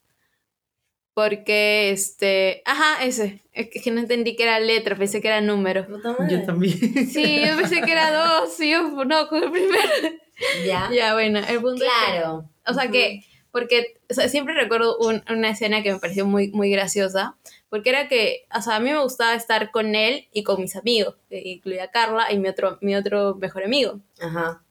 Porque, 1.13 1.91
este, 1.91 2.61
ajá, 2.65 3.03
ese, 3.03 3.41
es 3.53 3.69
que- 3.69 3.81
que 3.81 3.91
no 3.91 3.99
entendí 3.99 4.35
que 4.35 4.43
era 4.43 4.59
letra, 4.59 4.95
pensé 4.95 5.21
que 5.21 5.27
era 5.27 5.41
número. 5.41 5.85
Yo 6.29 6.43
también. 6.43 6.77
Sí, 7.09 7.41
yo 7.45 7.57
pensé 7.57 7.81
que 7.81 7.91
era 7.91 8.11
dos, 8.11 8.59
y 8.59 8.71
yo, 8.71 8.83
no, 9.05 9.27
con 9.27 9.43
el 9.43 9.51
primer. 9.51 10.19
Ya, 10.65 10.89
Ya, 10.93 11.13
bueno, 11.13 11.39
el 11.39 11.59
punto 11.61 11.83
es 11.83 11.89
que- 11.89 12.11
claro. 12.11 12.49
o 12.65 12.73
sea 12.73 12.89
que, 12.89 13.23
porque 13.51 13.97
o 14.09 14.13
sea, 14.13 14.29
siempre 14.29 14.53
recuerdo 14.53 14.97
un- 14.97 15.23
una 15.29 15.49
escena 15.49 15.83
que 15.83 15.91
me 15.93 15.99
pareció 15.99 16.25
muy, 16.25 16.49
muy 16.51 16.71
graciosa, 16.71 17.35
porque 17.69 17.89
era 17.89 18.07
que, 18.07 18.45
o 18.55 18.61
sea, 18.61 18.77
a 18.77 18.79
mí 18.79 18.89
me 18.89 19.01
gustaba 19.01 19.35
estar 19.35 19.71
con 19.71 19.95
él 19.95 20.27
y 20.31 20.43
con 20.43 20.61
mis 20.61 20.75
amigos, 20.77 21.15
que 21.29 21.41
incluía 21.43 21.83
a 21.85 21.91
Carla 21.91 22.31
y 22.31 22.39
mi 22.39 22.47
otro, 22.47 22.77
mi 22.81 22.95
otro 22.95 23.35
mejor 23.35 23.63
amigo. 23.65 23.99
Ajá. 24.21 24.61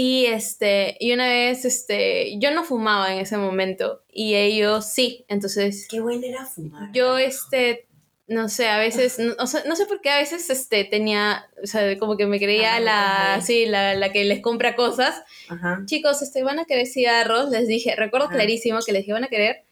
Y 0.00 0.26
este, 0.26 0.96
y 1.00 1.12
una 1.12 1.26
vez, 1.26 1.64
este, 1.64 2.38
yo 2.38 2.52
no 2.52 2.62
fumaba 2.62 3.12
en 3.12 3.18
ese 3.18 3.36
momento 3.36 4.04
y 4.12 4.36
ellos 4.36 4.86
sí, 4.86 5.24
entonces 5.26 5.88
Qué 5.90 5.98
bueno 5.98 6.24
era 6.24 6.46
fumar. 6.46 6.92
yo, 6.92 7.18
este, 7.18 7.88
no 8.28 8.48
sé, 8.48 8.68
a 8.68 8.78
veces, 8.78 9.18
no, 9.18 9.34
o 9.40 9.46
sea, 9.48 9.64
no 9.66 9.74
sé 9.74 9.86
por 9.86 10.00
qué 10.00 10.10
a 10.10 10.18
veces, 10.18 10.50
este, 10.50 10.84
tenía, 10.84 11.50
o 11.60 11.66
sea, 11.66 11.98
como 11.98 12.16
que 12.16 12.26
me 12.26 12.38
creía 12.38 12.78
la, 12.78 13.38
ok. 13.40 13.44
sí, 13.44 13.66
la, 13.66 13.96
la 13.96 14.12
que 14.12 14.22
les 14.24 14.40
compra 14.40 14.76
cosas 14.76 15.20
Ajá. 15.48 15.82
chicos, 15.86 16.22
este, 16.22 16.44
van 16.44 16.60
a 16.60 16.64
querer 16.64 16.86
cigarros, 16.86 17.50
les 17.50 17.66
dije, 17.66 17.96
recuerdo 17.96 18.26
Ajá. 18.26 18.36
clarísimo 18.36 18.78
que 18.86 18.92
les 18.92 19.02
dije, 19.02 19.14
van 19.14 19.24
a 19.24 19.28
querer, 19.28 19.64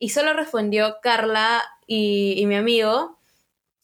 y 0.00 0.08
solo 0.08 0.32
respondió 0.32 0.96
Carla 1.02 1.62
y, 1.86 2.34
y 2.36 2.46
mi 2.46 2.56
amigo, 2.56 3.20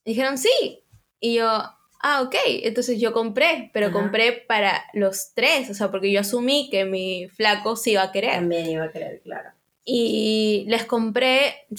dijeron 0.05 0.39
sí, 0.39 0.83
y 1.21 1.35
yo, 1.35 1.62
ah, 2.07 2.21
ok, 2.21 2.35
entonces 2.65 3.01
yo 3.01 3.15
compré, 3.15 3.71
pero 3.73 3.87
Ajá. 3.87 3.95
compré 3.95 4.33
para 4.33 4.85
los 4.93 5.33
tres, 5.33 5.71
o 5.71 5.75
sea, 5.75 5.91
porque 5.91 6.13
yo 6.13 6.21
asumí 6.21 6.69
que 6.71 6.85
mi 6.85 7.29
flaco 7.29 7.77
sí 7.77 7.93
iba 7.93 8.03
a 8.03 8.13
querer, 8.13 8.33
También 8.35 8.67
iba 8.67 8.85
a 8.85 8.93
querer, 8.93 9.23
claro. 9.23 9.49
y 9.87 10.67
les 10.69 10.85
compré, 10.85 11.55
o 11.73 11.77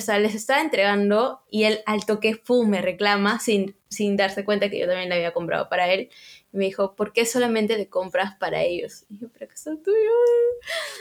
sea, 0.00 0.18
les 0.18 0.34
estaba 0.34 0.60
entregando, 0.60 1.40
y 1.50 1.64
él 1.64 1.80
al 1.86 2.04
toque, 2.04 2.36
¡pum!, 2.36 2.68
me 2.68 2.82
reclama 2.82 3.40
sin, 3.40 3.74
sin 3.88 4.18
darse 4.18 4.44
cuenta 4.44 4.68
que 4.68 4.78
yo 4.78 4.86
también 4.86 5.08
le 5.08 5.14
había 5.14 5.32
comprado 5.32 5.70
para 5.70 5.90
él, 5.90 6.10
y 6.52 6.56
me 6.58 6.66
dijo, 6.66 6.94
¿por 6.94 7.14
qué 7.14 7.24
solamente 7.24 7.78
le 7.78 7.88
compras 7.88 8.36
para 8.38 8.62
ellos? 8.62 9.06
Y 9.08 9.18
yo, 9.18 9.28
pero 9.32 9.48
que 9.48 9.56
son 9.56 9.82
tuyos. 9.82 9.96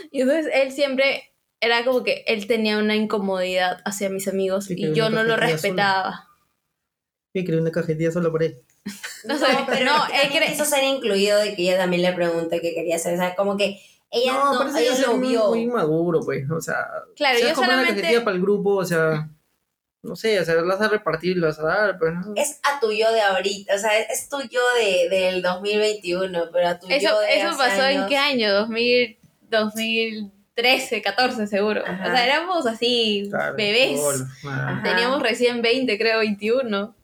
Y 0.10 0.22
entonces 0.22 0.50
él 0.54 0.72
siempre 0.72 1.34
era 1.60 1.84
como 1.84 2.02
que 2.04 2.24
él 2.28 2.48
tenía 2.48 2.78
una 2.78 2.96
incomodidad 2.96 3.82
hacia 3.84 4.10
mis 4.10 4.30
amigos 4.30 4.66
Sí, 4.68 4.76
y 4.78 4.94
yo 4.94 5.10
no 5.10 5.24
lo 5.24 5.36
respetaba. 5.36 6.30
Y 7.34 7.44
creé 7.44 7.60
una 7.60 7.72
cajetilla 7.72 8.12
solo 8.12 8.32
por 8.32 8.44
él. 8.44 8.60
No 9.26 9.38
sé, 9.40 9.52
No, 9.54 9.66
pero 9.68 9.86
no, 9.86 10.04
él 10.14 10.30
quiso 10.48 10.66
ser 10.66 10.84
incluido 10.84 11.40
de 11.40 11.56
que 11.56 11.64
ella 11.64 11.78
también 11.78 12.02
le 12.04 12.14
pregunte 12.14 12.62
qué 12.62 12.74
quería 12.74 12.96
hacer. 12.98 13.16
O 13.16 13.18
sea, 13.18 13.36
como 13.36 13.58
que 13.58 13.80
ella 14.12 14.34
no, 14.34 14.58
parece 14.60 14.84
ella 14.88 15.08
lo 15.08 15.18
muy, 15.18 15.30
vio. 15.30 15.48
muy 15.50 15.66
maduro, 15.66 16.20
pues. 16.24 16.50
O 16.52 16.62
sea, 16.62 16.86
Claro, 17.16 17.40
yo 17.40 17.48
comprar 17.54 17.70
una 17.70 17.78
solamente- 17.78 18.02
cajetilla 18.02 18.24
para 18.24 18.36
el 18.36 18.42
grupo, 18.44 18.76
o 18.76 18.86
sea, 18.86 19.30
no 20.04 20.16
sé, 20.16 20.40
o 20.40 20.46
sea, 20.46 20.56
las 20.56 20.66
vas 20.66 20.82
a 20.82 20.90
repartir, 20.90 21.38
las 21.38 21.58
vas 21.58 21.66
a 21.74 21.78
dar, 21.88 21.98
pues. 21.98 22.14
¿no? 22.14 22.34
Es 22.36 22.60
a 22.64 22.80
tu 22.80 22.92
yo 22.92 23.12
de 23.12 23.22
ahorita, 23.22 23.74
o 23.74 23.78
sea, 23.80 23.98
es, 23.98 24.10
es 24.12 24.30
tu 24.30 24.40
yo 24.42 24.62
de, 24.78 25.10
del 25.10 25.42
2021, 25.42 26.50
pero 26.52 26.68
a 26.68 26.78
tu 26.78 26.88
Eso, 26.90 27.08
yo 27.10 27.20
de 27.22 27.38
eso 27.40 27.48
hace 27.48 27.58
pasó 27.58 27.82
en 27.88 27.98
años. 27.98 28.06
qué 28.10 28.18
año? 28.18 28.54
2000, 28.54 29.18
2013, 29.50 31.02
14 31.02 31.48
seguro. 31.48 31.82
O 31.82 31.86
Ajá. 31.88 32.16
sea, 32.16 32.26
éramos 32.26 32.66
así, 32.68 33.28
Claro, 33.30 33.56
bebés. 33.56 34.00
Teníamos 34.84 35.22
recién 35.22 35.62
20, 35.62 35.98
creo, 35.98 36.20
21. 36.20 36.96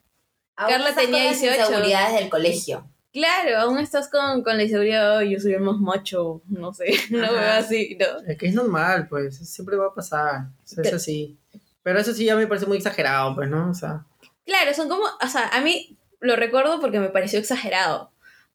Aún 0.60 0.72
Carla 0.72 0.90
estás 0.90 1.06
tenía 1.06 1.20
con 1.24 1.32
las 1.32 1.42
18. 1.42 1.62
inseguridades 1.70 2.20
del 2.20 2.30
colegio. 2.30 2.88
Claro, 3.12 3.58
aún 3.58 3.80
estás 3.80 4.08
con, 4.10 4.44
con 4.44 4.58
la 4.58 4.64
inseguridad, 4.64 5.18
"Ay, 5.18 5.32
yo 5.34 5.40
soy 5.40 5.54
el 5.54 5.62
más 5.62 5.78
macho, 5.78 6.42
no 6.48 6.74
sé, 6.74 6.86
no 7.10 7.32
veo 7.34 7.52
así, 7.54 7.98
no. 8.00 8.06
Es 8.28 8.38
que 8.38 8.48
es 8.48 8.54
normal, 8.54 9.08
pues, 9.10 9.38
siempre 9.38 9.76
va 9.78 9.88
a 9.88 9.94
pasar, 9.96 10.42
o 10.64 10.68
sea, 10.68 10.84
es 10.84 10.94
así. 10.94 11.38
Pero 11.82 12.00
eso 12.00 12.14
sí 12.14 12.26
ya 12.26 12.36
me 12.36 12.46
parece 12.46 12.68
muy 12.68 12.78
exagerado, 12.78 13.34
pues, 13.36 13.50
¿no? 13.50 13.70
O 13.72 13.74
sea, 13.74 14.06
Claro, 14.46 14.74
son 14.74 14.90
como, 14.90 15.04
o 15.06 15.28
sea, 15.28 15.48
a 15.50 15.62
mí 15.62 15.98
lo 16.20 16.36
recuerdo 16.36 16.80
porque 16.82 17.00
me 17.00 17.10
pareció 17.10 17.40
exagerado, 17.40 18.12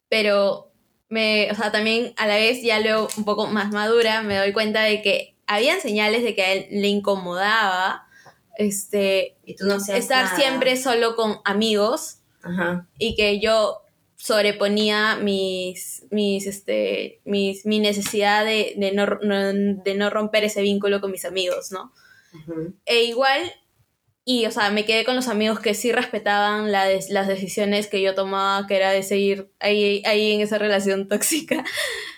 pero 0.08 0.70
me, 1.08 1.48
o 1.50 1.54
sea, 1.54 1.72
también 1.72 2.12
a 2.16 2.26
la 2.26 2.36
vez 2.36 2.62
ya 2.62 2.80
luego 2.80 3.08
un 3.16 3.24
poco 3.24 3.46
más 3.46 3.70
madura 3.72 4.22
me 4.22 4.36
doy 4.36 4.52
cuenta 4.52 4.82
de 4.82 5.02
que 5.02 5.34
habían 5.46 5.80
señales 5.80 6.22
de 6.22 6.34
que 6.34 6.42
a 6.42 6.52
él 6.52 6.66
le 6.70 6.88
incomodaba 6.88 8.06
este 8.56 9.36
Y 9.44 9.56
tú 9.56 9.66
no 9.66 9.80
seas 9.80 9.98
estar 10.00 10.24
nada. 10.24 10.36
siempre 10.36 10.76
solo 10.76 11.16
con 11.16 11.38
amigos 11.44 12.18
Ajá. 12.42 12.86
y 12.98 13.14
que 13.16 13.40
yo 13.40 13.80
sobreponía 14.16 15.16
mis 15.16 16.04
mis 16.10 16.46
este 16.46 17.20
mis 17.24 17.66
mi 17.66 17.78
necesidad 17.78 18.44
de, 18.44 18.74
de 18.76 18.92
no, 18.92 19.06
no- 19.22 19.82
de 19.82 19.94
no 19.94 20.10
romper 20.10 20.44
ese 20.44 20.62
vínculo 20.62 21.00
con 21.00 21.10
mis 21.10 21.24
amigos, 21.24 21.72
¿no? 21.72 21.92
E 22.86 23.04
igual, 23.04 23.40
y 24.24 24.46
o 24.46 24.50
sea, 24.50 24.70
me 24.70 24.84
quedé 24.84 25.04
con 25.04 25.14
los 25.14 25.28
amigos 25.28 25.60
que 25.60 25.74
sí 25.74 25.92
respetaban 25.92 26.72
la 26.72 26.86
las 27.10 27.28
decisiones 27.28 27.86
que 27.86 28.00
yo 28.02 28.14
tomaba, 28.14 28.66
que 28.66 28.76
era 28.76 28.90
de 28.90 29.02
seguir 29.02 29.50
ahí, 29.60 30.02
ahí 30.06 30.32
en 30.32 30.40
esa 30.40 30.58
relación 30.58 31.06
tóxica. 31.08 31.64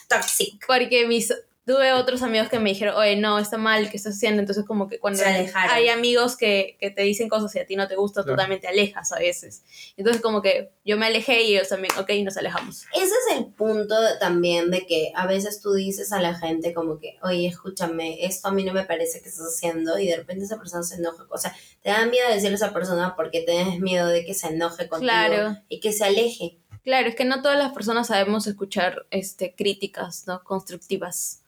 Toxic. 0.09 0.64
Porque 0.66 1.07
mis, 1.07 1.34
tuve 1.66 1.92
otros 1.92 2.22
amigos 2.22 2.48
que 2.48 2.60
me 2.60 2.70
dijeron, 2.70 2.94
oye, 2.96 3.16
no, 3.16 3.38
está 3.40 3.58
mal, 3.58 3.90
¿qué 3.90 3.96
estás 3.96 4.14
haciendo? 4.14 4.40
Entonces, 4.40 4.64
como 4.64 4.88
que 4.88 5.00
cuando 5.00 5.18
Se 5.18 5.26
alejaron. 5.28 5.74
hay 5.74 5.88
amigos 5.88 6.36
que, 6.36 6.76
que 6.80 6.90
te 6.90 7.02
dicen 7.02 7.28
cosas 7.28 7.52
y 7.56 7.58
a 7.58 7.66
ti 7.66 7.74
no 7.74 7.88
te 7.88 7.96
gusta, 7.96 8.20
tú 8.22 8.26
Claro. 8.28 8.38
también 8.38 8.60
te 8.60 8.68
alejas 8.68 9.10
a 9.12 9.18
veces. 9.18 9.64
Entonces, 9.96 10.22
como 10.22 10.42
que 10.42 10.70
yo 10.84 10.96
me 10.96 11.06
alejé 11.06 11.42
y 11.42 11.56
ellos 11.56 11.68
también, 11.68 11.92
ok, 11.98 12.08
nos 12.22 12.36
alejamos. 12.36 12.84
Ese 12.94 13.06
es 13.06 13.36
el 13.36 13.46
punto 13.46 14.00
de- 14.00 14.16
también 14.20 14.70
de 14.70 14.86
que 14.86 15.10
a 15.16 15.26
veces 15.26 15.60
tú 15.60 15.72
dices 15.74 16.12
a 16.12 16.20
la 16.20 16.34
gente 16.38 16.72
como 16.72 17.00
que, 17.00 17.18
oye, 17.22 17.48
escúchame, 17.48 18.24
esto 18.24 18.46
a 18.46 18.52
mí 18.52 18.62
no 18.62 18.72
me 18.72 18.84
parece 18.84 19.20
que 19.20 19.28
estás 19.28 19.46
haciendo 19.46 19.98
y 19.98 20.06
de 20.06 20.16
repente 20.18 20.44
esa 20.44 20.58
persona 20.58 20.84
se 20.84 20.94
enoja. 20.96 21.26
O 21.30 21.36
sea, 21.38 21.52
te 21.82 21.90
da 21.90 22.06
miedo 22.06 22.28
decirle 22.28 22.52
a 22.52 22.54
esa 22.54 22.72
persona 22.72 23.14
porque 23.16 23.40
tienes 23.42 23.80
miedo 23.80 24.06
de 24.06 24.24
que 24.24 24.34
se 24.34 24.46
enoje 24.46 24.86
contigo 24.88 25.10
Claro. 25.10 25.56
y 25.68 25.80
que 25.80 25.92
se 25.92 26.04
aleje. 26.04 26.58
Claro, 26.84 27.08
es 27.08 27.16
que 27.16 27.24
no 27.24 27.42
todas 27.42 27.58
las 27.58 27.72
personas 27.72 28.06
sabemos 28.06 28.46
escuchar 28.46 29.06
este, 29.10 29.52
críticas, 29.56 30.28
¿no? 30.28 30.44
Constructivas. 30.44 31.42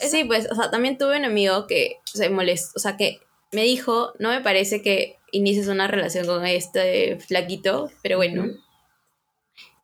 Sí, 0.00 0.24
pues, 0.24 0.48
o 0.50 0.54
sea, 0.54 0.70
también 0.70 0.96
tuve 0.98 1.18
un 1.18 1.24
amigo 1.24 1.66
que 1.66 1.98
se 2.04 2.30
molestó, 2.30 2.72
o 2.76 2.78
sea, 2.78 2.96
que 2.96 3.20
me 3.52 3.62
dijo, 3.62 4.12
no 4.18 4.30
me 4.30 4.40
parece 4.40 4.82
que 4.82 5.18
inicies 5.32 5.68
una 5.68 5.86
relación 5.86 6.26
con 6.26 6.46
este 6.46 7.18
flaquito, 7.18 7.90
pero 8.02 8.16
bueno. 8.16 8.46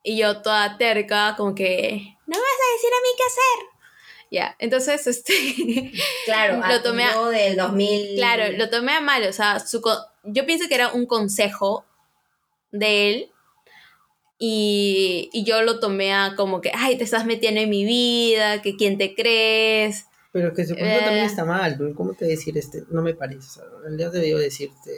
Y 0.03 0.17
yo 0.17 0.41
toda 0.41 0.77
terca, 0.77 1.35
como 1.37 1.55
que, 1.55 2.15
no 2.27 2.37
me 2.37 2.41
vas 2.41 2.59
a 2.59 2.73
decir 2.73 2.89
a 2.91 3.01
mí 3.01 3.09
qué 3.17 3.23
hacer. 3.23 3.67
Ya, 4.31 4.55
entonces, 4.59 5.07
este, 5.07 5.91
Claro, 6.25 6.61
Lo 6.67 6.81
tomé 6.81 7.05
a- 7.05 7.29
del 7.29 7.55
2000. 7.55 8.15
claro, 8.15 8.57
lo 8.57 8.69
tomé 8.69 8.93
a 8.93 9.01
mal, 9.01 9.23
o 9.27 9.33
sea, 9.33 9.59
su 9.59 9.81
yo 10.23 10.45
pienso 10.45 10.67
que 10.67 10.75
era 10.75 10.91
un 10.93 11.05
consejo 11.05 11.85
de 12.71 13.11
él. 13.11 13.31
Y, 14.45 15.29
y 15.31 15.45
yo 15.45 15.61
lo 15.61 15.79
tomé 15.79 16.13
a 16.13 16.33
como 16.35 16.59
que, 16.59 16.69
ay, 16.75 16.97
te 16.97 17.05
estás 17.05 17.25
metiendo 17.25 17.61
en 17.61 17.69
mi 17.69 17.85
vida, 17.85 18.61
que 18.61 18.75
quién 18.75 18.97
te 18.97 19.15
crees. 19.15 20.05
pero 20.33 20.51
que 20.53 20.65
se 20.65 20.73
Eh. 20.73 20.99
también 21.01 21.25
está 21.25 21.45
mal, 21.45 21.77
¿cómo 21.95 22.13
te 22.13 22.25
decir 22.25 22.57
este? 22.57 22.83
No 22.89 23.01
me 23.01 23.13
parece, 23.13 23.39
o 23.39 23.51
sea, 23.51 23.63
en 23.77 23.83
realidad 23.97 24.11
debió 24.11 24.37
decirte, 24.37 24.91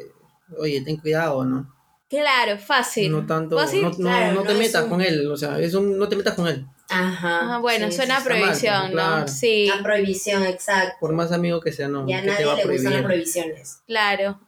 oye, 0.58 0.82
ten 0.82 0.98
cuidado, 0.98 1.46
¿no? 1.46 1.72
Claro, 2.10 2.58
fácil. 2.58 3.12
No 3.12 3.26
tanto, 3.28 3.56
Fácil, 3.56 3.82
no, 3.84 3.90
no, 3.90 3.96
claro, 3.96 4.34
no 4.34 4.44
te 4.44 4.54
metas 4.56 4.84
un- 4.86 4.90
con 4.90 5.02
él, 5.02 5.28
o 5.30 5.38
sea, 5.38 5.60
es 5.60 5.74
un, 5.76 5.96
no 6.00 6.08
te 6.10 6.16
metas 6.16 6.34
con 6.34 6.48
él, 6.48 6.66
Ajá. 6.88 7.40
Ajá, 7.42 7.58
bueno, 7.58 7.88
sí, 7.90 7.94
suena 7.98 8.18
a 8.18 8.20
mal, 8.20 8.28
prohibición, 8.28 8.84
¿no? 8.86 8.92
claro. 8.92 9.28
Sí, 9.28 9.70
A 9.70 9.82
prohibición, 9.82 10.44
exacto. 10.46 10.96
por 11.00 11.14
más 11.14 11.32
amigo 11.32 11.60
que 11.60 11.72
sea, 11.72 11.88
no, 11.88 12.08
Ya 12.08 12.20
a 12.20 12.22
nadie 12.22 12.46
va 12.46 12.54
a 12.54 12.56
le 12.58 12.64
gustan 12.64 12.84
las 12.94 13.02
prohibir. 13.02 13.04
prohibiciones. 13.06 13.80
claro. 13.88 14.40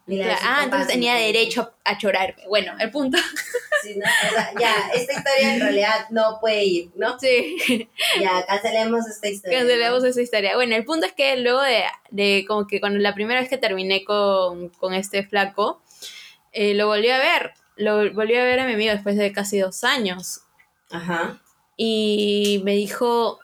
Ah, 0.44 0.62
entonces 0.64 0.88
tenía 0.88 1.16
derecho 1.16 1.74
a 1.84 1.98
chorarme. 1.98 2.44
Bueno, 2.48 2.74
el 2.80 2.92
punto. 2.92 3.18
Sí, 3.84 3.96
¿no? 3.96 4.06
O 4.06 4.34
sea, 4.34 4.52
ya, 4.60 4.74
esta 4.96 5.14
historia 5.14 5.54
en 5.54 5.60
realidad 5.62 6.08
no 6.10 6.40
puede 6.42 6.64
ir, 6.66 6.90
¿no? 6.96 7.20
Sí, 7.20 7.88
Ya, 8.20 8.44
cancelemos 8.48 9.08
esta 9.08 9.28
historia. 9.28 9.60
cancelemos 9.60 10.02
¿no? 10.02 10.10
esa 10.10 10.20
historia. 10.22 10.56
Bueno, 10.56 10.76
el 10.76 10.84
punto 10.84 11.06
es 11.06 11.14
que 11.14 11.38
luego 11.38 11.62
de, 11.62 11.84
de 12.10 12.44
como 12.48 12.66
que 12.66 12.80
cuando 12.80 12.98
la 12.98 13.14
primera 13.14 13.40
vez 13.40 13.48
que 13.50 13.58
terminé 13.60 14.04
con, 14.04 14.70
con 14.70 14.96
este 14.96 15.28
flaco, 15.28 15.80
eh, 16.54 16.74
lo 16.74 16.88
volví 16.88 17.10
a 17.10 17.20
ver. 17.20 17.54
Lo 17.76 18.12
volví 18.14 18.36
a 18.36 18.44
ver 18.44 18.62
a 18.62 18.66
mi 18.66 18.74
amigo 18.74 18.92
después 18.92 19.16
de 19.16 19.32
casi 19.32 19.60
dos 19.60 19.84
años. 19.84 20.42
Ajá. 20.90 21.40
Y 21.78 22.62
me 22.66 22.74
dijo, 22.74 23.40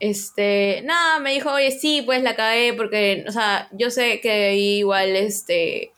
este, 0.00 0.82
nada, 0.84 1.18
me 1.18 1.32
dijo, 1.32 1.50
oye, 1.50 1.70
sí, 1.70 2.02
pues 2.02 2.22
la 2.22 2.36
cagué 2.36 2.74
porque, 2.74 3.24
o 3.26 3.32
sea, 3.32 3.68
yo 3.72 3.90
sé 3.90 4.20
que 4.20 4.54
igual, 4.54 5.16
este, 5.16 5.92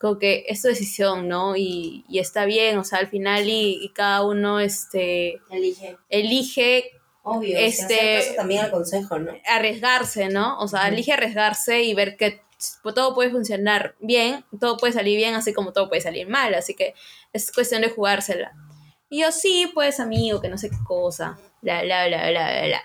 como 0.00 0.18
que 0.18 0.44
es 0.48 0.62
tu 0.62 0.68
decisión, 0.68 1.28
¿no? 1.28 1.56
Y, 1.56 2.04
y 2.08 2.18
está 2.18 2.46
bien, 2.46 2.78
o 2.78 2.84
sea, 2.84 2.98
al 2.98 3.08
final 3.08 3.48
y, 3.48 3.78
y 3.82 3.90
cada 3.90 4.24
uno, 4.24 4.58
este, 4.60 5.40
Elige. 5.50 5.96
elige 6.08 6.90
Obvio. 7.22 7.56
Este- 7.58 8.16
caso 8.18 8.34
también 8.36 8.64
al 8.64 8.70
consejo, 8.70 9.18
¿no? 9.18 9.32
arriesgarse, 9.46 10.28
¿no? 10.28 10.58
O 10.58 10.68
sea, 10.68 10.88
elige 10.88 11.12
arriesgarse 11.12 11.82
y 11.82 11.94
ver 11.94 12.16
que 12.16 12.42
todo 12.94 13.14
puede 13.14 13.30
funcionar 13.30 13.94
bien, 14.00 14.44
todo 14.60 14.76
puede 14.76 14.92
salir 14.92 15.16
bien, 15.16 15.34
así 15.34 15.52
como 15.52 15.72
todo 15.72 15.88
puede 15.88 16.00
salir 16.02 16.28
mal, 16.28 16.54
así 16.54 16.74
que 16.74 16.94
es 17.32 17.50
cuestión 17.52 17.82
de 17.82 17.88
jugársela. 17.90 18.52
Y 19.14 19.20
yo, 19.20 19.30
sí, 19.30 19.70
pues 19.72 20.00
amigo, 20.00 20.40
que 20.40 20.48
no 20.48 20.58
sé 20.58 20.70
qué 20.70 20.82
cosa, 20.84 21.38
bla, 21.62 21.84
bla, 21.84 22.08
bla, 22.08 22.30
bla, 22.30 22.64
bla. 22.66 22.82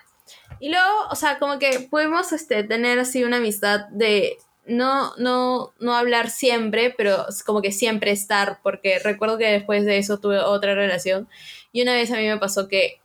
Y 0.59 0.69
luego, 0.69 1.07
o 1.09 1.15
sea, 1.15 1.39
como 1.39 1.57
que 1.57 1.88
pudimos 1.89 2.32
este, 2.34 2.63
tener 2.63 2.99
así 2.99 3.23
una 3.23 3.38
amistad 3.38 3.88
de 3.88 4.38
no, 4.67 5.15
no, 5.17 5.73
no 5.80 5.95
hablar 5.95 6.30
siempre, 6.30 6.93
pero 6.95 7.25
como 7.47 7.63
que 7.63 7.71
siempre 7.71 8.11
estar, 8.11 8.59
porque 8.61 8.99
recuerdo 8.99 9.39
que 9.39 9.47
después 9.47 9.86
de 9.86 9.97
eso 9.97 10.19
tuve 10.19 10.38
otra 10.38 10.75
relación 10.75 11.27
y 11.71 11.82
una 11.82 11.95
vez 11.95 12.11
a 12.11 12.17
mí 12.17 12.27
me 12.27 12.38
pasó 12.38 12.67
que 12.67 13.01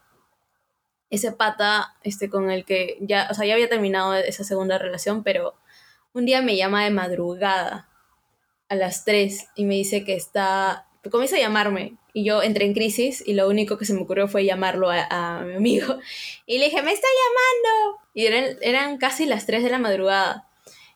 ese 1.09 1.33
pata 1.33 1.95
este, 2.03 2.29
con 2.29 2.51
el 2.51 2.67
que 2.67 2.99
ya, 3.01 3.29
o 3.31 3.35
sea, 3.35 3.47
ya 3.47 3.55
había 3.55 3.71
terminado 3.71 4.13
esa 4.13 4.45
segunda 4.45 4.77
relación, 4.77 5.23
pero 5.23 5.55
un 6.13 6.27
día 6.27 6.43
me 6.43 6.59
llama 6.59 6.85
de 6.85 6.91
madrugada 6.91 7.89
a 8.69 8.75
las 8.75 9.07
3 9.07 9.49
y 9.55 9.65
me 9.65 9.77
dice 9.77 10.05
que 10.05 10.15
está, 10.15 10.89
comienza 11.11 11.37
a 11.37 11.41
llamarme 11.41 11.97
y 12.15 12.25
yo 12.25 12.43
entré 12.43 12.65
en 12.65 12.73
crisis 12.73 13.23
y 13.27 13.35
lo 13.35 13.47
único 13.49 13.77
que 13.77 13.85
se 13.85 13.93
me 13.93 14.01
ocurrió 14.01 14.29
fue 14.29 14.45
llamarlo 14.47 14.89
a, 14.91 15.07
a 15.11 15.43
mi 15.43 15.57
amigo 15.57 15.99
y 16.47 16.59
le 16.59 16.67
dije, 16.67 16.81
me 16.83 16.93
está 16.93 17.09
llamando 17.21 18.01
y 18.15 18.25
eran, 18.27 18.57
eran 18.63 18.97
casi 18.99 19.27
las 19.27 19.45
3 19.45 19.63
de 19.65 19.71
la 19.71 19.79
madrugada 19.79 20.49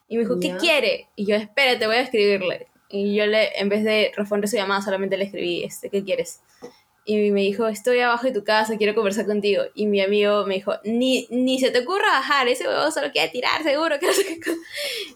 y 0.09 0.17
me 0.17 0.23
dijo, 0.23 0.41
¿qué 0.41 0.49
Ya. 0.49 0.57
quiere? 0.57 1.09
Y 1.17 1.27
yo, 1.27 1.35
espérate, 1.37 1.87
voy 1.87 1.97
a 1.97 2.01
escribirle. 2.01 2.69
Y 2.89 3.15
yo 3.15 3.27
le, 3.27 3.61
en 3.61 3.69
vez 3.69 3.85
de 3.85 4.11
responder 4.17 4.49
su 4.49 4.57
llamada, 4.57 4.81
solamente 4.81 5.19
le 5.19 5.25
escribí, 5.25 5.63
este, 5.65 5.91
¿qué 5.91 6.03
quieres? 6.03 6.41
Y 7.05 7.31
me 7.31 7.43
dijo, 7.43 7.69
estoy 7.69 8.01
abajo 8.01 8.27
de 8.27 8.33
tu 8.33 8.43
casa, 8.45 8.79
quiero 8.79 8.95
conversar 8.95 9.27
contigo. 9.27 9.65
Y 9.75 9.85
mi 9.87 10.01
amigo 10.01 10.47
me 10.47 10.55
dijo, 10.55 10.75
ni, 10.85 11.27
ni 11.31 11.59
se 11.59 11.71
te 11.71 11.81
ocurra 11.81 12.07
bajar, 12.11 12.49
ese 12.49 12.67
huevo 12.67 12.91
solo 12.91 13.13
quiere 13.13 13.29
tirar, 13.29 13.63
seguro 13.63 13.99
que 13.99 14.07
no 14.07 14.13
sé 14.15 14.25
qué 14.25 14.41
cosa. 14.41 14.57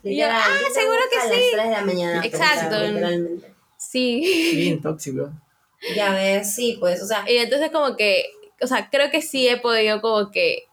Y 0.05 0.19
yo, 0.19 0.27
ah, 0.29 0.45
seguro 0.75 0.99
que 1.11 1.17
a 1.19 1.23
sí. 1.23 1.29
las 1.29 1.53
3 1.53 1.65
de 1.65 1.71
la 1.71 1.85
mañana. 1.85 2.23
Exacto. 2.27 2.79
literalmente. 2.79 3.53
Sí. 3.79 4.53
Bien 4.57 4.83
tóxico. 4.83 5.31
Ya 5.97 6.13
ves, 6.15 6.55
sí, 6.55 6.77
pues, 6.81 7.03
o 7.03 7.07
sea, 7.07 7.25
Y 7.29 7.37
entonces 7.39 7.71
como 7.71 7.97
que, 7.97 8.27
o 8.61 8.67
sea, 8.67 8.89
creo 8.91 9.11
que 9.11 9.23
sí 9.23 9.49
he 9.49 9.57
podido 9.59 10.01
como 10.01 10.31
que 10.31 10.65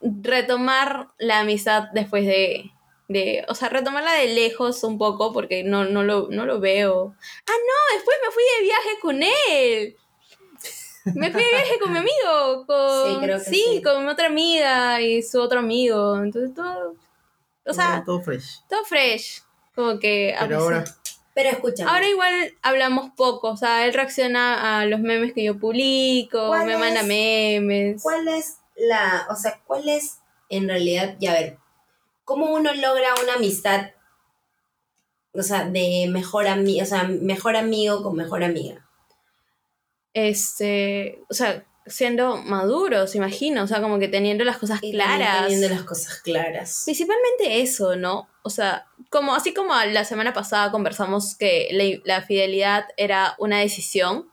retomar 0.00 1.08
la 1.18 1.40
amistad 1.40 1.84
después 1.92 2.26
de, 2.26 2.70
de 3.08 3.44
o 3.48 3.54
sea, 3.54 3.68
retomarla 3.68 4.12
de 4.14 4.28
lejos 4.28 4.82
un 4.84 4.98
poco 4.98 5.32
porque 5.32 5.62
no, 5.64 5.84
no, 5.84 6.02
lo, 6.02 6.28
no 6.30 6.46
lo 6.46 6.60
veo. 6.60 7.14
Ah, 7.46 7.52
no, 7.52 7.96
después 7.96 8.16
me 8.24 8.32
fui 8.32 8.42
de 8.58 8.64
viaje 8.64 8.90
con 9.00 9.22
él. 9.22 9.96
Me 11.14 11.30
fui 11.30 11.40
de 11.40 11.50
viaje 11.50 11.78
con 11.80 11.92
mi 11.92 11.98
amigo, 11.98 12.66
con, 12.66 13.10
Sí, 13.12 13.18
creo 13.20 13.38
que 13.38 13.44
sí. 13.44 13.82
con 13.84 14.04
mi 14.04 14.10
otra 14.10 14.26
amiga 14.26 15.00
y 15.00 15.22
su 15.22 15.40
otro 15.40 15.60
amigo. 15.60 16.16
Entonces 16.16 16.52
todo, 16.52 16.96
o 17.64 17.72
sea, 17.72 18.02
todo 18.04 18.20
fresh. 18.20 18.62
todo 18.68 18.84
fresh. 18.84 19.42
Como 19.74 19.98
que 20.00 20.34
Pero 20.40 20.58
ahora, 20.58 20.84
Pero 21.36 21.50
escúchame. 21.50 21.90
Ahora 21.90 22.08
igual 22.08 22.54
hablamos 22.62 23.10
poco, 23.14 23.50
o 23.50 23.56
sea, 23.58 23.84
él 23.84 23.92
reacciona 23.92 24.80
a 24.80 24.86
los 24.86 25.00
memes 25.00 25.34
que 25.34 25.44
yo 25.44 25.58
publico, 25.60 26.48
¿Cuál 26.48 26.66
me 26.66 26.78
manda 26.78 27.02
es- 27.02 27.06
memes. 27.06 28.02
¿Cuál 28.02 28.26
es 28.28 28.56
la, 28.74 29.26
o 29.30 29.36
sea, 29.36 29.60
cuál 29.66 29.86
es 29.86 30.20
en 30.48 30.66
realidad, 30.66 31.16
ya 31.20 31.34
ver, 31.34 31.58
cómo 32.24 32.46
uno 32.54 32.72
logra 32.72 33.14
una 33.22 33.34
amistad, 33.34 33.90
o 35.34 35.42
sea, 35.42 35.66
de 35.66 36.08
mejor 36.10 36.46
amigo, 36.48 36.82
o 36.82 36.86
sea, 36.86 37.02
mejor 37.04 37.54
amigo 37.56 38.02
con 38.02 38.16
mejor 38.16 38.42
amiga? 38.42 38.88
Este, 40.14 41.22
o 41.28 41.34
sea, 41.34 41.66
siendo 41.84 42.38
maduros, 42.38 43.14
imagino, 43.14 43.62
o 43.62 43.66
sea, 43.66 43.82
como 43.82 43.98
que 43.98 44.08
teniendo 44.08 44.42
las 44.44 44.56
cosas 44.56 44.78
Y 44.82 44.92
claras. 44.92 45.42
Teniendo 45.42 45.68
las 45.68 45.82
cosas 45.82 46.20
claras. 46.20 46.82
Principalmente 46.86 47.60
eso, 47.60 47.94
¿no? 47.96 48.26
O 48.42 48.48
sea, 48.48 48.86
como 49.10 49.34
así 49.34 49.52
como 49.54 49.74
la 49.74 50.04
semana 50.04 50.32
pasada 50.32 50.70
conversamos 50.70 51.36
que 51.36 51.68
la, 51.72 51.84
la 52.16 52.22
fidelidad 52.22 52.84
era 52.96 53.34
una 53.38 53.58
decisión, 53.60 54.30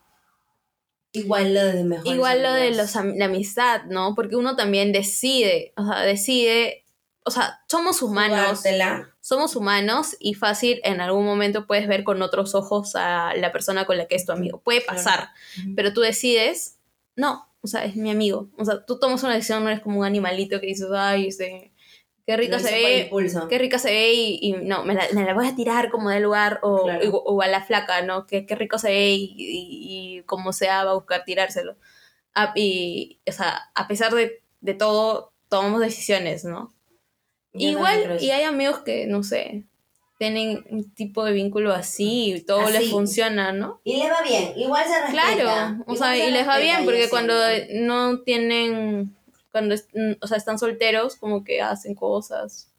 Igual 1.15 1.53
lo 1.53 1.63
de 1.63 1.83
mejor. 1.83 2.07
igual 2.07 2.41
lo 2.41 2.51
de 2.53 2.71
los, 2.71 2.95
la 2.95 3.25
amistad, 3.25 3.83
¿no? 3.83 4.15
Porque 4.15 4.35
uno 4.35 4.55
también 4.55 4.91
decide, 4.91 5.71
o 5.77 5.85
sea, 5.85 6.01
decide, 6.01 6.85
o 7.23 7.29
sea, 7.29 7.61
somos 7.67 8.01
humanos, 8.01 8.63
somos 9.21 9.55
humanos 9.55 10.15
y 10.19 10.33
fácil 10.33 10.81
en 10.83 11.01
algún 11.01 11.23
momento 11.23 11.67
puedes 11.67 11.87
ver 11.87 12.03
con 12.03 12.21
otros 12.23 12.55
ojos 12.55 12.95
a 12.95 13.35
la 13.35 13.51
persona 13.51 13.85
con 13.85 13.97
la 13.99 14.07
que 14.07 14.15
es 14.15 14.25
tu 14.25 14.31
amigo. 14.31 14.59
Puede 14.61 14.81
Claro. 14.83 14.97
pasar, 14.97 15.29
pero 15.75 15.93
tú 15.93 16.01
decides, 16.01 16.79
no, 17.15 17.47
o 17.61 17.67
sea, 17.67 17.85
es 17.85 17.95
mi 17.95 18.09
amigo. 18.09 18.49
O 18.57 18.65
sea, 18.65 18.83
tú 18.83 18.97
tomas 18.97 19.21
una 19.21 19.35
decisión, 19.35 19.63
no 19.63 19.69
eres 19.69 19.81
como 19.83 19.99
un 19.99 20.05
animalito 20.05 20.59
que 20.59 20.65
dices, 20.65 20.87
ay, 20.91 21.27
este, 21.27 21.72
qué 22.25 22.37
rico 22.37 22.57
se 22.59 22.71
ve, 22.71 23.11
qué 23.49 23.57
rica 23.57 23.77
se 23.79 23.91
ve 23.91 24.13
y, 24.13 24.39
y 24.41 24.51
no, 24.53 24.83
me 24.85 24.93
la, 24.93 25.05
me 25.13 25.23
la 25.25 25.33
voy 25.33 25.47
a 25.47 25.55
tirar 25.55 25.89
como 25.89 26.09
del 26.09 26.23
lugar 26.23 26.59
o, 26.63 26.83
Claro. 26.83 27.09
o, 27.11 27.33
o 27.35 27.41
a 27.41 27.47
la 27.47 27.63
flaca, 27.63 28.01
¿no? 28.01 28.25
Qué, 28.27 28.45
qué 28.45 28.55
rico 28.55 28.77
se 28.79 28.89
ve 28.89 29.11
y, 29.11 29.35
y, 29.37 30.17
y 30.19 30.23
como 30.23 30.53
sea 30.53 30.83
va 30.85 30.91
a 30.91 30.95
buscar 30.95 31.23
tirárselo. 31.25 31.75
Ah, 32.35 32.53
y, 32.55 33.19
o 33.27 33.31
sea, 33.31 33.69
a 33.75 33.87
pesar 33.87 34.13
de, 34.13 34.41
de 34.61 34.73
todo, 34.73 35.33
tomamos 35.49 35.81
decisiones, 35.81 36.45
¿no? 36.45 36.73
Yo 37.53 37.69
Igual, 37.69 38.17
y 38.19 38.31
hay 38.31 38.43
amigos 38.43 38.79
que, 38.79 39.05
no 39.05 39.21
sé, 39.21 39.65
tienen 40.17 40.63
un 40.71 40.91
tipo 40.95 41.23
de 41.25 41.33
vínculo 41.33 41.73
así 41.73 42.33
y 42.33 42.41
todo 42.41 42.61
Así. 42.61 42.73
les 42.73 42.89
funciona, 42.89 43.51
¿no? 43.51 43.79
Y 43.83 43.97
le 43.97 44.09
va 44.09 44.21
bien, 44.23 44.53
igual 44.55 44.83
se 44.87 45.01
respeta. 45.01 45.11
Claro, 45.35 45.83
o 45.85 45.95
sea, 45.95 46.13
se 46.15 46.27
y 46.29 46.31
les 46.31 46.47
va 46.47 46.57
bien 46.57 46.85
porque 46.85 47.09
cuando 47.09 47.33
no 47.73 48.21
tienen, 48.21 49.15
cuando, 49.53 49.73
es- 49.75 49.87
mm, 49.93 50.13
o 50.21 50.27
sea, 50.27 50.35
están 50.35 50.59
solteros, 50.59 51.15
como 51.15 51.45
que 51.45 51.61
hacen 51.61 51.95
cosas. 51.95 52.69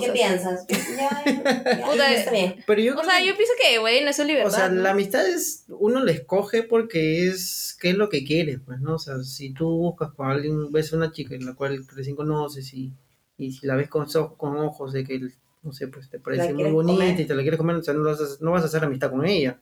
¿Y 0.00 0.04
¿Qué 0.06 0.10
piensas? 0.10 0.66
Ya, 0.98 1.22
ya, 1.24 1.86
Puta, 1.86 2.12
está 2.12 2.32
bien. 2.32 2.56
Pero 2.66 2.82
yo 2.82 2.98
O 2.98 3.04
sea, 3.04 3.18
que- 3.20 3.26
yo 3.28 3.36
pienso 3.36 3.52
que, 3.62 3.78
güey, 3.78 3.98
eso 4.00 4.22
es 4.22 4.28
libertad. 4.28 4.52
O 4.52 4.56
sea, 4.56 4.68
¿no? 4.68 4.82
la 4.82 4.90
amistad 4.90 5.24
es, 5.26 5.66
uno 5.68 6.04
la 6.04 6.10
escoge 6.10 6.64
porque 6.64 7.28
es, 7.28 7.76
qué 7.80 7.90
es 7.90 7.96
lo 7.96 8.08
que 8.08 8.24
quiere, 8.24 8.58
pues, 8.58 8.80
¿no? 8.80 8.96
O 8.96 8.98
sea, 8.98 9.22
si 9.22 9.54
tú 9.54 9.68
buscas 9.70 10.12
con 10.14 10.28
alguien, 10.30 10.72
ves 10.72 10.92
a 10.92 10.96
una 10.96 11.12
chica 11.12 11.36
en 11.36 11.46
la 11.46 11.54
cual 11.54 11.86
recién 11.94 12.16
conoces 12.16 12.74
y, 12.74 12.92
y 13.36 13.52
si 13.52 13.68
la 13.68 13.76
ves 13.76 13.88
con, 13.88 14.10
so- 14.10 14.34
con 14.36 14.56
ojos 14.56 14.92
de 14.92 15.04
que, 15.04 15.20
no 15.62 15.72
sé, 15.72 15.86
pues 15.86 16.10
te 16.10 16.18
parece 16.18 16.52
muy 16.54 16.72
bonita 16.72 16.98
comer. 16.98 17.20
y 17.20 17.24
te 17.24 17.34
la 17.36 17.42
quieres 17.42 17.58
comer, 17.58 17.76
o 17.76 17.82
sea, 17.84 17.94
no 17.94 18.02
vas, 18.02 18.20
a, 18.20 18.24
no 18.44 18.50
vas 18.50 18.64
a 18.64 18.66
hacer 18.66 18.82
amistad 18.82 19.10
con 19.12 19.24
ella, 19.26 19.60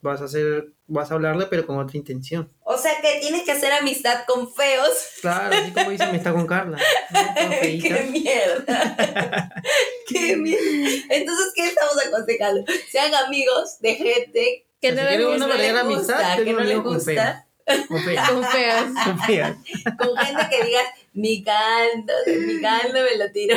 Vas 0.00 0.22
a 0.22 0.24
hacer, 0.24 0.72
vas 0.86 1.10
a 1.10 1.14
hablarle 1.14 1.46
pero 1.50 1.66
con 1.66 1.78
otra 1.78 1.98
intención. 1.98 2.50
O 2.62 2.78
sea 2.78 2.92
que 3.02 3.20
tienes 3.20 3.42
que 3.42 3.52
hacer 3.52 3.72
amistad 3.72 4.24
con 4.26 4.50
feos. 4.52 4.88
Claro, 5.20 5.54
así 5.54 5.70
como 5.70 5.92
hice 5.92 6.04
amistad 6.04 6.32
con 6.32 6.46
Carla. 6.46 6.78
¿no? 6.78 7.18
Con. 7.50 7.50
¡Qué 7.60 8.08
mierda! 8.10 9.52
¡Qué 10.08 10.36
mierda! 10.36 11.04
Entonces, 11.10 11.52
¿qué 11.54 11.66
estamos 11.66 11.94
aconsejando? 12.06 12.64
Sean 12.90 13.14
amigos 13.14 13.78
de 13.80 13.94
gente 13.96 14.66
Que 14.80 14.92
no 14.92 15.02
les 15.02 15.36
una 15.36 15.46
les 15.56 15.74
amistad, 15.74 16.14
gusta, 16.16 16.36
ten 16.36 16.44
que 16.44 16.52
no 16.52 16.60
les 16.60 16.82
gusta. 16.82 17.46
Con 17.88 18.00
fea. 18.02 18.26
con 18.28 18.44
feas. 18.44 18.84
Con 19.04 19.18
fea. 19.20 19.56
con 19.98 20.16
gente 20.18 20.42
que 20.50 20.64
digas, 20.66 20.84
mi 21.14 21.42
caldo, 21.42 22.12
mi 22.26 22.60
caldo 22.60 22.92
me 22.92 23.16
lo 23.16 23.32
tiro. 23.32 23.56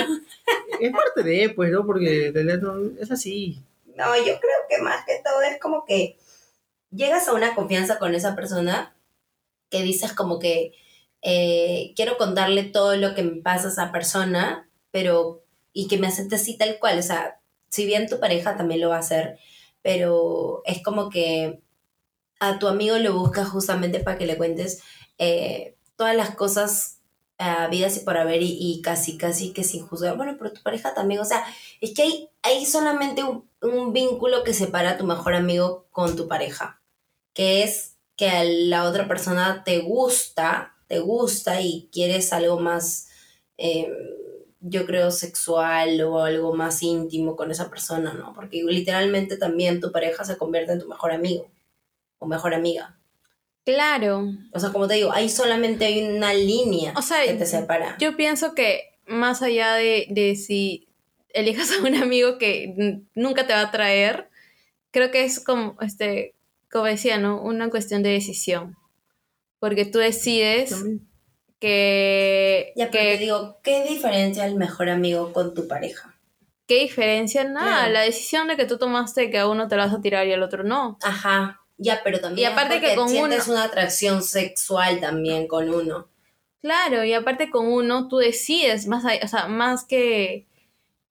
Es 0.79 0.91
parte 0.91 1.23
de, 1.23 1.49
pues, 1.49 1.71
¿no? 1.71 1.85
Porque 1.85 2.31
no- 2.61 3.01
es 3.01 3.11
así. 3.11 3.61
No, 3.97 4.15
yo 4.15 4.39
creo 4.39 4.57
que 4.69 4.77
más 4.77 5.03
que 5.05 5.21
todo 5.23 5.41
es 5.41 5.59
como 5.59 5.83
que 5.83 6.19
llegas 6.91 7.27
a 7.27 7.33
una 7.33 7.55
confianza 7.55 7.97
con 7.97 8.13
esa 8.13 8.35
persona 8.35 8.95
que 9.71 9.81
dices 9.81 10.13
como 10.13 10.37
que 10.37 10.73
eh, 11.23 11.93
quiero 11.95 12.17
contarle 12.17 12.63
todo 12.63 12.95
lo 12.95 13.15
que 13.15 13.23
me 13.23 13.41
pasa 13.41 13.67
a 13.67 13.71
esa 13.71 13.91
persona, 13.91 14.69
pero 14.91 15.43
y 15.73 15.87
que 15.87 15.97
me 15.97 16.07
acepte 16.07 16.35
así 16.35 16.57
tal 16.57 16.77
cual. 16.79 16.99
O 16.99 17.01
sea, 17.01 17.41
si 17.69 17.87
bien 17.87 18.07
tu 18.07 18.19
pareja 18.19 18.55
también 18.55 18.81
lo 18.81 18.89
va 18.89 18.97
a 18.97 18.99
hacer, 18.99 19.39
pero 19.81 20.61
es 20.65 20.83
como 20.83 21.09
que 21.09 21.61
a 22.39 22.59
tu 22.59 22.67
amigo 22.67 22.97
lo 22.97 23.13
buscas 23.17 23.49
justamente 23.49 23.99
para 23.99 24.19
que 24.19 24.27
le 24.27 24.37
cuentes 24.37 24.83
eh, 25.17 25.75
todas 25.95 26.15
las 26.15 26.35
cosas 26.35 26.96
ah, 27.39 27.67
vidas 27.69 27.97
y 27.97 27.99
por 28.01 28.17
haber 28.17 28.41
y, 28.41 28.57
y 28.59 28.81
casi, 28.81 29.17
casi 29.17 29.53
que 29.53 29.63
sin 29.63 29.85
juzgar. 29.87 30.17
Bueno, 30.17 30.35
pero 30.37 30.53
tu 30.53 30.61
pareja 30.63 30.93
también, 30.93 31.21
o 31.21 31.25
sea, 31.25 31.45
es 31.81 31.93
que 31.93 32.03
hay, 32.03 32.29
hay 32.43 32.65
solamente 32.65 33.23
un, 33.23 33.49
un 33.61 33.93
vínculo 33.93 34.43
que 34.43 34.53
separa 34.53 34.91
a 34.91 34.97
tu 34.97 35.05
mejor 35.05 35.33
amigo 35.35 35.87
con 35.91 36.15
tu 36.15 36.27
pareja, 36.27 36.81
que 37.33 37.63
es 37.63 37.97
que 38.15 38.29
a 38.29 38.43
la 38.43 38.85
otra 38.85 39.07
persona 39.07 39.63
te 39.63 39.79
gusta, 39.79 40.75
te 40.87 40.99
gusta 40.99 41.61
y 41.61 41.89
quieres 41.91 42.33
algo 42.33 42.59
más, 42.59 43.09
eh, 43.57 43.91
yo 44.59 44.85
creo, 44.85 45.11
sexual 45.11 46.01
o 46.01 46.23
algo 46.23 46.53
más 46.55 46.81
íntimo 46.83 47.35
con 47.35 47.51
esa 47.51 47.69
persona, 47.69 48.13
¿no? 48.13 48.33
Porque 48.33 48.63
literalmente 48.63 49.37
también 49.37 49.79
tu 49.81 49.91
pareja 49.91 50.25
se 50.25 50.37
convierte 50.37 50.73
en 50.73 50.79
tu 50.79 50.87
mejor 50.87 51.11
amigo 51.11 51.47
o 52.19 52.27
mejor 52.27 52.53
amiga. 52.53 52.96
Claro. 53.67 54.31
O 54.53 54.59
sea, 54.61 54.71
como 54.71 54.87
te 54.87 54.93
digo, 54.93 55.11
ahí 55.11 55.27
solamente 55.27 55.83
hay 55.83 56.01
una 56.01 56.33
línea 56.33 56.93
O 56.95 57.01
sea, 57.01 57.25
que 57.25 57.33
te 57.33 57.45
separa. 57.45 57.97
Yo 57.99 58.15
pienso 58.15 58.55
que 58.55 58.97
más 59.05 59.41
allá 59.41 59.73
de, 59.73 60.07
de 60.09 60.37
si 60.37 60.87
elijas 61.33 61.73
a 61.73 61.83
un 61.85 61.93
amigo 61.95 62.37
que 62.37 63.01
nunca 63.13 63.45
te 63.45 63.51
va 63.51 63.59
a 63.59 63.71
traer, 63.71 64.29
creo 64.91 65.11
que 65.11 65.25
es 65.25 65.41
como, 65.41 65.75
este, 65.81 66.33
como 66.71 66.85
decía, 66.85 67.17
¿no? 67.17 67.41
Una 67.41 67.69
cuestión 67.69 68.03
de 68.03 68.11
decisión. 68.11 68.77
Porque 69.59 69.83
tú 69.83 69.99
decides 69.99 70.73
que... 71.59 72.71
ya, 72.77 72.89
pero 72.89 73.03
que 73.03 73.11
te 73.15 73.17
digo, 73.17 73.57
¿qué 73.63 73.83
diferencia 73.83 74.45
el 74.45 74.55
mejor 74.55 74.87
amigo 74.87 75.33
con 75.33 75.53
tu 75.53 75.67
pareja? 75.67 76.15
¿Qué 76.67 76.79
diferencia? 76.79 77.43
Nada, 77.43 77.79
Claro. 77.79 77.91
la 77.91 78.01
decisión 78.03 78.47
de 78.47 78.55
que 78.55 78.63
tú 78.63 78.77
tomaste 78.77 79.29
que 79.29 79.39
a 79.39 79.49
uno 79.49 79.67
te 79.67 79.75
lo 79.75 79.83
vas 79.83 79.93
a 79.93 79.99
tirar 79.99 80.25
y 80.25 80.31
al 80.31 80.43
otro 80.43 80.63
no. 80.63 80.97
Ajá, 81.03 81.59
ya, 81.77 82.01
pero 82.03 82.19
también 82.19 82.49
Y 82.49 82.51
aparte 82.51 82.75
es 82.77 82.81
que 82.81 82.95
con 82.95 83.09
sientes 83.09 83.47
uno- 83.47 83.55
una 83.55 83.63
atracción 83.65 84.23
sexual 84.23 84.99
también 84.99 85.47
con 85.47 85.69
uno. 85.69 86.07
Claro, 86.61 87.03
y 87.03 87.13
aparte 87.13 87.49
con 87.49 87.67
uno 87.67 88.07
tú 88.07 88.17
decides, 88.17 88.87
más, 88.87 89.03
o 89.23 89.27
sea, 89.27 89.47
más 89.47 89.85
que, 89.85 90.47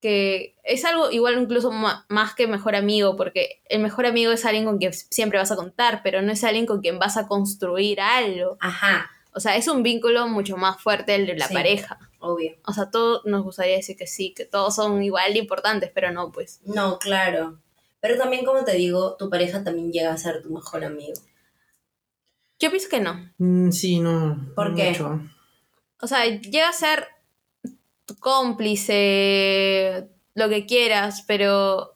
que 0.01 0.55
es 0.65 0.85
algo 0.85 1.11
igual 1.11 1.41
incluso 1.41 1.71
más 1.73 2.35
que 2.35 2.47
mejor 2.47 2.75
amigo, 2.77 3.17
porque 3.17 3.63
el 3.69 3.81
mejor 3.81 4.07
amigo 4.07 4.33
es 4.33 4.45
alguien 4.45 4.65
con 4.65 4.79
quien 4.79 4.93
siempre 4.93 5.39
vas 5.39 5.51
a 5.53 5.57
contar, 5.57 6.01
pero 6.03 6.21
no 6.21 6.33
es 6.33 6.45
alguien 6.45 6.67
con 6.67 6.81
quien 6.81 6.99
vas 6.99 7.17
a 7.17 7.27
construir 7.27 8.01
algo. 8.01 8.57
Ajá, 8.61 9.11
O 9.33 9.41
sea, 9.41 9.55
es 9.57 9.69
un 9.69 9.83
vínculo 9.83 10.29
mucho 10.29 10.57
más 10.57 10.81
fuerte 10.81 11.15
el 11.15 11.27
de 11.27 11.37
la 11.37 11.47
Sí. 11.49 11.53
pareja. 11.55 11.99
obvio. 12.19 12.57
O 12.67 12.73
sea, 12.73 12.91
todos 12.91 13.25
nos 13.27 13.45
gustaría 13.45 13.77
decir 13.77 13.97
que 13.97 14.07
sí, 14.09 14.33
que 14.35 14.47
todos 14.47 14.75
son 14.75 15.01
igual 15.03 15.33
de 15.35 15.39
importantes, 15.39 15.91
pero 15.95 16.11
no, 16.11 16.33
pues. 16.33 16.61
No, 16.65 16.99
claro. 16.99 17.61
Pero 18.07 18.19
también, 18.19 18.45
como 18.45 18.63
te 18.65 18.75
digo, 18.77 19.17
tu 19.19 19.29
pareja 19.29 19.65
también 19.65 19.91
llega 19.93 20.13
a 20.13 20.17
ser 20.19 20.41
tu 20.43 20.51
mejor 20.51 20.85
amigo. 20.85 21.21
Yo 22.61 22.71
pienso 22.71 22.89
que 22.89 23.01
no. 23.01 23.31
Mm, 23.39 23.71
sí, 23.73 23.99
no. 24.01 24.53
¿Por 24.55 24.71
no 24.71 24.77
qué? 24.77 24.91
mucho. 24.91 25.21
O 26.01 26.07
sea, 26.07 26.25
llega 26.27 26.69
a 26.69 26.73
ser 26.73 27.09
tu 28.05 28.17
cómplice, 29.07 30.09
lo 30.35 30.49
que 30.49 30.67
quieras, 30.67 31.25
pero 31.27 31.95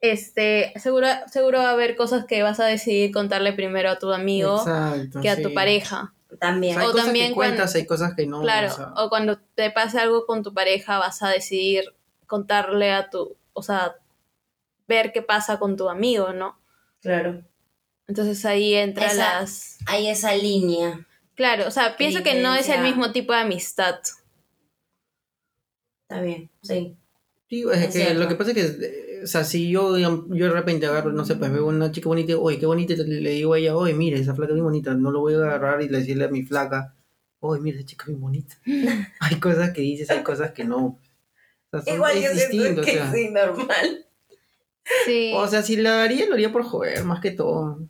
este, 0.00 0.72
seguro, 0.76 1.06
seguro 1.30 1.58
va 1.58 1.70
a 1.70 1.72
haber 1.72 1.96
cosas 1.96 2.24
que 2.26 2.42
vas 2.42 2.60
a 2.60 2.66
decidir 2.66 3.12
contarle 3.12 3.52
primero 3.52 3.90
a 3.90 3.98
tu 3.98 4.12
amigo 4.12 4.58
Exacto, 4.58 5.20
que 5.20 5.30
a 5.30 5.36
sí. 5.36 5.42
tu 5.42 5.54
pareja. 5.54 6.12
También. 6.38 6.76
O 6.76 6.80
sea, 6.80 6.82
hay 6.82 6.88
O 6.88 6.92
cosas 6.92 7.06
también 7.06 7.28
que 7.28 7.34
cuando- 7.34 7.54
cuentas, 7.56 7.74
hay 7.74 7.86
cosas 7.86 8.14
que 8.14 8.26
no. 8.26 8.42
claro, 8.42 8.68
o 8.68 8.70
sea, 8.70 8.92
o 8.96 9.08
cuando 9.08 9.38
te 9.54 9.70
pase 9.70 9.98
algo 9.98 10.26
con 10.26 10.42
tu 10.42 10.52
pareja 10.52 10.98
vas 10.98 11.22
a 11.22 11.30
decidir 11.30 11.84
contarle 12.26 12.92
a 12.92 13.08
tu, 13.08 13.36
o 13.54 13.62
sea, 13.62 13.96
ver 14.88 15.12
qué 15.12 15.22
pasa 15.22 15.58
con 15.58 15.76
tu 15.76 15.88
amigo, 15.88 16.32
¿no? 16.32 16.58
Claro. 17.00 17.42
Entonces 18.08 18.44
ahí 18.44 18.74
entra 18.74 19.06
Esa- 19.06 19.40
las... 19.40 19.78
Hay 19.86 20.08
esa 20.08 20.34
línea. 20.34 21.06
Claro, 21.34 21.68
o 21.68 21.70
sea, 21.70 21.96
pienso 21.96 22.22
que 22.24 22.42
no 22.42 22.54
es 22.54 22.68
el 22.68 22.82
mismo 22.82 23.12
tipo 23.12 23.32
de 23.32 23.40
amistad. 23.40 24.00
Está 26.02 26.20
bien, 26.22 26.50
sí. 26.62 26.96
Sí, 27.48 27.64
es, 27.72 27.78
Es 27.78 27.86
que 27.86 27.92
cierto. 27.92 28.20
lo 28.20 28.28
que 28.28 28.34
pasa 28.34 28.50
es 28.50 28.56
que, 28.56 28.86
eh, 28.86 29.20
o 29.24 29.26
sea, 29.26 29.44
si 29.44 29.70
yo, 29.70 29.96
yo 29.98 30.08
de 30.46 30.50
repente 30.50 30.86
agarro, 30.86 31.12
no 31.12 31.24
sé, 31.24 31.36
pues 31.36 31.52
veo 31.52 31.66
una 31.66 31.90
chica 31.92 32.08
bonita, 32.08 32.36
oye, 32.36 32.58
qué 32.58 32.66
bonita, 32.66 32.94
le, 32.94 33.20
le 33.20 33.30
digo 33.30 33.54
a 33.54 33.58
ella, 33.58 33.76
oye, 33.76 33.94
mira, 33.94 34.18
esa 34.18 34.34
flaca 34.34 34.50
es 34.52 34.54
bien 34.54 34.64
bonita, 34.64 34.94
no 34.94 35.10
lo 35.10 35.20
voy 35.20 35.34
a 35.34 35.38
agarrar 35.38 35.80
y 35.82 35.88
decirle 35.88 36.24
a 36.24 36.28
mi 36.28 36.42
flaca, 36.42 36.94
oye, 37.40 37.60
mira, 37.60 37.78
esa 37.78 37.86
chica 37.86 38.04
es 38.04 38.08
bien 38.08 38.20
bonita. 38.20 38.54
hay 39.20 39.40
cosas 39.40 39.70
que 39.72 39.80
dices, 39.82 40.10
hay 40.10 40.22
cosas 40.22 40.52
que 40.52 40.64
no. 40.64 40.78
O 40.86 41.00
sea, 41.70 41.82
son- 41.82 41.94
Igual 41.94 42.16
es 42.18 42.24
yo 42.24 42.30
siento 42.30 42.56
distinto, 42.56 42.80
o 42.80 42.84
que 42.84 42.92
sea, 42.92 43.12
sí, 43.12 43.28
normal. 43.30 44.06
Sí. 45.06 45.32
O 45.34 45.46
sea, 45.48 45.62
si 45.62 45.76
la 45.76 46.02
haría, 46.02 46.26
lo 46.26 46.34
haría 46.34 46.52
por 46.52 46.62
joder, 46.64 47.04
más 47.04 47.20
que 47.20 47.30
todo. 47.30 47.80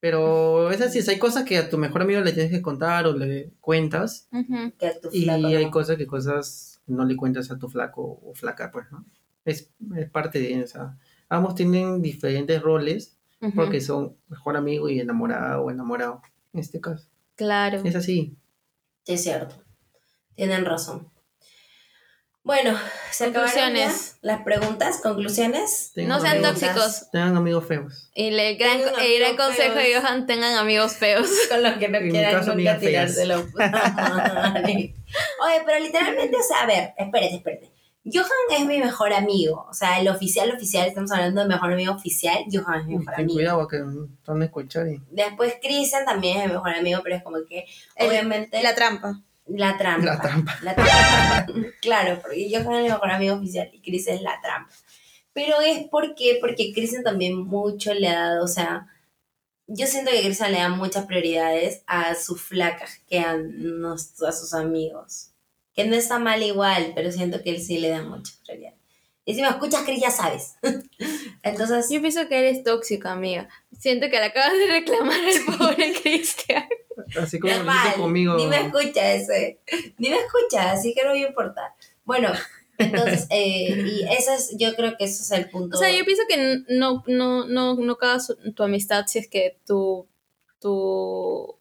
Pero 0.00 0.70
es 0.70 0.80
así, 0.80 1.00
hay 1.10 1.18
cosas 1.18 1.44
que 1.44 1.58
a 1.58 1.68
tu 1.70 1.78
mejor 1.78 2.02
amigo 2.02 2.20
le 2.20 2.32
tienes 2.32 2.52
que 2.52 2.62
contar 2.62 3.06
o 3.06 3.12
le 3.12 3.50
cuentas. 3.60 4.28
Ujú. 4.30 4.72
Que 4.78 4.86
a 4.86 5.00
tu 5.00 5.08
Y 5.12 5.22
flaco 5.24 5.46
hay 5.46 5.64
no. 5.64 5.70
cosas 5.70 5.96
que 5.96 6.06
cosas 6.06 6.80
no 6.86 7.04
le 7.04 7.16
cuentas 7.16 7.50
a 7.50 7.58
tu 7.58 7.68
flaco 7.68 8.20
o 8.22 8.34
flaca, 8.34 8.70
pues, 8.70 8.86
¿no? 8.92 9.04
Es, 9.44 9.70
es 9.96 10.10
parte 10.10 10.38
de 10.38 10.60
esa. 10.60 10.98
Ambos 11.28 11.54
tienen 11.54 12.02
diferentes 12.02 12.60
roles 12.62 13.16
Ujú. 13.40 13.54
porque 13.54 13.80
son 13.80 14.16
mejor 14.28 14.56
amigo 14.56 14.88
y 14.88 15.00
enamorado 15.00 15.62
o 15.64 15.70
enamorado, 15.70 16.20
en 16.52 16.60
este 16.60 16.80
caso. 16.80 17.08
Claro. 17.34 17.80
Es 17.84 17.96
así. 17.96 18.36
Sí, 19.04 19.12
es 19.14 19.22
cierto. 19.22 19.56
Tienen 20.34 20.64
razón. 20.64 21.08
Bueno, 22.46 22.78
se 23.10 23.24
Conclusiones. 23.32 24.18
las 24.22 24.42
preguntas, 24.42 25.00
conclusiones. 25.02 25.90
No 25.96 26.20
sean 26.20 26.40
tóxicos. 26.42 27.10
Tengan 27.10 27.36
amigos 27.36 27.66
feos. 27.66 28.08
Y 28.14 28.28
el 28.28 28.56
gran, 28.56 28.78
el 29.00 29.18
gran 29.18 29.36
consejo 29.36 29.74
de. 29.74 29.96
Johan, 30.00 30.26
tengan 30.28 30.54
amigos 30.54 30.92
feos. 30.92 31.28
Con 31.50 31.64
los 31.64 31.72
que 31.78 31.88
no 31.88 31.98
En 31.98 32.08
quieran 32.10 32.34
caso, 32.34 32.54
nunca 32.54 32.78
tirárselo. 32.78 33.40
Oye, 34.44 35.62
pero 35.66 35.80
literalmente, 35.80 36.36
o 36.36 36.42
sea, 36.42 36.62
a 36.62 36.66
ver, 36.66 36.94
espérate, 36.96 37.34
espérate. 37.34 37.72
Johan 38.04 38.28
es 38.56 38.64
mi 38.66 38.78
mejor 38.78 39.12
amigo. 39.12 39.66
O 39.68 39.74
sea, 39.74 39.98
el 39.98 40.08
oficial, 40.08 40.48
oficial, 40.54 40.86
estamos 40.86 41.10
hablando 41.10 41.40
de 41.42 41.48
mejor 41.48 41.72
amigo 41.72 41.92
oficial. 41.94 42.44
Johan 42.52 42.82
es 42.82 42.86
mi 42.86 42.98
mejor 42.98 43.14
ten 43.16 43.24
amigo. 43.24 43.34
cuidado 43.34 43.66
que 43.66 43.76
están 44.20 44.40
a 44.40 44.44
escuchar 44.44 44.86
y 44.86 45.02
Después 45.10 45.54
Cristian 45.60 46.04
también 46.04 46.38
es 46.38 46.46
mi 46.46 46.52
mejor 46.52 46.70
amigo, 46.76 47.00
pero 47.02 47.16
es 47.16 47.24
como 47.24 47.38
que, 47.48 47.64
El- 47.96 48.08
obviamente, 48.08 48.62
La 48.62 48.76
trampa. 48.76 49.20
La 49.48 49.76
trampa. 49.78 50.06
La 50.14 50.20
trampa. 50.20 50.58
La 50.62 50.74
trampa. 50.74 51.46
claro, 51.80 52.18
porque 52.22 52.48
Johan 52.50 52.74
es 52.76 52.82
mi 52.84 52.88
mejor 52.88 53.10
amigo 53.10 53.36
oficial 53.36 53.70
y 53.72 53.80
Cristian 53.80 54.16
es 54.16 54.22
la 54.22 54.40
trampa. 54.40 54.72
Pero 55.32 55.60
es 55.60 55.86
porque, 55.90 56.38
porque 56.40 56.72
Cristian 56.72 57.02
también 57.04 57.36
mucho 57.46 57.92
le 57.94 58.08
ha 58.08 58.20
dado, 58.30 58.44
o 58.44 58.48
sea, 58.48 58.86
yo 59.66 59.86
siento 59.86 60.10
que 60.10 60.22
Cristian 60.22 60.52
le 60.52 60.58
da 60.58 60.68
muchas 60.70 61.06
prioridades 61.06 61.82
a 61.86 62.14
sus 62.14 62.40
flacas 62.40 63.00
que 63.08 63.18
a, 63.20 63.36
nos- 63.36 64.22
a 64.22 64.32
sus 64.32 64.54
amigos. 64.54 65.30
Que 65.74 65.84
no 65.84 65.94
está 65.94 66.18
mal 66.18 66.42
igual, 66.42 66.92
pero 66.94 67.12
siento 67.12 67.42
que 67.42 67.50
él 67.50 67.60
sí 67.60 67.78
le 67.78 67.90
da 67.90 68.02
muchas 68.02 68.36
prioridades. 68.46 68.78
Y 69.26 69.34
si 69.34 69.42
me 69.42 69.48
escuchas, 69.48 69.82
Cris, 69.82 70.00
ya 70.00 70.10
sabes. 70.10 70.54
Entonces, 71.42 71.88
Yo 71.90 72.00
pienso 72.00 72.28
que 72.28 72.38
eres 72.38 72.62
tóxica, 72.64 73.12
amiga. 73.12 73.48
Siento 73.78 74.06
que 74.10 74.18
le 74.18 74.24
acabas 74.26 74.52
de 74.52 74.66
reclamar 74.66 75.18
al 75.20 75.56
pobre 75.58 75.92
Cristian. 76.02 76.66
así 77.20 77.38
como 77.38 77.54
lo 77.54 77.70
hizo 77.72 77.96
conmigo. 78.00 78.36
ni 78.36 78.46
me 78.46 78.66
escucha 78.66 79.12
ese. 79.14 79.60
Ni 79.98 80.10
me 80.10 80.16
escucha, 80.18 80.72
así 80.72 80.94
que 80.94 81.04
no 81.04 81.12
me 81.12 81.20
importa. 81.20 81.74
Bueno, 82.04 82.32
entonces, 82.78 83.26
eh, 83.30 83.68
y 83.86 84.04
eso 84.12 84.32
es, 84.32 84.56
yo 84.58 84.74
creo 84.76 84.96
que 84.96 85.04
eso 85.04 85.22
es 85.22 85.30
el 85.32 85.48
punto. 85.50 85.76
O 85.76 85.80
sea, 85.80 85.90
yo 85.90 86.04
pienso 86.04 86.22
que 86.28 86.62
no, 86.68 87.02
no, 87.06 87.46
no, 87.46 87.74
no 87.74 87.96
cagas 87.96 88.34
tu 88.54 88.62
amistad 88.62 89.06
si 89.06 89.18
es 89.18 89.28
que 89.28 89.58
tu, 89.66 90.06
tu 90.60 91.56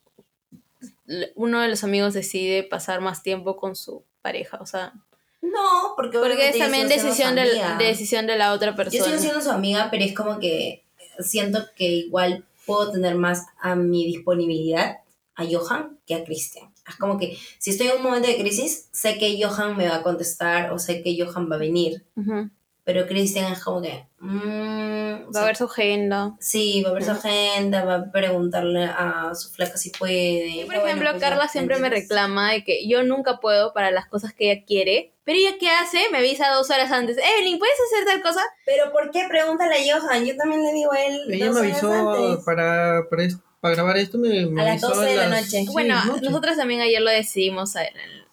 l- 1.08 1.32
uno 1.36 1.62
de 1.62 1.68
los 1.70 1.84
amigos 1.84 2.14
decide 2.14 2.64
pasar 2.64 3.02
más 3.02 3.24
tiempo 3.24 3.58
con 3.58 3.76
su 3.76 4.04
pareja. 4.22 4.58
O 4.62 4.66
sea, 4.66 4.94
No, 5.42 5.94
porque, 5.96 6.18
porque 6.18 6.50
es 6.50 6.56
yo 6.56 6.64
también 6.64 6.88
decisión 6.88 7.36
de, 7.36 7.62
decisión 7.80 8.26
de 8.28 8.38
la 8.38 8.54
otra 8.54 8.72
Yo 8.72 8.76
persona. 8.78 9.04
sigo 9.06 9.18
siendo 9.20 9.42
su 9.42 9.52
amiga, 9.52 9.90
pero 9.92 10.04
es 10.04 10.14
como 10.14 10.40
que 10.40 10.85
siento 11.20 11.66
que 11.76 11.86
igual 11.86 12.46
puedo 12.66 12.92
tener 12.92 13.16
más 13.16 13.46
a 13.60 13.76
mi 13.76 14.06
disponibilidad 14.06 14.98
a 15.36 15.44
Johan 15.46 16.00
que 16.06 16.16
a 16.16 16.24
Cristian. 16.24 16.72
Es 16.88 16.96
como 16.96 17.18
que 17.18 17.38
si 17.60 17.72
estoy 17.72 17.88
en 17.88 17.98
un 17.98 18.04
momento 18.04 18.28
de 18.28 18.38
crisis, 18.38 18.90
sé 18.92 19.18
que 19.18 19.42
Johan 19.44 19.76
me 19.76 19.88
va 19.88 19.98
a 19.98 20.04
contestar 20.04 20.72
o 20.72 20.80
sé 20.80 21.02
que 21.02 21.18
Johan 21.20 21.50
va 21.52 21.56
a 21.56 21.60
venir. 21.60 22.06
Ujú. 22.16 22.50
Pero 22.84 23.08
Cristian 23.08 23.52
es 23.52 23.64
como 23.64 23.82
que... 23.82 24.06
mm, 24.20 25.24
o 25.24 25.28
Va 25.28 25.34
sea, 25.34 25.42
a 25.42 25.46
ver 25.46 25.56
su 25.56 25.64
agenda. 25.64 26.36
Sí, 26.40 26.84
va 26.84 26.92
a 26.92 26.94
ver 26.94 27.04
su 27.04 27.12
agenda, 27.12 27.84
va 27.84 27.96
a 27.96 28.12
preguntarle 28.12 28.84
a 28.84 29.32
su 29.34 29.50
flaca 29.50 29.76
si 29.78 29.90
puede. 29.90 30.48
Y, 30.50 30.58
por 30.66 30.76
Bueno, 30.76 30.86
ejemplo, 30.86 31.10
pues 31.10 31.22
ya, 31.22 31.30
Carla 31.30 31.48
siempre 31.48 31.80
me 31.80 31.90
reclama 31.90 32.52
de 32.52 32.64
que 32.64 32.88
yo 32.88 33.02
nunca 33.02 33.40
puedo 33.40 33.74
para 33.74 33.90
las 33.90 34.08
cosas 34.08 34.34
que 34.34 34.52
ella 34.52 34.64
quiere. 34.66 35.15
Pero 35.26 35.38
ella, 35.40 35.56
¿qué 35.60 35.70
hace? 35.72 36.10
Me 36.12 36.20
avisa 36.20 36.50
dos 36.52 36.70
horas 36.70 36.92
antes. 36.92 37.18
Evelyn, 37.18 37.58
¿puedes 37.60 37.76
hacer 37.92 38.06
tal 38.06 38.22
cosa? 38.22 38.42
Pero 38.66 38.92
¿por 38.92 39.10
qué? 39.12 39.26
Pregúntale 39.28 39.76
a 39.92 40.00
Johan. 40.00 40.24
Yo 40.24 40.36
también 40.38 40.64
le 40.64 40.72
digo 40.72 40.92
a 40.94 41.04
él. 41.04 41.20
Ella 41.32 41.48
dos 41.48 41.56
me 41.56 41.62
horas 41.62 41.84
avisó 41.84 41.92
antes. 41.92 42.46
para, 42.46 43.02
para, 43.10 43.24
para 43.60 43.74
grabar 43.76 43.98
esto. 43.98 44.18
Me, 44.20 44.46
me 44.46 44.62
A 44.62 44.66
las 44.66 44.84
avisó 44.84 45.00
12 45.00 45.10
de 45.12 45.16
la 45.18 45.28
noche. 45.30 45.44
sí, 45.50 45.68
bueno, 45.72 46.06
noche. 46.06 46.22
nosotros 46.26 46.56
también 46.58 46.82
ayer 46.82 47.02
lo 47.02 47.10
decidimos 47.10 47.76
a, 47.76 47.82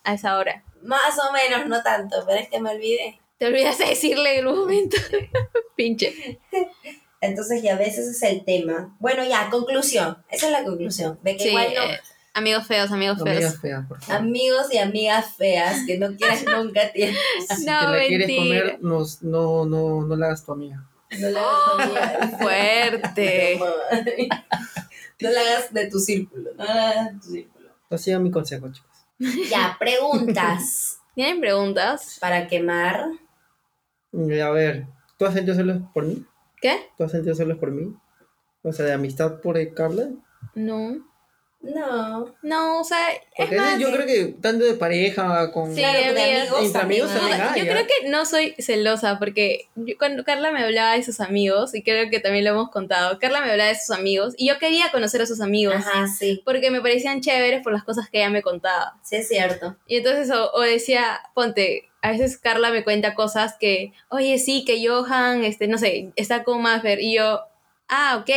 a 0.04 0.14
esa 0.14 0.36
hora. 0.36 0.64
Más 0.82 1.18
o 1.18 1.32
menos, 1.32 1.66
no 1.66 1.82
tanto, 1.82 2.24
pero 2.26 2.38
es 2.40 2.48
que 2.48 2.60
me 2.60 2.70
olvidé. 2.70 3.18
Te 3.38 3.46
olvidas 3.46 3.78
de 3.78 3.86
decirle 3.86 4.38
en 4.38 4.46
un 4.48 4.58
momento. 4.58 4.96
Pinche. 5.76 6.38
Entonces, 7.20 7.62
ya 7.62 7.76
ves, 7.76 7.98
ese 7.98 8.10
es 8.10 8.22
el 8.24 8.44
tema. 8.44 8.96
Bueno, 8.98 9.24
ya, 9.24 9.48
conclusión. 9.50 10.18
Esa 10.28 10.46
es 10.46 10.52
la 10.52 10.64
conclusión. 10.64 11.18
De 11.22 11.36
que 11.36 11.44
Sí, 11.44 11.48
igual 11.50 11.72
no. 11.74 11.82
eh, 11.84 12.00
amigos 12.34 12.66
feos, 12.66 12.90
amigos 12.90 13.18
feos. 13.22 13.28
Amigas 13.36 13.60
feas, 13.60 13.86
por 13.86 14.00
favor. 14.00 14.22
Amigos 14.22 14.72
y 14.72 14.78
amigas 14.78 15.34
feas 15.36 15.84
que 15.86 15.98
no 15.98 16.14
quieras 16.16 16.44
nunca 16.64 16.90
tienes. 16.92 17.18
Si 17.48 17.64
No, 17.64 17.80
te 17.80 17.86
la 17.98 18.06
quieres 18.06 18.36
comer, 18.38 18.78
no, 18.80 19.02
no, 19.22 19.64
no, 19.66 20.06
no 20.06 20.16
la 20.16 20.26
hagas 20.26 20.44
tu 20.44 20.52
amiga. 20.52 20.88
No 21.20 21.28
la 21.30 21.40
hagas 21.40 21.86
amiga. 21.88 22.38
Fuerte. 22.38 23.58
No 25.20 25.30
la 25.30 25.40
hagas 25.40 25.72
de 25.72 25.86
tu 25.88 26.00
círculo. 26.00 26.50
No 26.58 26.64
la 26.64 26.90
hagas 26.90 27.12
de 27.14 27.20
tu 27.20 27.26
círculo. 27.32 27.68
Así 27.90 28.04
sigan 28.04 28.24
mi 28.24 28.32
consejo, 28.32 28.72
chicos. 28.72 28.90
Ya, 29.48 29.76
preguntas 29.78 30.98
¿Tienen 31.14 31.40
preguntas? 31.40 32.16
para 32.20 32.48
quemar. 32.48 33.06
Y 34.12 34.40
A 34.40 34.50
ver, 34.50 34.86
¿tú 35.16 35.26
has 35.26 35.34
sentido 35.34 35.54
celos 35.54 35.78
por 35.94 36.06
mí? 36.06 36.24
¿Qué? 36.60 36.76
¿Tú 36.98 37.04
has 37.04 37.12
sentido 37.12 37.36
celos 37.36 37.58
por 37.58 37.70
mí? 37.70 37.94
O 38.62 38.72
sea, 38.72 38.84
de 38.86 38.92
amistad 38.94 39.40
por 39.40 39.56
Carla. 39.74 40.08
No. 40.56 40.96
No. 41.62 42.34
No, 42.42 42.80
o 42.80 42.84
sea, 42.84 42.98
es 43.36 43.52
más, 43.52 43.78
yo 43.78 43.92
creo 43.92 44.04
que 44.06 44.34
tanto 44.40 44.64
de 44.64 44.74
pareja 44.74 45.52
con... 45.52 45.74
Sí, 45.74 45.84
amigos 45.84 46.08
Entre 46.60 46.80
amigos 46.82 47.12
también 47.12 47.40
hay. 47.40 47.64
yo 47.64 47.72
¿ah? 47.72 47.74
creo 47.74 47.86
que 47.86 48.08
no 48.08 48.26
soy 48.26 48.54
celosa 48.58 49.18
porque 49.20 49.68
yo- 49.76 49.94
cuando 49.96 50.24
Carla 50.24 50.50
me 50.50 50.64
hablaba 50.64 50.94
de 50.96 51.04
sus 51.04 51.20
amigos, 51.20 51.74
y 51.74 51.82
creo 51.82 52.10
que 52.10 52.18
también 52.18 52.44
lo 52.44 52.50
hemos 52.50 52.70
contado, 52.70 53.18
Carla 53.20 53.40
me 53.42 53.50
hablaba 53.52 53.70
de 53.70 53.76
sus 53.78 53.90
amigos 53.96 54.34
y 54.36 54.48
yo 54.48 54.58
quería 54.58 54.90
conocer 54.90 55.22
a 55.22 55.26
sus 55.26 55.40
amigos 55.40 55.76
Ajá, 55.76 56.08
sí. 56.08 56.42
porque 56.44 56.70
me 56.72 56.80
parecían 56.80 57.20
chéveres 57.20 57.62
por 57.62 57.72
las 57.72 57.84
cosas 57.84 58.08
que 58.10 58.18
ella 58.18 58.30
me 58.30 58.42
contaba. 58.42 58.94
Sí, 59.02 59.16
es 59.16 59.28
cierto. 59.28 59.76
Y 59.86 59.98
entonces, 59.98 60.30
o, 60.30 60.50
o 60.52 60.60
decía, 60.62 61.20
ponte, 61.34 61.88
a 62.02 62.10
veces 62.10 62.38
Carla 62.38 62.70
me 62.70 62.82
cuenta 62.82 63.14
cosas 63.14 63.54
que, 63.60 63.92
oye, 64.08 64.38
sí, 64.40 64.64
que 64.64 64.84
Johan, 64.86 65.44
este, 65.44 65.68
no 65.68 65.78
sé, 65.78 66.10
está 66.16 66.42
con 66.42 66.60
Maffer, 66.62 67.00
y 67.00 67.14
yo, 67.14 67.42
ah, 67.94 68.16
ok, 68.20 68.30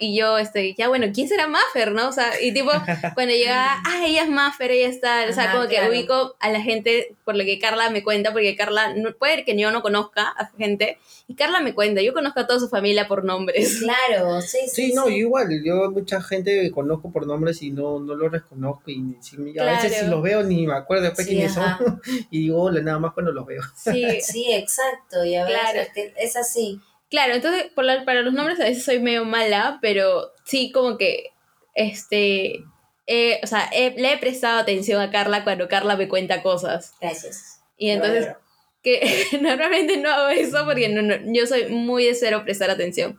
y 0.00 0.16
yo, 0.16 0.38
este, 0.38 0.74
ya 0.74 0.88
bueno, 0.88 1.06
¿quién 1.14 1.28
será 1.28 1.46
Maffer, 1.46 1.92
no? 1.92 2.08
O 2.08 2.12
sea, 2.12 2.40
y 2.42 2.52
tipo, 2.52 2.70
cuando 3.14 3.32
llegaba, 3.32 3.80
ah, 3.86 4.04
ella 4.04 4.24
es 4.24 4.28
Maffer, 4.28 4.72
ella 4.72 4.88
está, 4.88 5.26
o 5.28 5.32
sea, 5.32 5.44
Ajá, 5.44 5.52
como 5.52 5.68
que 5.68 5.88
ubico 5.88 6.36
a 6.40 6.50
la 6.50 6.60
gente 6.60 7.14
por 7.24 7.36
lo 7.36 7.44
que 7.44 7.58
Carla 7.60 7.90
me 7.90 8.02
cuenta, 8.02 8.32
porque 8.32 8.56
Carla, 8.56 8.94
no, 8.94 9.12
puede 9.12 9.44
que 9.44 9.56
yo 9.56 9.70
no 9.70 9.82
conozca 9.82 10.28
a 10.28 10.50
gente, 10.58 10.98
y 11.28 11.34
Carla 11.34 11.60
me 11.60 11.74
cuenta, 11.74 12.02
yo 12.02 12.12
conozco 12.12 12.40
a 12.40 12.46
toda 12.48 12.58
su 12.58 12.68
familia 12.68 13.06
por 13.06 13.24
nombres. 13.24 13.80
Claro, 13.88 14.40
sí, 14.42 14.58
sí. 14.66 14.88
Sí, 14.88 14.92
no, 14.94 15.08
yo 15.08 15.16
igual, 15.16 15.48
yo 15.64 15.90
mucha 15.90 16.20
gente 16.20 16.60
que 16.60 16.70
conozco 16.70 17.10
por 17.12 17.26
nombres 17.26 17.62
y 17.62 17.70
no, 17.70 18.00
no 18.00 18.14
los 18.14 18.30
reconozco 18.32 18.90
y 18.90 19.14
a 19.58 19.64
veces 19.64 19.96
si 19.98 20.06
los 20.06 20.22
veo 20.22 20.42
ni 20.42 20.66
me 20.66 20.74
acuerdo 20.74 21.04
después 21.04 21.26
Sí, 21.26 21.34
quiénes 21.34 21.56
ajá. 21.56 21.78
son 21.78 22.00
y 22.30 22.40
digo 22.40 22.62
hola 22.62 22.80
nada 22.80 22.98
más 22.98 23.12
cuando 23.14 23.32
los 23.32 23.46
veo. 23.46 23.62
Sí, 23.76 24.20
Sí, 24.20 24.52
exacto. 24.52 25.24
Ya 25.24 25.44
ves, 25.44 25.54
Claro. 25.54 25.88
es 26.16 26.36
así. 26.36 26.80
Claro, 27.10 27.34
entonces 27.34 27.66
por 27.74 27.84
la- 27.84 28.04
para 28.04 28.22
los 28.22 28.34
nombres 28.34 28.60
a 28.60 28.64
veces 28.64 28.84
soy 28.84 28.98
medio 29.00 29.24
mala, 29.24 29.78
pero 29.80 30.32
sí 30.44 30.70
como 30.72 30.98
que, 30.98 31.30
este, 31.74 32.64
eh, 33.06 33.40
o 33.42 33.46
sea, 33.46 33.68
he- 33.72 33.94
le 33.98 34.12
he 34.12 34.18
prestado 34.18 34.58
atención 34.58 35.00
a 35.00 35.10
Carla 35.10 35.44
cuando 35.44 35.68
Carla 35.68 35.96
me 35.96 36.08
cuenta 36.08 36.42
cosas. 36.42 36.92
Gracias. 37.00 37.60
Y 37.78 37.90
entonces, 37.90 38.24
Bueno, 38.26 38.38
que 38.82 39.00
normalmente 39.40 39.96
no 39.96 40.10
hago 40.10 40.28
eso 40.28 40.64
porque 40.64 40.88
no, 40.88 41.00
no- 41.02 41.16
yo 41.32 41.46
soy 41.46 41.66
muy 41.68 42.04
de 42.04 42.14
cero 42.14 42.42
prestar 42.44 42.70
atención. 42.70 43.18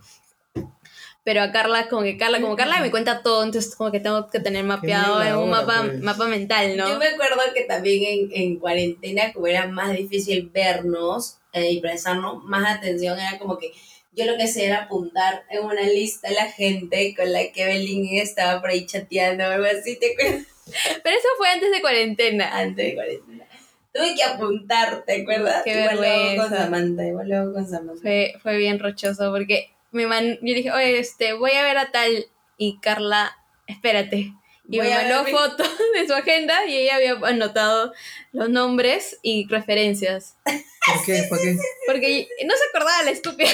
Pero 1.23 1.41
a 1.41 1.51
Carla, 1.51 1.89
como 1.89 2.03
que 2.03 2.17
Carla, 2.17 2.39
como 2.41 2.55
Carla 2.55 2.79
me 2.79 2.91
cuenta 2.91 3.21
todo, 3.21 3.43
entonces 3.43 3.75
como 3.75 3.91
que 3.91 3.99
tengo 3.99 4.27
que 4.29 4.39
tener 4.39 4.63
mapeado 4.63 5.21
en 5.21 5.35
un 5.35 5.49
mapa, 5.49 5.83
pues. 5.85 5.99
mapa 5.99 6.25
mental, 6.27 6.77
¿no? 6.77 6.87
Yo 6.87 6.97
me 6.97 7.07
acuerdo 7.07 7.41
que 7.53 7.63
también 7.65 8.29
en, 8.31 8.41
en 8.41 8.59
cuarentena, 8.59 9.33
como 9.33 9.45
era 9.47 9.67
más 9.67 9.95
difícil 9.95 10.49
vernos 10.51 11.38
eh, 11.53 11.71
y 11.71 11.81
prestarnos 11.81 12.43
más 12.43 12.77
atención, 12.77 13.19
era 13.19 13.37
como 13.39 13.57
que 13.57 13.71
yo 14.11 14.25
lo 14.25 14.37
que 14.37 14.43
hacía 14.43 14.65
era 14.65 14.83
apuntar 14.83 15.45
en 15.49 15.63
una 15.63 15.81
lista 15.81 16.27
a 16.27 16.31
la 16.31 16.51
gente 16.51 17.15
con 17.15 17.31
la 17.31 17.51
que 17.51 17.63
Evelyn 17.63 18.17
estaba 18.17 18.59
por 18.59 18.71
ahí 18.71 18.85
chateando 18.85 19.45
o 19.45 19.51
algo 19.51 19.65
así, 19.65 19.97
¿te 19.97 20.13
acuerdas? 20.13 20.45
Pero 21.03 21.17
eso 21.17 21.27
fue 21.37 21.49
antes 21.49 21.71
de 21.71 21.81
cuarentena. 21.81 22.57
Antes 22.57 22.87
de 22.87 22.95
cuarentena. 22.95 23.45
Tuve 23.93 24.15
que 24.15 24.23
apuntar, 24.23 25.03
¿te 25.05 25.21
acuerdas? 25.21 25.63
Qué 25.63 25.79
igual 25.79 25.97
luego 25.97 26.43
con. 26.43 26.57
Samantha, 26.57 27.07
igual 27.07 27.29
luego 27.29 27.53
con 27.53 27.67
Samantha. 27.67 28.01
Fue, 28.01 28.33
fue 28.41 28.57
bien 28.57 28.79
rochoso 28.79 29.31
porque 29.31 29.71
mi 29.91 30.05
man, 30.05 30.37
yo 30.41 30.53
dije, 30.53 30.71
oye, 30.71 30.99
este, 30.99 31.33
voy 31.33 31.51
a 31.51 31.63
ver 31.63 31.77
a 31.77 31.91
tal 31.91 32.27
y 32.57 32.79
Carla, 32.79 33.35
espérate. 33.67 34.33
Y 34.71 34.77
Voy 34.77 34.87
me 34.87 34.95
mandó 34.95 35.23
ver 35.23 35.33
fotos 35.33 35.67
de 35.93 36.07
su 36.07 36.13
agenda 36.13 36.65
y 36.65 36.77
ella 36.77 36.95
había 36.95 37.13
anotado 37.23 37.93
los 38.31 38.49
nombres 38.49 39.17
y 39.21 39.47
referencias. 39.47 40.35
¿Por 40.45 41.05
qué? 41.05 41.25
¿Por 41.27 41.39
qué? 41.39 41.57
Porque 41.87 42.27
no 42.45 42.53
se 42.55 42.63
acordaba 42.69 43.03
la 43.03 43.11
estúpida. 43.11 43.49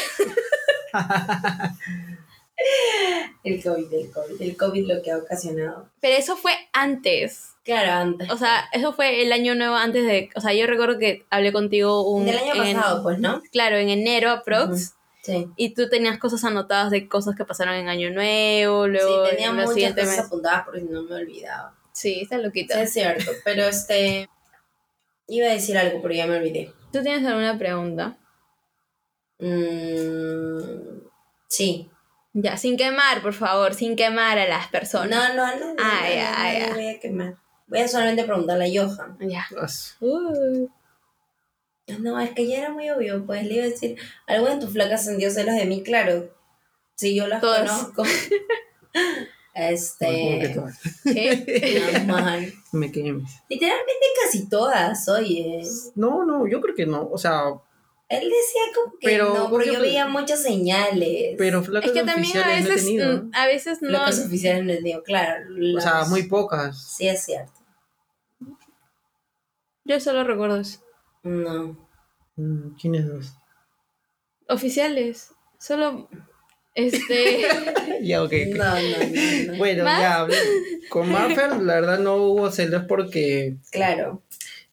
El 3.44 3.62
COVID, 3.62 3.94
el 3.94 4.12
COVID, 4.12 4.42
el 4.42 4.58
COVID 4.58 4.88
lo 4.88 5.02
que 5.02 5.12
ha 5.12 5.18
ocasionado. 5.18 5.90
Pero 6.00 6.16
eso 6.16 6.38
fue 6.38 6.54
antes. 6.74 7.50
Claro, 7.64 7.92
antes. 7.92 8.30
O 8.32 8.38
sea, 8.38 8.70
eso 8.72 8.94
fue 8.94 9.22
el 9.22 9.32
año 9.34 9.56
nuevo 9.56 9.76
antes 9.76 10.06
de. 10.06 10.30
O 10.36 10.42
sea, 10.42 10.54
yo 10.54 10.66
recuerdo 10.66 10.98
que 10.98 11.26
hablé 11.30 11.52
contigo 11.52 12.10
un. 12.10 12.26
Del 12.26 12.38
año 12.38 12.64
en- 12.64 12.78
pasado, 12.78 13.04
pues, 13.04 13.20
¿no? 13.20 13.42
Claro, 13.52 13.78
en 13.78 13.90
enero 13.90 14.32
aprox. 14.32 14.70
Ujú. 14.70 14.96
Sí. 15.26 15.48
Y 15.56 15.74
tú 15.74 15.90
tenías 15.90 16.20
cosas 16.20 16.44
anotadas 16.44 16.92
de 16.92 17.08
cosas 17.08 17.36
que 17.36 17.46
pasaron 17.46 17.74
en 17.74 17.88
Año 17.88 18.12
Nuevo, 18.12 18.88
luego 18.88 19.26
sí, 19.26 19.32
tenía 19.32 19.48
en 19.48 19.56
muchas 19.56 19.94
cosas 19.96 20.20
apuntadas 20.20 20.66
porque 20.66 20.82
no 20.82 21.02
me 21.02 21.16
olvidaba. 21.16 21.74
Sí, 21.94 22.20
está 22.22 22.36
Sí, 22.38 22.44
loquita. 22.44 22.80
es 22.82 22.94
cierto, 22.94 23.32
pero 23.44 23.64
este... 23.64 24.30
Iba 25.28 25.48
a 25.48 25.54
decir 25.54 25.76
algo, 25.80 26.00
pero 26.04 26.14
ya 26.14 26.28
me 26.28 26.38
olvidé. 26.38 26.72
¿Tú 26.92 27.02
tienes 27.02 27.26
alguna 27.26 27.58
pregunta? 27.58 28.16
Mm, 29.40 31.00
sí. 31.48 31.90
Ya, 32.34 32.58
sin 32.58 32.78
quemar, 32.78 33.22
por 33.24 33.34
favor, 33.34 33.74
sin 33.74 33.96
quemar 33.96 34.38
a 34.38 34.48
las 34.48 34.68
personas. 34.68 35.10
No, 35.10 35.34
no, 35.36 35.56
no. 35.60 35.74
no, 35.74 35.82
Ah, 35.84 36.02
no, 36.04 36.14
ya, 36.14 36.60
no, 36.60 36.68
ya. 36.68 36.74
voy 36.76 36.88
a 36.90 37.00
quemar. 37.00 37.36
Voy 37.68 37.80
a 37.80 37.88
solamente 37.88 38.24
preguntarle 38.26 38.66
a 38.66 38.84
Johan. 38.86 39.18
Ya. 39.22 39.48
Uh, 40.02 40.68
No, 42.00 42.20
es 42.20 42.32
que 42.32 42.48
ya 42.48 42.58
era 42.60 42.72
muy 42.72 42.90
obvio, 42.90 43.26
pues 43.26 43.44
le 43.46 43.56
iba 43.56 43.64
a 43.66 43.70
decir, 43.70 43.96
¿algo 44.28 44.48
en 44.50 44.60
tu 44.60 44.68
flaca 44.68 44.98
sintió 44.98 45.30
celos 45.30 45.56
de 45.56 45.66
mí? 45.66 45.84
Claro, 45.84 46.30
si 46.96 47.14
yo 47.16 47.28
las 47.28 47.42
Todas. 47.42 47.70
conozco. 47.70 48.04
¿Cómo 49.56 49.64
que 49.64 49.72
este, 49.72 50.52
todas? 50.54 50.80
¿Qué? 51.04 52.04
normal. 52.06 52.54
Me 52.74 52.92
quemes. 52.92 53.30
Literalmente 53.50 54.06
casi 54.24 54.50
todas, 54.50 55.08
oye. 55.08 55.62
No, 55.96 56.26
no, 56.26 56.48
yo 56.48 56.60
creo 56.60 56.76
que 56.76 56.86
no. 56.86 57.08
O 57.10 57.18
sea, 57.18 57.44
Él 58.10 58.24
decía 58.24 58.62
como 58.74 58.92
que 59.00 59.08
Pero, 59.08 59.28
no, 59.28 59.34
pero 59.34 59.50
porque- 59.50 59.72
yo 59.74 59.80
veía 59.80 60.08
muchas 60.08 60.42
señales. 60.44 61.36
pero 61.38 61.64
flacas 61.64 61.90
es 61.90 61.94
que 61.94 62.04
también 62.04 62.36
a 62.38 62.42
oficiales 62.42 62.62
no 62.64 62.68
he 62.68 62.70
veces, 62.74 62.86
tenido. 62.86 63.24
mm, 63.24 63.32
a 63.34 63.48
veces 63.48 63.82
no. 63.82 63.90
Flacas 63.90 64.20
oficiales 64.26 64.66
no 64.66 64.84
digo, 64.84 65.04
claro. 65.04 65.46
O 65.78 65.80
sea, 65.82 66.04
muy 66.06 66.24
pocas. 66.24 66.96
Sí, 66.98 67.08
es 67.08 67.24
cierto. 67.24 67.54
Yo 69.86 70.00
solo 70.00 70.24
recuerdo 70.24 70.58
eso. 70.60 70.80
No. 71.26 71.76
Mm, 72.38 72.76
¿Quiénes 72.80 73.08
dos? 73.08 73.34
Oficiales. 74.48 75.32
Solo. 75.60 76.08
Este. 76.76 77.42
ya, 78.04 78.22
ok. 78.24 78.28
ok. 78.28 78.56
No, 78.56 78.66
no, 78.66 78.74
no, 78.76 79.52
no. 79.52 79.58
Bueno, 79.58 79.84
¿Más? 79.84 80.02
ya 80.02 80.20
hablé. 80.22 80.38
Con 80.90 81.12
Maffer, 81.12 81.58
la 81.62 81.76
verdad, 81.76 82.00
no 82.00 82.16
hubo 82.18 82.52
celos 82.52 82.84
porque 82.88 83.56
Claro. 83.72 84.22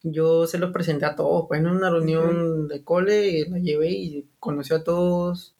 yo 0.03 0.45
se 0.47 0.59
los 0.59 0.71
presenté 0.71 1.05
a 1.05 1.15
todos. 1.15 1.45
Pues 1.47 1.59
en 1.59 1.67
una 1.67 1.89
reunión 1.89 2.67
de 2.67 2.83
cole, 2.83 3.45
la 3.49 3.57
llevé 3.59 3.89
y 3.91 4.29
conoció 4.39 4.75
a 4.77 4.83
todos. 4.83 5.55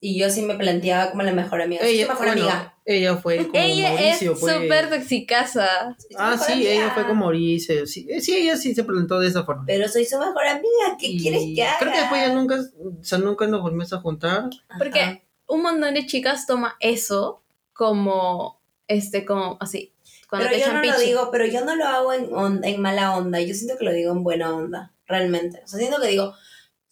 Y 0.00 0.18
yo 0.18 0.28
sí 0.28 0.42
me 0.42 0.56
planteaba 0.56 1.10
como 1.10 1.22
la 1.22 1.32
mejor 1.32 1.62
amiga. 1.62 1.86
Ella, 1.86 2.04
tu 2.04 2.12
mejor 2.12 2.26
bueno, 2.26 2.42
amiga. 2.42 2.73
Ella 2.86 3.16
fue 3.16 3.38
como 3.46 3.50
ella 3.54 3.90
Mauricio. 3.92 4.32
es 4.32 4.40
súper 4.40 4.90
toxicasa. 4.90 5.96
Ah, 6.18 6.36
sí, 6.38 6.52
amiga. 6.52 6.70
ella 6.70 6.90
fue 6.92 7.06
como 7.06 7.20
Mauricio. 7.24 7.86
Sí, 7.86 8.06
eh, 8.10 8.20
sí, 8.20 8.36
ella 8.36 8.56
sí 8.56 8.74
se 8.74 8.84
presentó 8.84 9.18
de 9.20 9.28
esa 9.28 9.44
forma. 9.44 9.64
Pero 9.66 9.88
soy 9.88 10.04
su 10.04 10.18
mejor 10.18 10.44
amiga. 10.46 10.96
¿Qué 10.98 11.06
Y 11.08 11.18
quieres 11.18 11.42
que 11.54 11.62
haga? 11.64 11.78
Creo 11.78 11.92
que 11.92 11.98
después 12.00 12.20
ya 12.26 12.34
nunca, 12.34 12.54
o 12.56 13.02
sea, 13.04 13.18
nunca 13.18 13.46
nos 13.46 13.62
volvimos 13.62 13.92
a 13.92 14.00
juntar. 14.00 14.50
Porque 14.78 15.00
Ajá. 15.00 15.20
un 15.46 15.62
montón 15.62 15.94
de 15.94 16.06
chicas 16.06 16.46
toma 16.46 16.76
eso 16.80 17.42
como. 17.72 18.60
Este, 18.86 19.24
como 19.24 19.56
así. 19.60 19.92
Cuando 20.28 20.48
Pero 20.48 20.58
te 20.60 20.66
yo 20.66 20.72
no 20.74 20.82
lo 20.82 20.98
digo, 20.98 21.28
pero 21.30 21.46
yo 21.46 21.64
no 21.64 21.76
lo 21.76 21.86
hago 21.86 22.12
en, 22.12 22.34
on- 22.34 22.64
en 22.64 22.80
mala 22.82 23.16
onda. 23.16 23.40
Yo 23.40 23.54
siento 23.54 23.78
que 23.78 23.84
lo 23.86 23.92
digo 23.92 24.12
en 24.12 24.22
buena 24.22 24.54
onda, 24.54 24.92
realmente. 25.06 25.62
O 25.64 25.68
sea, 25.68 25.78
siento 25.78 26.00
que 26.02 26.08
digo, 26.08 26.34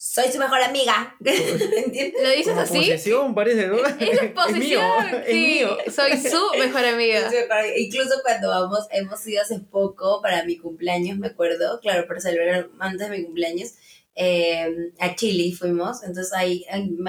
soy 0.02 0.32
su 0.32 0.38
mejor 0.40 0.60
amiga. 0.60 1.14
¿Entiendes? 1.24 2.20
¿Lo 2.20 2.30
dices 2.30 2.48
Como 2.48 2.60
así? 2.60 2.74
posesión, 2.74 3.34
parece, 3.36 3.68
¿no? 3.68 3.76
Es 4.00 4.20
mío, 4.20 4.34
posesión. 4.34 5.08
es 5.14 5.26
sí, 5.26 5.32
mío. 5.32 5.78
soy 5.94 6.16
su 6.16 6.40
mejor 6.58 6.84
amiga. 6.84 7.20
Soy 7.20 7.30
su 7.30 7.36
mejor 7.36 7.58
amiga. 7.58 7.78
Incluso 7.78 8.14
cuando 8.24 8.48
vamos, 8.48 8.88
hemos 8.90 9.24
ido 9.28 9.42
hace 9.42 9.60
poco 9.60 10.20
para 10.20 10.44
mi 10.44 10.58
cumpleaños, 10.58 11.18
me 11.18 11.28
acuerdo, 11.28 11.78
claro, 11.78 12.08
para 12.08 12.20
celebrar 12.20 12.68
antes 12.80 13.08
de 13.08 13.16
mi 13.16 13.24
cumpleaños, 13.24 13.74
eh, 14.16 14.90
a 14.98 15.14
Chile 15.14 15.54
fuimos. 15.56 16.02
Entonces 16.02 16.32
hay, 16.32 16.66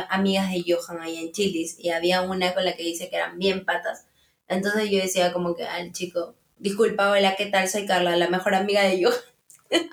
amigas 0.09 0.51
de 0.51 0.63
Johan 0.63 1.01
ahí 1.01 1.17
en 1.17 1.31
Chilis 1.31 1.77
y 1.79 1.89
había 1.89 2.21
una 2.21 2.53
con 2.53 2.63
la 2.63 2.75
que 2.75 2.83
dice 2.83 3.09
que 3.09 3.15
eran 3.15 3.39
bien 3.39 3.65
patas. 3.65 4.05
Entonces 4.47 4.91
yo 4.91 4.99
decía 4.99 5.33
como 5.33 5.55
que 5.55 5.63
al 5.63 5.93
chico, 5.93 6.35
disculpa, 6.59 7.09
hola, 7.09 7.35
¿qué 7.35 7.47
tal? 7.47 7.67
Soy 7.67 7.87
Carla, 7.87 8.15
la 8.17 8.29
mejor 8.29 8.53
amiga 8.53 8.83
de 8.83 9.03
Johan. 9.03 9.32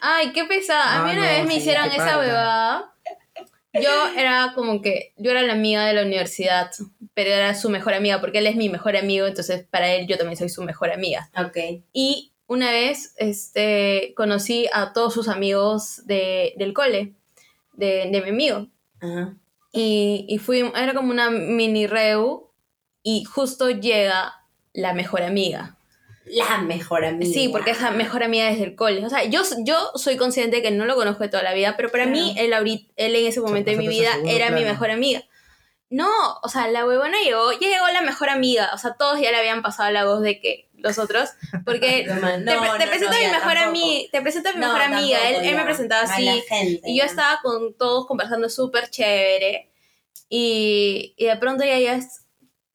Ay, 0.03 0.33
qué 0.33 0.45
pesada. 0.45 1.01
A 1.01 1.05
mí 1.05 1.11
Ah, 1.11 1.15
una 1.15 1.27
no, 1.27 1.33
vez 1.33 1.47
me 1.47 1.53
sí, 1.55 1.59
hicieron 1.59 1.87
esa 1.87 1.97
parda. 1.97 2.19
huevada. 2.19 2.95
Yo 3.73 4.09
era 4.17 4.53
como 4.57 4.83
que, 4.83 5.13
yo 5.17 5.31
era 5.31 5.43
la 5.43 5.53
amiga 5.53 5.87
de 5.87 5.93
la 5.95 6.03
universidad, 6.03 6.71
pero 7.15 7.31
era 7.31 7.55
su 7.55 7.71
mejor 7.71 7.95
amiga, 7.95 8.21
porque 8.21 8.39
él 8.39 8.47
es 8.49 8.57
mi 8.57 8.69
mejor 8.69 8.97
amigo, 8.97 9.27
entonces 9.29 9.65
para 9.71 9.93
él 9.93 10.09
yo 10.09 10.19
también 10.19 10.37
soy 10.37 10.49
su 10.49 10.63
mejor 10.65 10.91
amiga. 10.91 11.31
Ok. 11.39 11.57
Y 11.93 12.33
una 12.49 12.73
vez 12.73 13.15
este, 13.17 14.13
conocí 14.17 14.67
a 14.73 14.93
todos 14.93 15.15
sus 15.15 15.29
amigos 15.29 16.05
de, 16.07 16.53
del 16.57 16.73
cole, 16.73 17.13
de, 17.75 18.09
de 18.11 18.21
mi 18.23 18.31
amigo. 18.31 18.67
Ajá. 19.01 19.35
Y, 19.73 20.27
y 20.29 20.39
fui, 20.39 20.69
era 20.75 20.93
como 20.93 21.13
una 21.13 21.31
mini 21.31 21.87
reu, 21.87 22.51
y 23.05 23.23
justo 23.25 23.71
llega 23.71 24.35
la 24.73 24.95
mejor 24.95 25.23
amiga. 25.23 25.77
La 26.33 26.59
mejor 26.59 27.05
amiga. 27.05 27.33
Sí, 27.33 27.49
porque 27.49 27.71
es 27.73 27.81
la 27.81 27.91
mejor 27.91 28.23
amiga 28.23 28.47
desde 28.47 28.65
el 28.65 28.75
cole. 28.77 29.05
O 29.05 29.11
sea, 29.11 29.25
yo, 29.25 29.43
yo 29.65 29.91
soy 29.97 30.17
consciente 30.17 30.63
que 30.63 30.71
no 30.71 30.85
lo 30.87 30.95
conozco 30.95 31.23
de 31.23 31.29
toda 31.29 31.43
la 31.43 31.55
vida, 31.55 31.75
pero 31.77 31.91
para 31.91 32.05
Claro. 32.05 32.19
mí, 32.19 32.35
él, 32.39 32.53
ahorita, 32.53 32.93
él 32.97 33.17
en 33.17 33.27
ese 33.27 33.41
momento 33.41 33.71
de 33.71 33.77
mi 33.77 33.87
pasaste 33.87 34.07
a 34.07 34.11
vida 34.11 34.13
segundo 34.13 34.33
era 34.37 34.47
mi 34.51 34.61
plano. 34.61 34.73
mejor 34.73 34.91
amiga. 34.91 35.23
No, 35.93 36.09
o 36.43 36.49
sea, 36.49 36.69
la 36.69 36.87
huevona 36.87 37.17
llegó, 37.25 37.51
ya 37.53 37.69
llegó 37.69 37.89
la 37.89 38.03
mejor 38.03 38.29
amiga. 38.31 38.71
O 38.75 38.79
sea, 38.79 38.95
todos 38.95 39.21
ya 39.21 39.31
le 39.33 39.39
habían 39.39 39.61
pasado 39.63 39.91
la 39.91 40.05
voz 40.05 40.21
de 40.23 40.41
que 40.41 40.69
los 40.75 40.99
otros, 40.99 41.31
porque 41.65 42.05
No, 42.09 42.15
te, 42.15 42.21
no, 42.21 42.65
no, 42.65 42.79
te 42.79 42.85
no, 42.85 42.91
presento 42.91 43.09
a 43.17 43.19
mi 43.19 43.23
ya, 43.25 43.33
mejor 43.33 43.59
amiga, 43.59 44.09
te 44.13 44.23
presento 44.23 44.49
a 44.51 44.53
mi 44.53 44.61
No, 44.61 44.67
mejor 44.73 44.83
amiga. 44.83 45.29
Él, 45.29 45.35
él 45.37 45.51
me 45.51 45.57
ya. 45.57 45.65
presentaba 45.65 46.03
así. 46.03 46.27
Gente, 46.49 46.81
Y 46.89 46.97
yo 46.97 47.05
ya. 47.05 47.11
estaba 47.11 47.41
con 47.43 47.75
todos 47.77 48.07
conversando 48.07 48.49
súper 48.49 48.89
chévere. 48.89 49.69
Y, 50.29 51.15
y 51.17 51.25
de 51.27 51.37
pronto 51.37 51.65
ella 51.65 51.79
ya 51.81 51.95
es. 51.97 52.23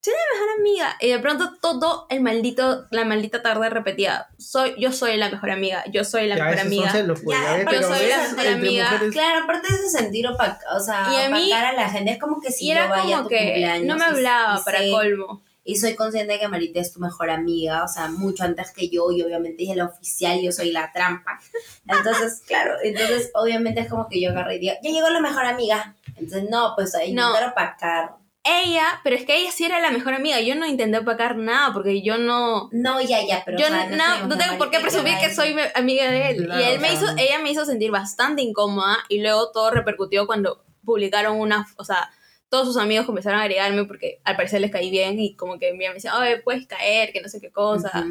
Soy 0.06 0.14
la 0.14 0.40
mejor 0.40 0.60
amiga. 0.60 0.98
Y 1.02 1.10
de 1.10 1.20
pronto 1.20 1.54
todo 1.62 2.06
el 2.10 2.22
maldito, 2.22 2.86
la 2.92 3.06
maldita 3.06 3.42
tarde 3.42 3.70
repetía. 3.70 4.28
Soy, 4.38 4.76
yo 4.78 4.92
soy 4.92 5.18
la 5.18 5.30
mejor 5.30 5.50
amiga. 5.52 5.84
Yo 5.92 6.04
soy 6.04 6.28
la 6.28 6.36
Ya, 6.38 6.44
mejor 6.46 6.60
amiga. 6.60 6.92
celos, 6.92 7.22
pues, 7.24 7.38
Ya, 7.40 7.66
pero 7.68 7.82
soy 7.88 8.08
la 8.08 8.18
mejor 8.18 8.48
amiga. 8.54 8.92
mujeres- 8.92 9.14
Claro, 9.14 9.44
aparte 9.46 9.68
de 9.74 9.80
ese 9.80 9.90
sentir 9.90 10.28
opac 10.28 10.60
o 10.76 10.80
sea, 10.80 11.08
Y 11.12 11.16
a 11.26 11.30
mí- 11.30 11.52
opacar 11.52 11.66
a 11.66 11.74
la 11.74 11.90
gente 11.90 12.12
es 12.12 12.20
como 12.20 12.40
que 12.40 12.52
si 12.52 12.66
y 12.68 12.72
era 12.72 12.84
yo 12.86 12.90
vaya 12.92 13.18
a 13.20 13.24
tu 13.24 13.30
que 13.30 13.38
cumpleaños 13.38 13.88
no 13.88 13.96
me 13.98 14.04
hablaba 14.06 14.60
y 14.60 14.64
para 14.64 14.78
sé- 14.80 14.92
colmo. 14.92 15.42
Y 15.68 15.78
soy 15.78 15.96
consciente 15.96 16.34
de 16.34 16.40
que 16.40 16.48
Marita 16.48 16.80
es 16.80 16.94
tu 16.94 17.00
mejor 17.00 17.32
amiga, 17.32 17.84
o 17.84 17.88
sea, 17.88 18.08
mucho 18.10 18.44
antes 18.44 18.70
que 18.72 18.88
yo, 18.88 19.10
y 19.12 19.24
obviamente 19.24 19.64
ella 19.64 19.72
es 19.72 19.78
la 19.78 19.86
oficial, 19.86 20.40
yo 20.40 20.52
soy 20.52 20.72
la 20.72 20.92
trampa. 20.94 21.40
Entonces, 21.88 22.44
claro, 22.48 22.76
entonces 22.84 23.32
obviamente 23.34 23.82
es 23.82 23.90
como 23.90 24.08
que 24.08 24.22
yo 24.22 24.30
agarré 24.30 24.58
y 24.58 24.60
digo, 24.60 24.76
ya 24.84 24.92
llegó 24.92 25.10
la 25.10 25.20
mejor 25.22 25.46
amiga. 25.46 25.96
Entonces, 26.18 26.48
no, 26.52 26.74
pues 26.76 26.94
a 26.94 27.00
No. 27.00 27.06
intentar 27.06 27.50
opacar. 27.50 28.12
Ella, 28.48 29.02
pero 29.04 29.16
es 29.16 29.26
que 29.26 29.36
ella 29.36 29.52
sí 29.52 29.66
era 29.66 29.80
la 29.80 29.90
mejor 29.90 30.14
amiga. 30.14 30.40
Yo 30.40 30.54
no 30.54 30.68
intenté 30.68 31.00
opacar 31.00 31.36
nada 31.36 31.74
porque 31.74 32.04
yo 32.04 32.20
no. 32.20 32.70
No, 32.72 33.02
ya, 33.02 33.26
ya, 33.26 33.42
pero. 33.44 33.58
yo 33.58 33.66
o 33.66 33.70
sea, 33.70 33.90
no, 33.90 34.28
no 34.28 34.38
que 34.38 34.44
tengo 34.44 34.58
por 34.60 34.70
qué 34.70 34.80
presumir 34.80 35.16
que 35.20 35.34
soy 35.34 35.56
amiga 35.74 36.12
de 36.12 36.30
él. 36.30 36.46
Claro, 36.46 36.62
y 36.62 36.64
él 36.64 36.80
me 36.80 36.94
hizo, 36.94 37.08
ella 37.18 37.40
me 37.40 37.50
hizo 37.50 37.66
sentir 37.66 37.90
bastante 37.90 38.44
incómoda 38.44 38.98
y 39.10 39.20
luego 39.22 39.52
todo 39.52 39.72
repercutió 39.72 40.28
cuando 40.28 40.64
publicaron 40.86 41.40
una, 41.40 41.66
o 41.78 41.84
sea, 41.84 42.12
todos 42.50 42.68
sus 42.68 42.78
amigos 42.78 43.06
comenzaron 43.06 43.40
a 43.40 43.44
agregarme 43.44 43.86
porque 43.86 44.22
al 44.24 44.36
parecer 44.36 44.62
les 44.62 44.72
caí 44.72 44.92
bien 44.92 45.20
y 45.20 45.36
como 45.36 45.58
que 45.58 45.74
me 45.74 45.92
decían, 45.92 46.16
oye, 46.16 46.38
puedes 46.38 46.68
caer, 46.68 47.12
que 47.12 47.22
no 47.22 47.28
sé 47.28 47.42
qué 47.42 47.52
cosa. 47.52 48.06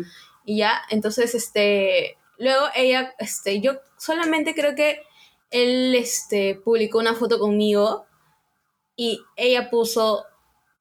Y 0.44 0.58
ya, 0.58 0.82
entonces, 0.90 1.34
este, 1.34 2.18
luego 2.38 2.66
ella, 2.74 3.14
este, 3.18 3.60
yo 3.60 3.74
solamente 3.96 4.54
creo 4.54 4.74
que 4.74 5.00
él, 5.50 5.94
este, 5.94 6.56
publicó 6.56 6.98
una 6.98 7.14
foto 7.14 7.38
conmigo 7.38 8.06
y 8.96 9.20
ella 9.36 9.70
puso, 9.70 10.24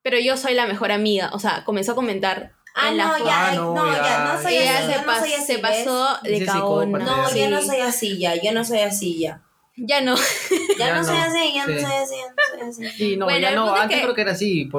pero 0.01 0.19
yo 0.19 0.37
soy 0.37 0.53
la 0.53 0.65
mejor 0.67 0.91
amiga, 0.91 1.29
o 1.33 1.39
sea, 1.39 1.63
comenzó 1.65 1.93
a 1.93 1.95
comentar 1.95 2.53
Ah, 2.75 2.89
en 2.89 2.97
no, 2.97 3.17
ya, 3.23 3.47
Ah, 3.49 3.51
no, 3.55 3.73
no, 3.75 3.93
ya, 3.95 4.33
no 4.33 4.41
soy 4.41 4.55
ella 4.57 4.77
así, 4.79 4.87
se, 4.87 4.93
yo 4.93 5.01
no 5.03 5.07
pas- 5.11 5.19
soy 5.19 5.33
así, 5.33 5.45
se 5.45 5.53
¿ves? 5.53 5.61
pasó 5.61 6.17
de 6.23 6.39
psicópata. 6.39 7.05
No, 7.05 7.29
Sí. 7.29 7.39
yo 7.39 7.49
no 7.51 7.61
soy 7.61 7.79
así 7.81 8.17
ya, 8.17 8.33
yo 8.41 8.51
no 8.51 8.65
soy 8.65 8.79
así 8.79 9.19
ya. 9.19 9.41
Ya 9.75 10.01
no. 10.01 10.15
Ya, 10.79 10.87
Ya 10.87 10.95
no, 10.95 11.03
soy 11.03 11.17
así, 11.17 11.53
ya 11.53 11.65
sí. 11.65 11.71
no 11.71 11.79
soy 11.81 11.93
así, 11.93 12.15
ya 12.15 12.65
no 12.65 12.73
soy 12.73 12.85
así. 12.87 12.97
Sí, 12.97 13.17
no, 13.17 13.25
Bueno, 13.25 13.39
ya 13.41 13.49
el 13.49 13.55
no, 13.55 13.61
punto 13.65 13.75
es 13.77 13.81
antes 13.83 13.97
que- 13.97 14.03
creo 14.03 14.15
que 14.15 14.21
era 14.21 14.31
así. 14.31 14.61
El 14.63 14.69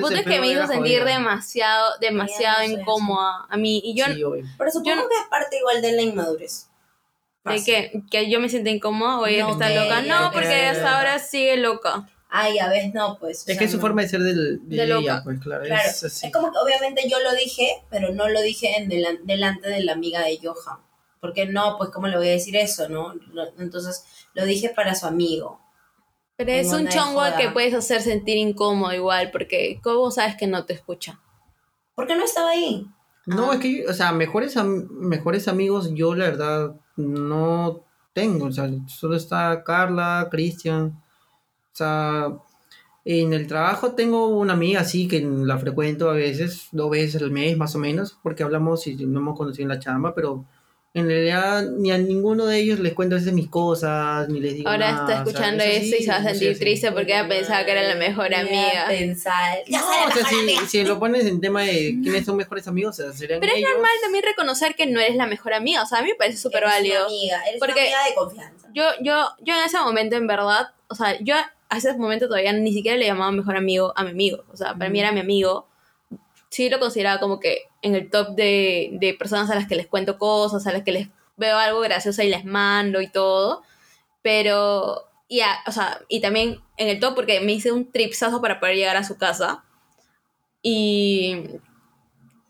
punto 0.00 0.16
es 0.16 0.24
que 0.26 0.40
me 0.40 0.48
hizo 0.48 0.66
sentir 0.66 1.04
demasiado, 1.04 1.90
demasiado 2.00 2.62
así. 2.62 2.72
incómoda 2.72 3.46
a 3.48 3.56
mí. 3.56 3.80
Y 3.84 3.94
yo, 3.96 4.06
Sí. 4.06 4.20
Pero 4.58 4.70
supongo 4.72 5.02
Yo- 5.02 5.08
que 5.08 5.14
es 5.14 5.26
parte 5.30 5.56
igual 5.58 5.80
de 5.80 5.92
la 5.92 6.02
inmadurez. 6.02 6.68
¿de 7.44 7.62
qué? 7.64 8.02
¿Que 8.10 8.30
yo 8.30 8.40
me 8.40 8.48
siento 8.48 8.70
incómoda 8.70 9.18
o 9.20 9.26
ella 9.26 9.44
No, 9.44 9.52
está 9.52 9.68
loca? 9.68 10.00
ella- 10.00 10.20
No, 10.20 10.32
porque 10.32 10.66
hasta 10.66 10.96
ahora 10.98 11.18
sigue 11.20 11.56
loca. 11.58 12.08
Ay, 12.36 12.58
a 12.58 12.68
veces 12.68 12.92
no, 12.94 13.16
pues. 13.18 13.38
o 13.38 13.40
Es 13.40 13.44
sea, 13.44 13.58
que 13.58 13.64
es 13.64 13.70
su 13.70 13.76
no. 13.76 13.80
forma 13.82 14.02
de 14.02 14.08
ser 14.08 14.20
del, 14.20 14.68
de, 14.68 14.82
ella, 14.84 15.20
pues 15.22 15.38
claro. 15.40 15.64
Claro, 15.64 15.88
es 15.88 16.02
así. 16.04 16.26
es 16.26 16.32
como 16.32 16.50
que 16.52 16.58
obviamente 16.58 17.08
yo 17.08 17.20
lo 17.20 17.32
dije, 17.34 17.82
pero 17.90 18.12
no 18.12 18.28
lo 18.28 18.42
dije 18.42 18.76
en 18.76 18.88
delan- 18.90 19.20
delante 19.24 19.68
de 19.68 19.82
la 19.84 19.92
amiga 19.92 20.20
de 20.20 20.38
Johan. 20.42 20.78
Porque 21.20 21.46
no, 21.46 21.78
pues, 21.78 21.90
¿cómo 21.90 22.06
le 22.08 22.16
voy 22.18 22.28
a 22.28 22.32
decir 22.32 22.54
eso, 22.56 22.88
no? 22.88 23.14
Lo- 23.32 23.48
Entonces, 23.58 24.04
lo 24.34 24.44
dije 24.44 24.68
para 24.74 24.94
su 24.94 25.06
amigo. 25.06 25.60
Pero 26.36 26.50
es 26.50 26.72
un 26.72 26.88
chongo 26.88 27.22
que 27.38 27.50
puedes 27.50 27.72
hacer 27.74 28.02
sentir 28.02 28.36
incómodo 28.36 28.92
igual, 28.92 29.30
porque 29.30 29.78
¿cómo 29.82 30.10
sabes 30.10 30.34
que 30.36 30.46
no 30.48 30.64
te 30.66 30.72
escucha? 30.74 31.20
¿Por 31.94 32.06
qué 32.08 32.16
no 32.16 32.24
estaba 32.24 32.50
ahí? 32.50 32.86
No, 33.26 33.52
Ah. 33.52 33.54
es 33.54 33.60
que, 33.60 33.86
o 33.88 33.94
sea, 33.94 34.10
mejores, 34.12 34.56
am- 34.56 34.88
mejores 34.90 35.46
amigos 35.48 35.90
yo 35.94 36.14
la 36.16 36.24
verdad 36.24 36.74
no 36.96 37.84
tengo. 38.12 38.46
O 38.46 38.52
sea, 38.52 38.68
solo 38.88 39.14
está 39.16 39.62
Carla, 39.64 40.28
Cristian. 40.30 41.00
O 41.74 41.76
sea, 41.76 42.28
en 43.04 43.32
el 43.34 43.48
trabajo 43.48 43.92
tengo 43.94 44.28
una 44.28 44.52
amiga 44.52 44.80
así 44.80 45.08
que 45.08 45.20
la 45.20 45.58
frecuento 45.58 46.08
a 46.08 46.14
veces, 46.14 46.68
dos 46.70 46.88
veces 46.88 47.20
al 47.20 47.32
mes 47.32 47.56
más 47.56 47.74
o 47.74 47.78
menos, 47.80 48.16
porque 48.22 48.44
hablamos 48.44 48.86
y 48.86 48.94
no 48.94 49.18
hemos 49.18 49.36
conocido 49.36 49.64
en 49.64 49.68
la 49.70 49.80
chamba, 49.80 50.14
pero 50.14 50.44
en 50.94 51.08
realidad 51.08 51.64
ni 51.76 51.90
a 51.90 51.98
ninguno 51.98 52.46
de 52.46 52.60
ellos 52.60 52.78
les 52.78 52.92
cuento 52.94 53.16
a 53.16 53.18
veces 53.18 53.32
mis 53.34 53.48
cosas, 53.48 54.28
ni 54.28 54.38
les 54.38 54.54
digo 54.54 54.70
Ahora 54.70 54.92
nada, 54.92 55.00
está 55.02 55.04
o 55.04 55.08
sea, 55.08 55.18
escuchando 55.32 55.64
es 55.64 55.82
esto 55.82 55.96
y 55.98 56.04
se 56.04 56.10
va 56.12 56.16
a 56.18 56.22
sentir 56.22 56.56
triste 56.60 56.92
porque 56.92 57.12
ella 57.18 57.28
pensaba 57.28 57.64
que 57.64 57.72
era 57.72 57.82
la 57.82 57.96
mejor 57.96 58.32
amiga. 58.32 58.84
Pensar. 58.86 59.58
No, 59.68 59.78
o 59.80 60.12
sea, 60.12 60.26
si, 60.28 60.34
amiga. 60.38 60.60
si 60.68 60.84
lo 60.84 61.00
pones 61.00 61.26
en 61.26 61.40
tema 61.40 61.62
de 61.62 61.98
quiénes 62.04 62.24
son 62.24 62.36
mejores 62.36 62.68
amigos, 62.68 63.00
o 63.00 63.02
sea, 63.02 63.12
serían 63.12 63.40
Pero 63.40 63.52
es 63.52 63.58
ellos. 63.58 63.70
normal 63.72 63.90
también 64.00 64.22
reconocer 64.24 64.76
que 64.76 64.86
no 64.86 65.00
eres 65.00 65.16
la 65.16 65.26
mejor 65.26 65.52
amiga. 65.54 65.82
O 65.82 65.86
sea, 65.86 65.98
a 65.98 66.02
mí 66.02 66.10
me 66.10 66.14
parece 66.14 66.38
súper 66.38 66.62
Eres 66.62 66.68
una 66.68 66.76
válido. 66.76 67.06
amiga, 67.06 67.42
eres 67.48 67.58
Porque- 67.58 67.72
una 67.72 67.82
amiga 67.82 68.04
de 68.08 68.14
confianza. 68.14 68.68
Yo, 68.72 68.84
yo, 69.02 69.26
yo 69.42 69.54
en 69.58 69.64
ese 69.64 69.78
momento, 69.80 70.14
en 70.14 70.28
verdad, 70.28 70.68
o 70.86 70.94
sea, 70.94 71.18
yo 71.20 71.34
a 71.68 71.78
ese 71.78 71.96
momento 71.96 72.26
todavía 72.26 72.52
ni 72.52 72.72
siquiera 72.72 72.96
le 72.96 73.06
llamaba 73.06 73.32
mejor 73.32 73.56
amigo 73.56 73.92
a 73.96 74.04
mi 74.04 74.10
amigo. 74.10 74.44
O 74.52 74.56
sea, 74.56 74.74
para 74.74 74.90
mí 74.90 75.00
era 75.00 75.12
mi 75.12 75.20
amigo. 75.20 75.66
Sí 76.50 76.68
lo 76.68 76.78
consideraba 76.78 77.20
como 77.20 77.40
que 77.40 77.62
en 77.82 77.94
el 77.94 78.10
top 78.10 78.30
de, 78.30 78.90
de 79.00 79.14
personas 79.14 79.50
a 79.50 79.54
las 79.54 79.66
que 79.66 79.74
les 79.74 79.86
cuento 79.86 80.18
cosas, 80.18 80.66
a 80.66 80.72
las 80.72 80.82
que 80.82 80.92
les 80.92 81.08
veo 81.36 81.56
algo 81.58 81.80
gracioso 81.80 82.22
y 82.22 82.28
les 82.28 82.44
mando 82.44 83.00
y 83.00 83.08
todo. 83.08 83.62
Pero, 84.22 85.10
ya, 85.28 85.58
o 85.66 85.72
sea, 85.72 86.00
y 86.08 86.20
también 86.20 86.60
en 86.76 86.88
el 86.88 87.00
top 87.00 87.14
porque 87.14 87.40
me 87.40 87.52
hice 87.52 87.72
un 87.72 87.90
tripsazo 87.90 88.40
para 88.40 88.60
poder 88.60 88.76
llegar 88.76 88.96
a 88.96 89.04
su 89.04 89.18
casa. 89.18 89.64
Y, 90.62 91.36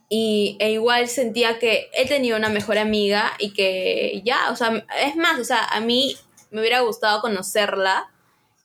y 0.09 0.57
e 0.61 0.71
igual 0.73 1.09
sentía 1.09 1.59
que 1.59 1.91
él 1.95 2.09
tenía 2.09 2.37
una 2.37 2.49
mejor 2.49 2.79
amiga 2.79 3.33
y 3.39 3.53
que 3.53 4.23
ya, 4.25 4.51
o 4.51 4.57
sea, 4.57 4.87
es 5.05 5.17
más, 5.17 5.41
o 5.41 5.45
sea, 5.45 5.65
a 5.65 5.81
mí 5.81 6.17
me 6.51 6.61
hubiera 6.61 6.81
gustado 6.81 7.21
conocerla 7.21 8.11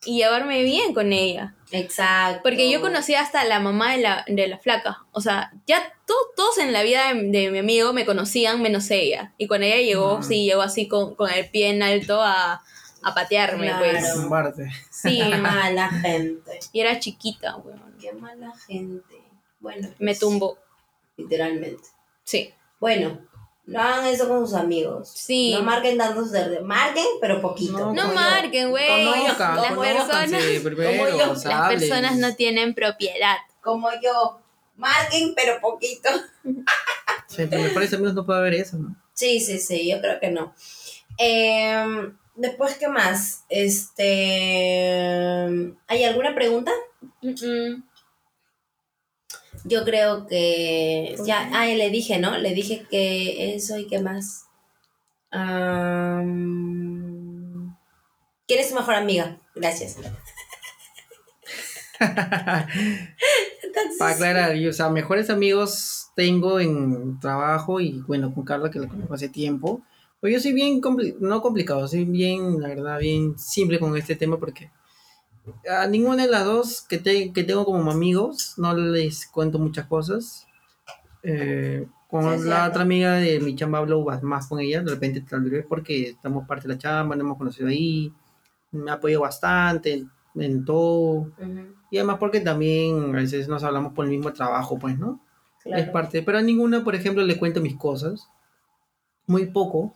y 0.05 0.17
llevarme 0.17 0.63
bien 0.63 0.93
con 0.93 1.11
ella. 1.13 1.55
Exacto. 1.71 2.41
Porque 2.43 2.71
yo 2.71 2.81
conocía 2.81 3.21
hasta 3.21 3.43
la 3.43 3.59
mamá 3.59 3.91
de 3.95 4.01
la, 4.01 4.25
de 4.27 4.47
la 4.47 4.57
flaca. 4.57 5.05
O 5.11 5.21
sea, 5.21 5.51
ya 5.67 5.81
to- 6.07 6.13
todos 6.35 6.57
en 6.57 6.71
la 6.73 6.83
vida 6.83 7.13
de, 7.13 7.21
de 7.29 7.51
mi 7.51 7.59
amigo 7.59 7.91
me 7.93 8.05
conocían 8.05 8.61
menos 8.61 8.89
ella. 8.91 9.33
Y 9.37 9.47
cuando 9.47 9.67
ella 9.67 9.77
llegó, 9.81 10.19
Mm. 10.19 10.23
sí, 10.23 10.45
llegó 10.45 10.61
así 10.61 10.87
con, 10.87 11.15
con 11.15 11.29
el 11.29 11.49
pie 11.49 11.69
en 11.69 11.83
alto 11.83 12.21
a, 12.21 12.61
a 13.03 13.13
patearme, 13.13 13.67
Claro. 13.67 13.79
pues. 13.91 14.13
Zumbarte. 14.13 14.69
Sí, 14.89 15.21
Qué 15.29 15.37
mala 15.37 15.89
gente. 15.89 16.59
y 16.71 16.79
era 16.79 16.99
chiquita, 16.99 17.57
weón. 17.57 17.95
Qué 17.99 18.13
mala 18.13 18.53
gente. 18.67 19.15
Bueno, 19.59 19.89
Me 19.99 20.11
pues, 20.11 20.19
tumbó. 20.19 20.57
Literalmente. 21.17 21.83
Sí. 22.23 22.53
Bueno, 22.79 23.19
no 23.69 23.79
hagan 23.79 24.05
eso 24.07 24.27
con 24.27 24.45
sus 24.47 24.55
amigos. 24.55 25.11
Sí. 25.13 25.53
No 25.53 25.61
marquen 25.61 25.97
tanto 25.97 26.25
dedos. 26.25 26.63
Marquen, 26.63 27.05
pero 27.21 27.39
poquito. 27.41 27.93
No, 27.93 28.13
marquen, 28.13 28.71
güey. 28.71 29.05
Las 29.05 29.37
personas, 29.77 30.43
primero, 30.63 31.05
como 31.05 31.17
yo, 31.17 31.31
o 31.31 31.35
sea, 31.35 31.51
las 31.51 31.59
hablen. 31.61 31.79
personas 31.79 32.17
no 32.17 32.35
tienen 32.35 32.73
propiedad. 32.73 33.37
Como 33.61 33.89
yo. 34.01 34.39
Marquen, 34.75 35.33
pero 35.35 35.59
poquito. 35.61 36.09
O 36.45 37.31
sea, 37.31 37.43
entre 37.43 37.61
mejores 37.61 37.93
amigos 37.93 38.15
no 38.15 38.25
puede 38.25 38.39
haber 38.39 38.55
eso, 38.55 38.77
¿no? 38.77 38.95
Sí, 39.13 39.39
sí, 39.39 39.59
sí, 39.59 39.87
yo 39.89 40.01
creo 40.01 40.19
que 40.19 40.31
no. 40.31 40.55
Em, 41.17 42.17
después, 42.35 42.75
¿qué 42.77 42.87
más? 42.87 43.43
Este. 43.49 44.05
¿Hay 45.87 46.03
alguna 46.05 46.33
pregunta? 46.33 46.71
Mm-mm. 47.21 47.83
Yo 49.65 49.83
creo 49.85 50.27
que. 50.27 51.15
Ya, 51.25 51.49
ah, 51.53 51.65
le 51.65 51.89
dije, 51.89 52.19
¿no? 52.19 52.37
Le 52.37 52.53
dije 52.53 52.85
que 52.89 53.55
eso 53.55 53.77
y 53.77 53.87
qué 53.87 53.99
más. 54.01 54.45
Am, 55.31 56.25
¿Quién 58.47 58.59
es 58.59 58.69
tu 58.69 58.75
mejor 58.75 58.95
amiga? 58.95 59.37
Gracias. 59.55 59.97
Para 63.99 64.11
aclarar, 64.13 64.55
yo, 64.55 64.69
o 64.69 64.73
sea, 64.73 64.89
mejores 64.89 65.29
amigos 65.29 66.07
tengo 66.15 66.59
en 66.59 67.19
trabajo 67.19 67.79
y 67.81 68.01
bueno, 68.07 68.33
con 68.33 68.45
Carla 68.45 68.71
que 68.71 68.79
la 68.79 68.87
conozco 68.87 69.13
hace 69.13 69.29
tiempo. 69.29 69.81
Pues 70.21 70.33
yo 70.33 70.39
soy 70.39 70.53
bien, 70.53 70.81
compli- 70.81 71.15
no 71.19 71.41
complicado, 71.41 71.87
soy 71.87 72.05
bien, 72.05 72.61
la 72.61 72.69
verdad, 72.69 72.99
bien 72.99 73.37
simple 73.37 73.79
con 73.79 73.95
este 73.97 74.15
tema 74.15 74.37
porque 74.37 74.71
a 75.69 75.87
ninguna 75.87 76.25
de 76.25 76.31
las 76.31 76.45
dos 76.45 76.81
que, 76.81 76.97
te- 76.97 77.31
que 77.33 77.43
tengo 77.43 77.65
como 77.65 77.91
amigos 77.91 78.53
no 78.57 78.73
les 78.75 79.25
cuento 79.27 79.59
muchas 79.59 79.85
cosas. 79.87 80.45
Eh, 81.23 81.85
con 82.07 82.23
Sí, 82.23 82.45
la 82.47 82.55
cierto. 82.55 82.69
otra 82.69 82.81
amiga 82.83 83.13
de 83.15 83.39
mi 83.39 83.55
chamba 83.55 83.77
hablo 83.79 84.03
más- 84.23 84.47
con 84.47 84.59
ella, 84.59 84.81
de 84.81 84.91
repente 84.91 85.21
tal 85.21 85.41
vez 85.49 85.65
porque 85.67 86.09
estamos 86.09 86.47
parte 86.47 86.67
de 86.67 86.73
la 86.73 86.79
chamba, 86.79 87.15
nos 87.15 87.23
hemos 87.25 87.37
conocido 87.37 87.67
ahí, 87.67 88.11
me 88.71 88.89
apoyo 88.91 89.21
bastante 89.21 90.05
en, 90.35 90.65
todo. 90.65 91.31
Y 91.91 91.97
además 91.97 92.17
porque 92.19 92.39
también 92.39 93.13
a 93.15 93.17
veces 93.19 93.47
nos 93.47 93.63
hablamos 93.63 93.93
por 93.93 94.05
el 94.05 94.11
mismo 94.11 94.31
trabajo, 94.33 94.77
pues, 94.79 94.97
¿no? 94.97 95.19
Claro. 95.63 95.83
Es 95.83 95.89
parte. 95.89 96.23
Pero 96.23 96.37
a 96.37 96.41
ninguna, 96.41 96.83
por 96.83 96.95
ejemplo, 96.95 97.23
le 97.23 97.37
cuento 97.37 97.61
mis 97.61 97.75
cosas. 97.75 98.29
Muy 99.27 99.47
poco. 99.47 99.93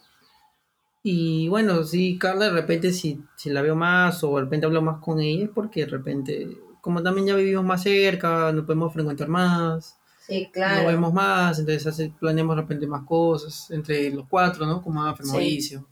Y 1.05 1.49
bueno, 1.49 1.83
sí, 1.83 2.17
Carla, 2.17 2.45
de 2.45 2.51
repente 2.51 2.93
si, 2.93 3.21
si 3.35 3.49
la 3.49 3.61
veo 3.61 3.75
más 3.75 4.23
o 4.23 4.35
de 4.37 4.43
repente 4.43 4.65
hablo 4.65 4.81
más 4.81 5.01
con 5.01 5.19
ella, 5.19 5.43
es 5.45 5.49
porque 5.53 5.81
de 5.81 5.87
repente, 5.87 6.47
como 6.81 7.03
también 7.03 7.27
ya 7.27 7.35
vivimos 7.35 7.65
más 7.65 7.83
cerca, 7.83 8.51
nos 8.53 8.65
podemos 8.65 8.93
frecuentar 8.93 9.27
más, 9.27 9.97
Sí, 10.25 10.43
nos 10.43 10.51
claro. 10.53 10.87
vemos 10.87 11.11
más, 11.13 11.59
entonces 11.59 11.85
hace- 11.85 12.13
planeamos 12.17 12.55
de 12.55 12.61
repente 12.61 12.87
más 12.87 13.03
cosas 13.05 13.69
entre 13.71 14.09
los 14.11 14.25
cuatro, 14.29 14.65
¿no? 14.65 14.81
Como 14.81 15.03
Sí. 15.17 15.23
Mauricio. 15.25 15.85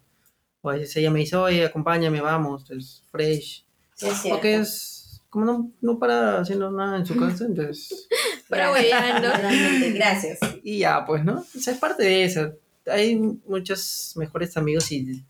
O 0.62 0.70
a 0.70 0.74
veces 0.76 0.96
ella 0.96 1.12
me 1.12 1.20
dice, 1.20 1.36
oye, 1.36 1.66
acompáñame, 1.66 2.22
vamos, 2.22 2.70
es 2.72 3.04
fresh. 3.12 3.66
Sí, 3.96 4.08
es 4.08 4.14
cierto. 4.22 4.38
Porque 4.38 4.56
es 4.56 5.22
como 5.30 5.44
no, 5.46 5.72
no 5.82 6.00
para 6.00 6.40
haciendo 6.40 6.72
nada 6.72 6.96
en 6.98 7.06
su 7.06 7.18
casa, 7.18 7.44
entonces. 7.46 8.08
Pero. 8.50 8.74
Literalmente, 8.78 9.92
Gracias. 9.96 10.40
y 10.64 10.80
ya, 10.80 11.04
pues, 11.06 11.26
¿no? 11.26 11.40
O 11.40 11.60
sea, 11.60 11.74
es 11.74 11.80
parte 11.80 12.04
de 12.04 12.24
eso. 12.24 12.54
Hay 12.92 13.16
muchos 13.16 14.14
mejores 14.16 14.56
amigos 14.58 14.92
y 14.92 15.24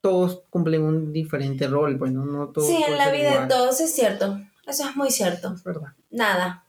todos 0.00 0.42
cumplen 0.50 0.82
un 0.82 1.12
diferente 1.12 1.66
rol, 1.66 1.98
pues, 1.98 2.12
¿no? 2.12 2.48
Todos 2.48 2.68
Sí, 2.68 2.82
en 2.86 2.96
la 2.98 3.10
vida 3.10 3.42
de 3.42 3.46
todos 3.48 3.80
es 3.80 3.94
cierto. 3.94 4.38
Eso 4.66 4.88
es 4.88 4.96
muy 4.96 5.10
cierto. 5.10 5.52
Es 5.54 5.62
verdad. 5.64 5.88
Nada. 6.10 6.64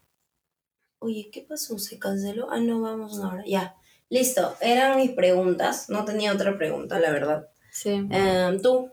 Oye, 1.00 1.30
¿qué 1.32 1.42
pasó? 1.48 1.78
¿Se 1.78 2.00
canceló? 2.00 2.50
Ah, 2.52 2.60
no, 2.60 2.82
vamos 2.82 3.18
una 3.18 3.30
hora. 3.34 3.44
Ya. 3.46 3.76
Listo. 4.10 4.56
Eran 4.62 4.98
mis 4.98 5.12
preguntas. 5.12 5.90
No 5.90 6.06
tenía 6.06 6.32
otra 6.34 6.58
pregunta, 6.58 7.00
la 7.00 7.12
verdad. 7.12 7.50
Sí. 7.72 7.90
Em, 8.10 8.62
Tú, 8.62 8.90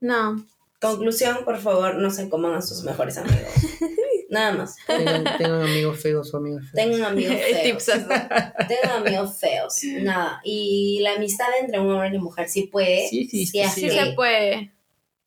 No. 0.00 0.44
conclusión, 0.80 1.38
por 1.44 1.58
favor, 1.58 1.96
no 1.96 2.10
se 2.10 2.28
coman 2.28 2.54
a 2.54 2.62
sus 2.62 2.82
mejores 2.84 3.16
amigos. 3.18 3.38
Nada 4.32 4.52
más. 4.52 4.76
Tengan, 4.86 5.24
tengan 5.36 5.62
amigos 5.62 6.00
feos 6.00 6.32
o 6.32 6.38
amigos 6.38 6.62
feos. 6.62 6.72
Tengan 6.72 7.04
amigos 7.04 7.36
feos. 7.62 7.84
Tengan 8.68 9.06
amigos 9.06 9.38
feos. 9.38 9.78
Nada. 10.00 10.40
Y 10.42 11.00
la 11.02 11.12
amistad 11.12 11.48
entre 11.60 11.78
un 11.78 11.90
hombre 11.90 12.08
y 12.08 12.12
una 12.12 12.22
mujer 12.22 12.48
sí 12.48 12.62
puede. 12.62 13.08
Sí, 13.08 13.28
sí, 13.28 13.44
si 13.44 13.60
es 13.60 13.74
sí, 13.74 13.90
se 13.90 14.12
puede. 14.12 14.72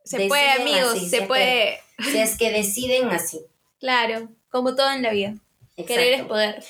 Se 0.03 0.27
puede, 0.27 0.49
amigos, 0.49 0.93
así, 0.95 1.07
se 1.07 1.19
se 1.19 1.27
puede. 1.27 1.79
si 1.99 2.17
es 2.17 2.35
que 2.35 2.51
deciden 2.51 3.09
así. 3.09 3.41
Claro, 3.79 4.29
como 4.49 4.75
todo 4.75 4.91
en 4.91 5.03
la 5.03 5.11
vida. 5.11 5.35
Querer 5.75 5.99
es 5.99 6.11
Exacto. 6.21 6.27
poder. 6.29 6.63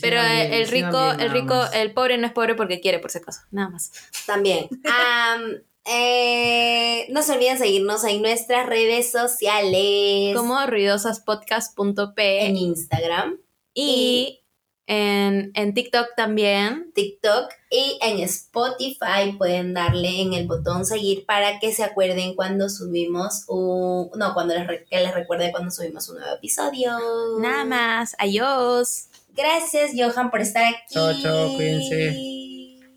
Pero 0.00 0.22
bien, 0.22 0.52
el 0.52 0.68
rico, 0.68 1.04
bien, 1.16 1.20
el 1.20 1.30
rico, 1.32 1.54
más. 1.54 1.74
el 1.74 1.92
pobre 1.92 2.16
no 2.18 2.26
es 2.28 2.32
pobre 2.32 2.54
porque 2.54 2.80
quiere, 2.80 3.00
por 3.00 3.10
si 3.10 3.18
acaso. 3.18 3.40
Nada 3.50 3.70
más. 3.70 3.90
También. 4.26 4.68
Am, 4.84 5.62
eh, 5.84 7.06
no 7.10 7.22
se 7.22 7.32
olviden 7.32 7.58
seguirnos 7.58 8.04
en 8.04 8.22
nuestras 8.22 8.66
redes 8.66 9.10
sociales. 9.10 10.36
Como 10.36 10.64
ruidosaspodcast.p 10.66 12.46
en 12.46 12.56
Instagram, 12.56 13.38
y 13.74 14.42
en, 14.86 15.52
en 15.54 15.74
TikTok 15.74 16.08
también. 16.16 16.92
TikTok 16.94 17.50
y 17.70 17.98
en 18.02 18.20
Spotify. 18.20 19.32
Pueden 19.38 19.74
darle 19.74 20.20
en 20.20 20.34
el 20.34 20.46
botón 20.46 20.84
seguir 20.84 21.24
para 21.24 21.58
que 21.58 21.72
se 21.72 21.84
acuerden 21.84 22.34
cuando 22.34 22.68
subimos 22.68 23.44
un... 23.48 24.10
No, 24.16 24.34
cuando 24.34 24.54
les, 24.54 24.66
que 24.88 25.00
les 25.00 25.14
recuerde 25.14 25.52
cuando 25.52 25.70
subimos 25.70 26.08
un 26.08 26.18
nuevo 26.18 26.34
episodio. 26.34 26.92
Nada 27.40 27.64
más. 27.64 28.14
Adiós. 28.18 29.08
Gracias, 29.34 29.92
Johan, 29.96 30.30
por 30.30 30.40
estar 30.40 30.64
aquí. 30.64 30.82
Chao, 30.90 31.12
chao, 31.22 31.54
cuídense. 31.54 32.41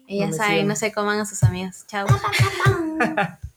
Y 0.08 0.20
ya 0.20 0.32
saben, 0.32 0.68
no 0.68 0.76
se 0.76 0.92
coman 0.92 1.20
a 1.20 1.26
sus 1.26 1.44
amigos. 1.44 1.86
Chao. 1.88 2.08